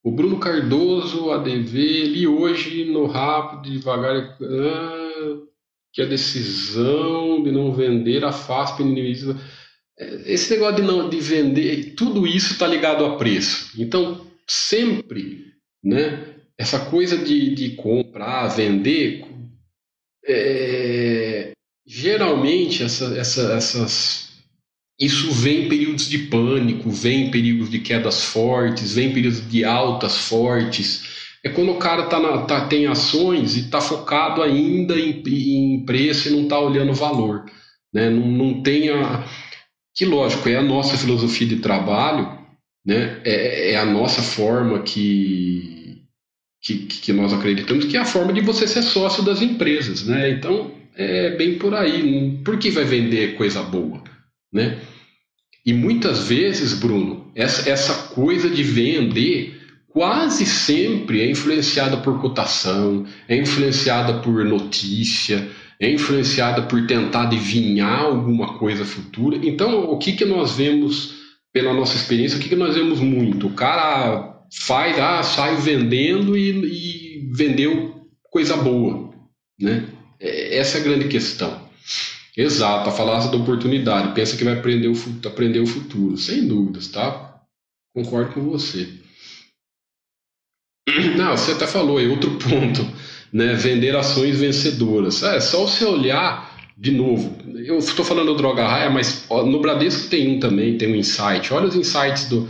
O 0.00 0.12
Bruno 0.12 0.38
Cardoso, 0.38 1.32
ADV, 1.32 1.76
li 2.04 2.26
hoje 2.26 2.84
no 2.84 3.04
Rápido, 3.06 3.70
devagar, 3.70 4.38
ah, 4.40 5.42
que 5.92 6.00
a 6.00 6.06
decisão 6.06 7.42
de 7.42 7.50
não 7.50 7.74
vender 7.74 8.24
a 8.24 8.32
FASP 8.32 8.80
inimiza. 8.80 9.36
Esse 10.26 10.52
negócio 10.52 10.76
de 10.76 10.82
não 10.82 11.08
de 11.08 11.20
vender, 11.20 11.94
tudo 11.96 12.26
isso 12.26 12.52
está 12.52 12.66
ligado 12.66 13.04
a 13.04 13.16
preço. 13.16 13.72
Então, 13.78 14.26
sempre, 14.46 15.46
né, 15.82 16.34
essa 16.56 16.78
coisa 16.86 17.16
de, 17.18 17.54
de 17.54 17.70
comprar, 17.70 18.48
vender, 18.48 19.24
é, 20.24 21.50
geralmente 21.86 22.82
essa, 22.82 23.16
essa, 23.18 23.52
essas 23.54 24.28
isso 25.00 25.30
vem 25.30 25.66
em 25.66 25.68
períodos 25.68 26.08
de 26.08 26.18
pânico, 26.18 26.90
vem 26.90 27.26
em 27.26 27.30
períodos 27.30 27.70
de 27.70 27.78
quedas 27.78 28.24
fortes, 28.24 28.94
vem 28.94 29.10
em 29.10 29.14
períodos 29.14 29.48
de 29.48 29.64
altas 29.64 30.18
fortes, 30.18 31.28
é 31.44 31.48
quando 31.48 31.70
o 31.70 31.78
cara 31.78 32.06
tá, 32.06 32.18
na, 32.18 32.42
tá 32.42 32.66
tem 32.66 32.86
ações 32.86 33.56
e 33.56 33.60
está 33.60 33.80
focado 33.80 34.42
ainda 34.42 34.98
em, 34.98 35.22
em 35.24 35.84
preço 35.84 36.28
e 36.28 36.32
não 36.32 36.42
está 36.42 36.58
olhando 36.58 36.92
valor. 36.92 37.44
Né? 37.94 38.10
Não, 38.10 38.26
não 38.26 38.62
tem 38.62 38.90
a. 38.90 39.24
Que 39.98 40.04
lógico, 40.04 40.48
é 40.48 40.54
a 40.54 40.62
nossa 40.62 40.96
filosofia 40.96 41.44
de 41.44 41.56
trabalho, 41.56 42.38
né? 42.86 43.20
é, 43.24 43.72
é 43.72 43.76
a 43.76 43.84
nossa 43.84 44.22
forma 44.22 44.78
que, 44.82 46.04
que, 46.62 46.86
que 46.86 47.12
nós 47.12 47.32
acreditamos, 47.32 47.84
que 47.84 47.96
é 47.96 48.00
a 48.00 48.04
forma 48.04 48.32
de 48.32 48.40
você 48.40 48.68
ser 48.68 48.82
sócio 48.82 49.24
das 49.24 49.42
empresas. 49.42 50.06
Né? 50.06 50.30
Então, 50.30 50.72
é 50.94 51.34
bem 51.36 51.58
por 51.58 51.74
aí. 51.74 52.38
Por 52.44 52.60
que 52.60 52.70
vai 52.70 52.84
vender 52.84 53.34
coisa 53.34 53.60
boa? 53.60 54.00
Né? 54.52 54.78
E 55.66 55.72
muitas 55.72 56.28
vezes, 56.28 56.74
Bruno, 56.74 57.32
essa, 57.34 57.68
essa 57.68 58.14
coisa 58.14 58.48
de 58.48 58.62
vender 58.62 59.60
quase 59.88 60.46
sempre 60.46 61.22
é 61.22 61.28
influenciada 61.28 61.96
por 61.96 62.20
cotação, 62.20 63.04
é 63.26 63.36
influenciada 63.36 64.20
por 64.20 64.44
notícia, 64.44 65.50
é 65.80 65.90
influenciada 65.90 66.62
por 66.62 66.86
tentar 66.86 67.24
adivinhar 67.24 68.02
alguma 68.02 68.58
coisa 68.58 68.84
futura. 68.84 69.36
Então, 69.42 69.90
o 69.90 69.98
que, 69.98 70.12
que 70.12 70.24
nós 70.24 70.56
vemos 70.56 71.14
pela 71.52 71.72
nossa 71.72 71.96
experiência, 71.96 72.38
o 72.38 72.40
que, 72.40 72.48
que 72.48 72.56
nós 72.56 72.74
vemos 72.74 73.00
muito? 73.00 73.46
O 73.46 73.54
cara 73.54 74.42
faz, 74.52 74.98
ah, 74.98 75.22
sai 75.22 75.56
vendendo 75.56 76.36
e, 76.36 76.50
e 76.50 77.30
vendeu 77.32 78.06
coisa 78.30 78.56
boa, 78.56 79.12
né? 79.58 79.88
É, 80.20 80.58
essa 80.58 80.78
é 80.78 80.80
a 80.80 80.84
grande 80.84 81.08
questão. 81.08 81.68
Exato, 82.36 82.88
a 82.88 82.92
falácia 82.92 83.30
da 83.30 83.36
oportunidade. 83.36 84.14
Pensa 84.14 84.36
que 84.36 84.44
vai 84.44 84.54
aprender 84.54 84.88
o, 84.88 84.94
aprender 85.26 85.60
o 85.60 85.66
futuro. 85.66 86.16
Sem 86.16 86.46
dúvidas, 86.46 86.88
tá? 86.88 87.42
Concordo 87.94 88.32
com 88.32 88.42
você. 88.42 88.88
Não, 91.16 91.36
você 91.36 91.52
até 91.52 91.66
falou, 91.66 92.00
é 92.00 92.06
outro 92.06 92.30
ponto, 92.38 92.82
né? 93.32 93.54
Vender 93.54 93.96
ações 93.96 94.38
vencedoras. 94.38 95.22
É 95.22 95.40
só 95.40 95.66
você 95.66 95.84
olhar 95.84 96.56
de 96.76 96.92
novo. 96.92 97.36
Eu 97.56 97.78
estou 97.78 98.04
falando 98.04 98.28
do 98.28 98.36
Droga 98.36 98.66
Raia, 98.66 98.90
mas 98.90 99.26
no 99.28 99.60
Bradesco 99.60 100.08
tem 100.08 100.36
um 100.36 100.40
também, 100.40 100.78
tem 100.78 100.92
um 100.92 100.96
insight. 100.96 101.52
Olha 101.52 101.66
os 101.66 101.74
insights 101.74 102.28
do, 102.28 102.48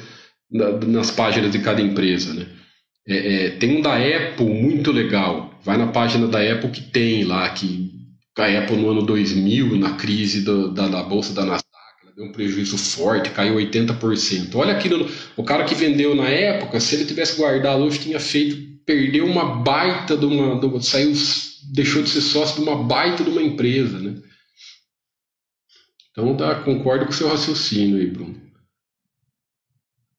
nas 0.86 1.10
páginas 1.10 1.50
de 1.50 1.58
cada 1.60 1.80
empresa, 1.80 2.34
né? 2.34 2.46
É, 3.06 3.46
é, 3.46 3.50
tem 3.50 3.78
um 3.78 3.80
da 3.80 3.96
Apple 3.96 4.46
muito 4.46 4.92
legal. 4.92 5.58
Vai 5.64 5.78
na 5.78 5.86
página 5.86 6.26
da 6.26 6.40
Apple 6.40 6.70
que 6.70 6.82
tem 6.82 7.24
lá 7.24 7.48
que 7.50 7.98
a 8.36 8.58
Apple 8.58 8.76
no 8.76 8.90
ano 8.90 9.02
2000, 9.02 9.76
na 9.78 9.94
crise 9.94 10.42
do, 10.42 10.72
da, 10.72 10.86
da 10.88 11.02
bolsa 11.02 11.32
da 11.32 11.44
Nasdaq, 11.44 11.66
ela 12.02 12.12
deu 12.14 12.26
um 12.26 12.32
prejuízo 12.32 12.78
forte, 12.78 13.30
caiu 13.30 13.56
80%. 13.56 14.54
Olha 14.54 14.74
aquilo, 14.74 15.10
o 15.36 15.42
cara 15.42 15.64
que 15.64 15.74
vendeu 15.74 16.14
na 16.14 16.28
época, 16.28 16.78
se 16.78 16.94
ele 16.94 17.04
tivesse 17.04 17.36
guardado 17.36 17.82
hoje, 17.82 17.98
tinha 17.98 18.20
feito, 18.20 18.56
perdeu 18.88 19.26
uma 19.26 19.56
baita 19.56 20.16
de 20.16 20.24
uma, 20.24 20.58
de, 20.58 20.86
saiu, 20.86 21.12
deixou 21.74 22.02
de 22.02 22.08
ser 22.08 22.22
sócio 22.22 22.56
de 22.56 22.62
uma 22.62 22.82
baita 22.82 23.22
de 23.22 23.28
uma 23.28 23.42
empresa, 23.42 23.98
né? 23.98 24.16
Então, 26.10 26.34
tá, 26.34 26.54
concordo 26.62 27.04
com 27.04 27.10
o 27.10 27.14
seu 27.14 27.28
raciocínio 27.28 27.98
aí, 27.98 28.06
Bruno. 28.06 28.40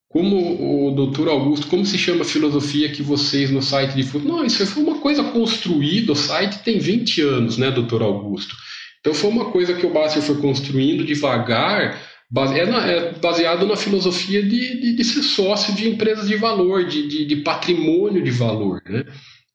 Como 0.07 0.87
o 0.87 0.91
doutor 0.91 1.29
Augusto, 1.29 1.65
como 1.65 1.83
se 1.83 1.97
chama 1.97 2.21
a 2.21 2.25
filosofia 2.25 2.91
que 2.91 3.01
vocês 3.01 3.49
no 3.49 3.61
site 3.61 3.95
de 3.95 4.03
futebol? 4.03 4.37
Não, 4.37 4.45
isso 4.45 4.63
foi 4.67 4.83
uma 4.83 4.99
coisa 4.99 5.23
construída, 5.23 6.11
o 6.11 6.15
site 6.15 6.59
tem 6.63 6.77
20 6.77 7.21
anos, 7.21 7.57
né, 7.57 7.71
doutor 7.71 8.03
Augusto? 8.03 8.55
Então 8.99 9.15
foi 9.15 9.31
uma 9.31 9.51
coisa 9.51 9.73
que 9.73 9.85
o 9.85 9.93
Basser 9.93 10.21
foi 10.21 10.39
construindo 10.39 11.03
devagar, 11.03 11.99
é, 12.37 12.59
é 12.61 13.13
baseado 13.13 13.65
na 13.65 13.75
filosofia 13.75 14.43
de, 14.43 14.79
de, 14.79 14.95
de, 14.95 15.03
ser 15.03 15.23
sócio 15.23 15.73
de 15.73 15.89
empresas 15.89 16.27
de 16.27 16.35
valor, 16.35 16.85
de, 16.85 17.07
de, 17.07 17.25
de 17.25 17.35
patrimônio 17.37 18.23
de 18.23 18.31
valor. 18.31 18.81
Né? 18.85 19.03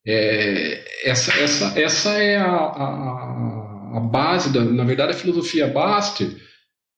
É, 0.06 0.84
essa, 1.05 1.32
essa, 1.38 1.80
essa 1.80 2.10
é 2.10 2.36
a, 2.36 2.46
a, 2.46 3.96
a 3.96 4.01
base, 4.01 4.52
da, 4.52 4.64
na 4.64 4.84
verdade, 4.84 5.12
a 5.12 5.16
filosofia 5.16 5.68
Baster, 5.68 6.28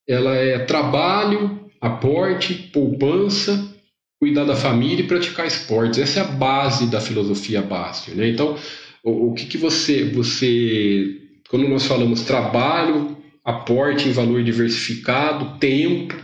ela 0.08 0.34
é 0.34 0.60
trabalho, 0.60 1.68
aporte, 1.80 2.54
poupança, 2.72 3.74
cuidar 4.18 4.44
da 4.44 4.56
família 4.56 5.04
e 5.04 5.06
praticar 5.06 5.46
esportes. 5.46 5.98
Essa 5.98 6.20
é 6.20 6.22
a 6.22 6.26
base 6.26 6.86
da 6.90 7.00
filosofia 7.00 7.60
Baster. 7.60 8.14
Né? 8.14 8.28
Então, 8.28 8.56
o, 9.04 9.28
o 9.28 9.34
que, 9.34 9.44
que 9.44 9.58
você, 9.58 10.04
você, 10.04 11.20
quando 11.50 11.68
nós 11.68 11.84
falamos 11.84 12.22
trabalho, 12.22 13.16
aporte 13.46 14.08
em 14.08 14.12
valor 14.12 14.42
diversificado, 14.42 15.56
tempo, 15.60 16.16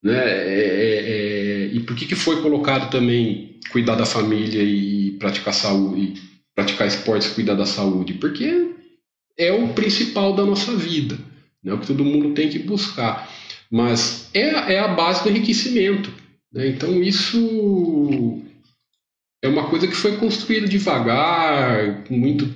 né? 0.00 0.14
É, 0.14 0.60
é, 0.60 1.10
é, 1.10 1.66
e 1.72 1.80
por 1.80 1.96
que, 1.96 2.06
que 2.06 2.14
foi 2.14 2.40
colocado 2.40 2.90
também 2.90 3.58
cuidar 3.72 3.96
da 3.96 4.06
família 4.06 4.62
e 4.62 5.10
praticar 5.18 5.52
saúde, 5.52 6.14
praticar 6.54 6.86
esportes 6.86 7.28
e 7.28 7.34
cuidar 7.34 7.54
da 7.54 7.66
saúde? 7.66 8.14
Porque 8.14 8.70
é 9.36 9.50
o 9.50 9.68
principal 9.68 10.36
da 10.36 10.44
nossa 10.44 10.76
vida, 10.76 11.18
né? 11.62 11.72
o 11.72 11.78
que 11.78 11.88
todo 11.88 12.04
mundo 12.04 12.34
tem 12.34 12.48
que 12.48 12.60
buscar. 12.60 13.28
Mas 13.68 14.30
é, 14.32 14.74
é 14.74 14.78
a 14.78 14.88
base 14.88 15.24
do 15.24 15.30
enriquecimento. 15.30 16.12
Né? 16.52 16.68
Então, 16.68 17.02
isso 17.02 18.40
é 19.42 19.48
uma 19.48 19.68
coisa 19.68 19.88
que 19.88 19.96
foi 19.96 20.16
construída 20.18 20.68
devagar, 20.68 22.04
com 22.04 22.16
muita 22.16 22.48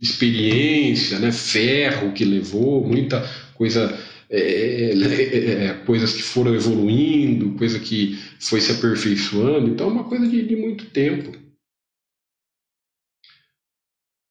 experiência, 0.00 1.18
né? 1.18 1.32
ferro 1.32 2.12
que 2.12 2.24
levou, 2.24 2.86
muita 2.86 3.20
coisa. 3.54 3.98
É, 4.30 4.92
é, 4.92 5.66
é, 5.66 5.74
coisas 5.84 6.12
que 6.14 6.22
foram 6.22 6.54
evoluindo, 6.54 7.56
coisa 7.56 7.78
que 7.78 8.18
foi 8.40 8.60
se 8.60 8.72
aperfeiçoando, 8.72 9.68
então 9.68 9.88
é 9.88 9.92
uma 9.92 10.04
coisa 10.04 10.26
de, 10.26 10.42
de 10.42 10.56
muito 10.56 10.86
tempo. 10.86 11.38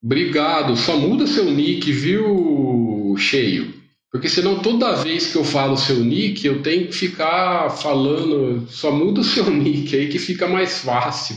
Obrigado, 0.03 0.75
só 0.75 0.97
muda 0.97 1.25
seu 1.25 1.45
nick, 1.45 1.89
viu, 1.91 3.15
Cheio? 3.17 3.81
Porque 4.13 4.29
senão 4.29 4.61
toda 4.61 5.01
vez 5.01 5.31
que 5.31 5.37
eu 5.37 5.43
falo 5.43 5.75
seu 5.75 5.97
nick, 5.97 6.45
eu 6.45 6.61
tenho 6.61 6.87
que 6.87 6.93
ficar 6.93 7.71
falando, 7.71 8.67
só 8.69 8.91
muda 8.91 9.21
o 9.21 9.23
seu 9.23 9.49
nick 9.51 9.95
aí 9.95 10.07
que 10.07 10.19
fica 10.19 10.47
mais 10.47 10.79
fácil. 10.79 11.35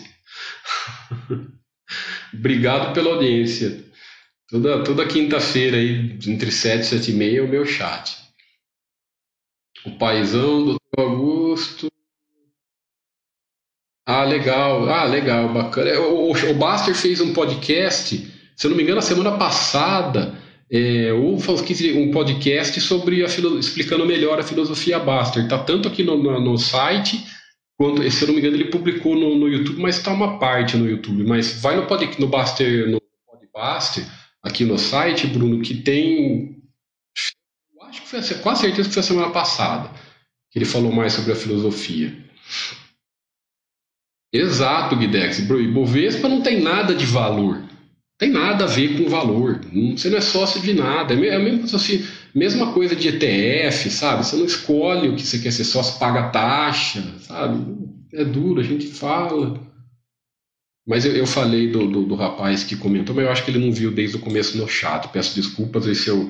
Obrigado 2.35 2.93
pela 2.93 3.15
audiência. 3.15 3.85
Toda, 4.48 4.85
toda 4.85 5.06
quinta-feira 5.06 5.77
aí, 5.77 6.18
entre 6.27 6.52
7 6.52 6.82
e 6.82 6.85
7 6.85 7.10
e 7.10 7.14
meia, 7.14 7.39
é 7.40 7.43
o 7.43 7.48
meu 7.48 7.66
chat. 7.66 8.16
O 9.85 9.98
paizão, 9.98 10.64
do 10.64 10.77
Augusto. 10.97 11.89
Ah, 14.06 14.24
legal. 14.24 14.89
Ah, 14.89 15.05
legal, 15.05 15.52
bacana. 15.52 15.98
O, 16.01 16.31
o, 16.31 16.51
o 16.51 16.55
Baster 16.55 16.94
fez 16.94 17.20
um 17.20 17.32
podcast, 17.32 18.16
se 18.56 18.66
eu 18.66 18.70
não 18.70 18.77
me 18.77 18.85
engano, 18.85 19.01
a 19.01 19.02
semana 19.02 19.36
passada 19.36 20.40
é, 20.70 21.12
ou 21.12 21.36
um 21.36 22.10
podcast 22.10 22.81
sobre 22.81 23.24
a 23.24 23.27
explicando 23.27 24.06
melhor 24.06 24.39
a 24.39 24.44
filosofia 24.44 24.98
Baster. 24.98 25.44
Está 25.44 25.59
tanto 25.59 25.89
aqui 25.89 26.02
no, 26.02 26.16
no, 26.16 26.40
no, 26.40 26.59
site, 26.59 27.24
quanto, 27.77 28.09
se 28.10 28.23
eu 28.23 28.28
não 28.28 28.35
me 28.35 28.40
engano, 28.40 28.56
ele 28.56 28.70
publicou 28.70 29.14
no, 29.14 29.36
no 29.36 29.48
YouTube, 29.48 29.81
mas 29.81 29.97
está 29.97 30.12
uma 30.12 30.39
parte 30.39 30.77
no 30.77 30.89
YouTube. 30.89 31.24
Mas 31.24 31.60
vai 31.60 31.77
no, 31.77 31.86
pod, 31.86 32.09
no 32.18 32.27
Baster, 32.27 32.89
no 32.89 33.01
Podbaster, 33.27 34.05
aqui 34.47 34.64
no 34.64 34.78
site, 34.78 35.27
Bruno, 35.27 35.62
que 35.62 35.74
tem. 35.74 36.56
Acho 37.82 38.02
que 38.02 38.09
foi 38.09 38.20
quase 38.39 38.62
certeza 38.62 38.89
que 38.89 38.94
foi 38.94 39.01
a 39.01 39.06
semana 39.06 39.31
passada 39.31 39.90
que 40.51 40.59
ele 40.59 40.64
falou 40.64 40.93
mais 40.93 41.12
sobre 41.12 41.32
a 41.32 41.36
filosofia. 41.36 42.16
Exato, 44.32 44.97
Guidex. 44.97 45.40
Bovespa 45.40 46.28
não 46.28 46.43
tem 46.43 46.60
nada 46.60 46.94
de 46.94 47.06
valor 47.06 47.66
tem 48.18 48.31
nada 48.31 48.64
a 48.64 48.66
ver 48.66 48.97
com 48.97 49.10
valor. 49.10 49.60
Você 49.94 50.09
não 50.09 50.18
é 50.18 50.23
sócio 50.23 50.60
de 50.62 50.73
nada. 50.73 51.14
É 51.14 51.36
a 51.36 51.39
mesma, 51.39 51.64
assim, 51.64 52.05
mesma 52.35 52.73
coisa 52.73 52.97
de 52.97 53.09
ETF, 53.09 53.90
sabe? 53.90 54.24
Você 54.24 54.36
não 54.36 54.47
escolhe 54.47 55.09
o 55.09 55.16
que 55.16 55.23
você 55.27 55.39
quer 55.39 55.52
ser 55.52 55.64
sócio, 55.64 55.98
paga 55.98 56.31
taxa, 56.31 57.02
sabe? 57.20 57.62
É 58.14 58.24
duro, 58.24 58.60
a 58.60 58.64
gente 58.64 58.86
fala. 58.86 59.60
Mas 60.86 61.04
eu, 61.04 61.16
eu 61.16 61.26
falei 61.26 61.70
do, 61.70 61.86
do, 61.88 62.04
do, 62.04 62.14
rapaz 62.14 62.62
que 62.62 62.76
comentou, 62.76 63.14
mas 63.14 63.24
eu 63.24 63.32
acho 63.32 63.44
que 63.44 63.50
ele 63.50 63.64
não 63.64 63.72
viu 63.72 63.90
desde 63.90 64.16
o 64.16 64.20
começo 64.20 64.56
no 64.56 64.68
chat. 64.68 65.08
Peço 65.08 65.34
desculpas, 65.34 65.86
esse 65.86 66.08
eu. 66.08 66.28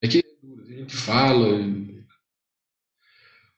É 0.00 0.06
que 0.06 0.22
a 0.22 0.72
gente 0.72 0.94
fala. 0.94 1.58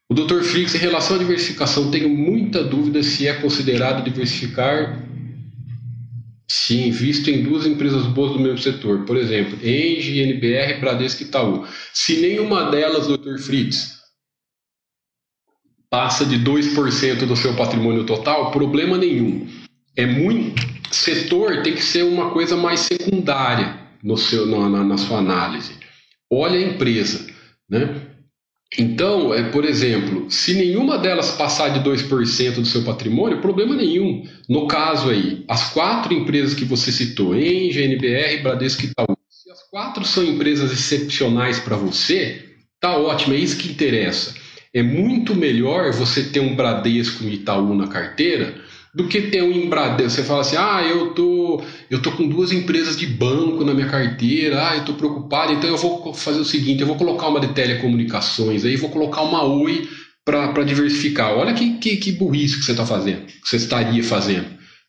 O 0.08 0.14
Dr. 0.14 0.42
Flix, 0.42 0.74
em 0.74 0.78
relação 0.78 1.16
à 1.16 1.18
diversificação, 1.18 1.90
tenho 1.90 2.08
muita 2.08 2.64
dúvida 2.64 3.02
se 3.02 3.26
é 3.26 3.34
considerado 3.34 4.04
diversificar 4.04 5.08
se 6.52 6.76
invisto 6.76 7.30
em 7.30 7.42
duas 7.42 7.66
empresas 7.66 8.04
boas 8.06 8.32
do 8.32 8.38
mesmo 8.38 8.58
setor, 8.58 9.06
por 9.06 9.16
exemplo, 9.16 9.58
Engie, 9.66 10.20
NBR, 10.20 10.80
Bradesco 10.80 11.22
e 11.22 11.26
Itaú. 11.26 11.66
Se 11.94 12.20
nenhuma 12.20 12.70
delas, 12.70 13.06
Dr. 13.06 13.38
Fritz, 13.38 14.02
passa 15.88 16.26
de 16.26 16.38
2% 16.38 17.26
do 17.26 17.36
seu 17.36 17.56
patrimônio 17.56 18.04
total, 18.04 18.50
problema 18.50 18.98
nenhum. 18.98 19.48
É 19.96 20.06
muito. 20.06 20.62
Setor 20.90 21.62
tem 21.62 21.74
que 21.74 21.82
ser 21.82 22.04
uma 22.04 22.30
coisa 22.30 22.56
mais 22.56 22.80
secundária 22.80 23.78
no 24.02 24.16
seu, 24.16 24.46
na, 24.46 24.84
na, 24.84 24.98
sua 24.98 25.18
análise. 25.18 25.72
Olha 26.30 26.58
a 26.58 26.62
empresa. 26.62 27.26
Né? 27.68 28.02
Então, 28.78 29.34
é, 29.34 29.50
por 29.50 29.64
exemplo, 29.64 30.30
se 30.30 30.54
nenhuma 30.54 30.96
delas 30.96 31.32
passar 31.32 31.68
de 31.68 31.80
2% 31.80 32.54
do 32.54 32.64
seu 32.64 32.82
patrimônio, 32.82 33.40
problema 33.40 33.74
nenhum. 33.74 34.26
No 34.48 34.66
caso 34.66 35.10
aí, 35.10 35.44
as 35.46 35.72
quatro 35.72 36.14
empresas 36.14 36.54
que 36.54 36.64
você 36.64 36.90
citou, 36.90 37.36
Engie, 37.36 37.82
NBR, 37.82 38.42
Bradesco 38.42 38.82
e 38.82 38.86
Itaú, 38.86 39.16
se 39.28 39.50
as 39.50 39.62
quatro 39.70 40.04
são 40.04 40.24
empresas 40.24 40.72
excepcionais 40.72 41.58
para 41.58 41.76
você, 41.76 42.46
tá 42.80 42.96
ótimo, 42.96 43.34
é 43.34 43.36
isso 43.36 43.58
que 43.58 43.70
interessa. 43.70 44.34
É 44.74 44.82
muito 44.82 45.34
melhor 45.34 45.92
você 45.92 46.22
ter 46.22 46.40
um 46.40 46.56
Bradesco 46.56 47.24
e 47.24 47.34
Itaú 47.34 47.74
na 47.74 47.88
carteira 47.88 48.61
do 48.94 49.08
que 49.08 49.22
ter 49.22 49.42
um 49.42 49.52
Embradesco. 49.52 50.10
Você 50.10 50.22
fala 50.22 50.42
assim, 50.42 50.56
ah, 50.56 50.82
eu 50.82 51.14
tô, 51.14 51.62
eu 51.90 52.00
tô 52.00 52.12
com 52.12 52.28
duas 52.28 52.52
empresas 52.52 52.96
de 52.96 53.06
banco 53.06 53.64
na 53.64 53.72
minha 53.72 53.88
carteira, 53.88 54.68
ah, 54.68 54.76
eu 54.76 54.84
tô 54.84 54.94
preocupado, 54.94 55.52
então 55.52 55.70
eu 55.70 55.76
vou 55.76 56.12
fazer 56.12 56.40
o 56.40 56.44
seguinte, 56.44 56.80
eu 56.80 56.86
vou 56.86 56.96
colocar 56.96 57.28
uma 57.28 57.40
de 57.40 57.48
telecomunicações, 57.48 58.64
aí 58.64 58.76
vou 58.76 58.90
colocar 58.90 59.22
uma 59.22 59.42
Oi 59.44 59.88
para 60.24 60.62
diversificar. 60.62 61.32
Olha 61.32 61.54
que, 61.54 61.78
que, 61.78 61.96
que 61.96 62.12
burrice 62.12 62.58
que 62.58 62.64
você 62.64 62.72
está 62.72 62.86
fazendo, 62.86 63.24
que 63.26 63.48
você 63.48 63.56
estaria 63.56 64.04
fazendo. 64.04 64.46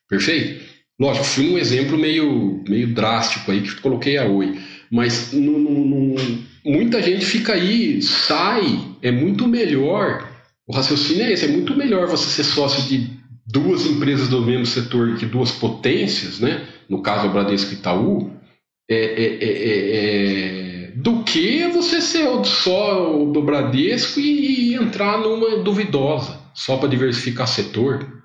Perfeito? 0.09 0.63
Lógico, 0.99 1.25
fui 1.25 1.49
um 1.49 1.57
exemplo 1.57 1.97
meio, 1.97 2.63
meio 2.67 2.93
drástico 2.93 3.51
aí 3.51 3.61
que 3.61 3.75
coloquei 3.81 4.17
a 4.17 4.25
Oi. 4.25 4.59
Mas 4.91 5.31
no, 5.33 5.57
no, 5.57 5.85
no, 5.85 6.15
muita 6.63 7.01
gente 7.01 7.25
fica 7.25 7.53
aí, 7.53 7.99
sai, 8.01 8.79
é 9.01 9.11
muito 9.11 9.47
melhor. 9.47 10.29
O 10.67 10.75
raciocínio 10.75 11.23
é 11.23 11.31
esse, 11.31 11.45
é 11.45 11.47
muito 11.47 11.75
melhor 11.75 12.07
você 12.07 12.29
ser 12.29 12.43
sócio 12.43 12.83
de 12.83 13.22
duas 13.45 13.85
empresas 13.85 14.29
do 14.29 14.41
mesmo 14.41 14.65
setor 14.65 15.17
que 15.17 15.25
duas 15.25 15.51
potências, 15.51 16.39
né? 16.39 16.67
no 16.89 17.01
caso 17.01 17.27
a 17.27 17.29
Bradesco 17.29 17.71
e 17.71 17.75
Itaú, 17.75 18.31
é, 18.89 18.95
é, 18.95 19.43
é, 19.43 20.87
é, 20.87 20.91
do 20.95 21.23
que 21.23 21.67
você 21.67 22.01
ser 22.01 22.27
só 22.45 23.25
do 23.25 23.41
Bradesco 23.41 24.19
e, 24.19 24.71
e 24.71 24.75
entrar 24.75 25.17
numa 25.17 25.57
duvidosa, 25.63 26.39
só 26.53 26.77
para 26.77 26.89
diversificar 26.89 27.47
setor. 27.47 28.21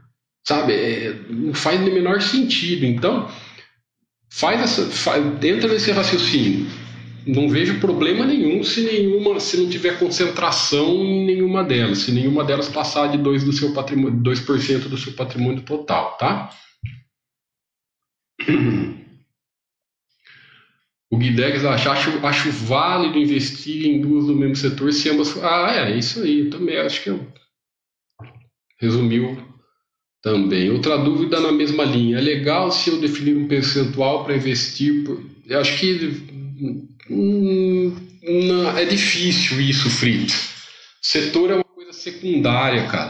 Sabe? 0.47 0.73
É, 0.73 1.15
não 1.29 1.53
faz 1.53 1.81
no 1.81 1.93
menor 1.93 2.21
sentido. 2.23 2.87
Então, 2.87 3.29
faz 4.31 4.61
essa, 4.61 4.87
faz, 4.87 5.25
entra 5.45 5.69
nesse 5.69 5.91
raciocínio 5.93 6.67
não 7.29 7.47
vejo 7.47 7.79
problema 7.79 8.25
nenhum 8.25 8.65
se 8.65 8.81
nenhuma, 8.81 9.39
se 9.39 9.59
não 9.59 9.69
tiver 9.69 9.99
concentração 9.99 11.05
em 11.05 11.27
nenhuma 11.27 11.63
delas, 11.63 11.99
se 11.99 12.11
nenhuma 12.11 12.43
delas 12.43 12.71
passar 12.71 13.09
de 13.09 13.19
2 13.19 13.45
do 13.45 13.53
seu 13.53 13.75
patrimônio, 13.75 14.19
2% 14.23 14.89
do 14.89 14.97
seu 14.97 15.13
patrimônio 15.13 15.63
total, 15.63 16.17
tá? 16.17 16.51
O 21.11 21.19
Guidex 21.19 21.65
acha, 21.65 21.91
acho, 21.91 22.27
acho 22.27 22.51
válido 22.51 23.19
investir 23.19 23.87
em 23.87 24.01
duas 24.01 24.27
do 24.27 24.35
mesmo 24.35 24.57
setor 24.57 24.93
se 24.93 25.11
ambas. 25.11 25.37
Ah, 25.43 25.73
é, 25.75 25.99
isso 25.99 26.23
aí, 26.23 26.49
também 26.49 26.79
acho 26.79 27.03
que 27.03 27.11
eu 27.11 27.27
resumiu 28.81 29.37
também. 30.23 30.71
Outra 30.71 30.97
dúvida 30.97 31.41
na 31.41 31.53
mesma 31.53 31.85
linha. 31.85 32.19
É 32.19 32.21
legal 32.21 32.71
se 32.71 32.91
eu 32.91 33.01
definir 33.01 33.37
um 33.37 33.49
percentual 33.49 34.25
para 34.25 34.37
investir? 34.37 35.05
Por... 35.05 35.23
Eu 35.47 35.61
acho 35.61 35.79
que 35.79 36.29
Hum, 37.11 37.95
não, 38.23 38.77
é 38.77 38.85
difícil 38.85 39.61
isso, 39.61 39.89
Fritz. 39.91 40.51
Setor 41.01 41.51
é 41.51 41.55
uma 41.55 41.65
coisa 41.65 41.93
secundária, 41.93 42.87
cara. 42.87 43.07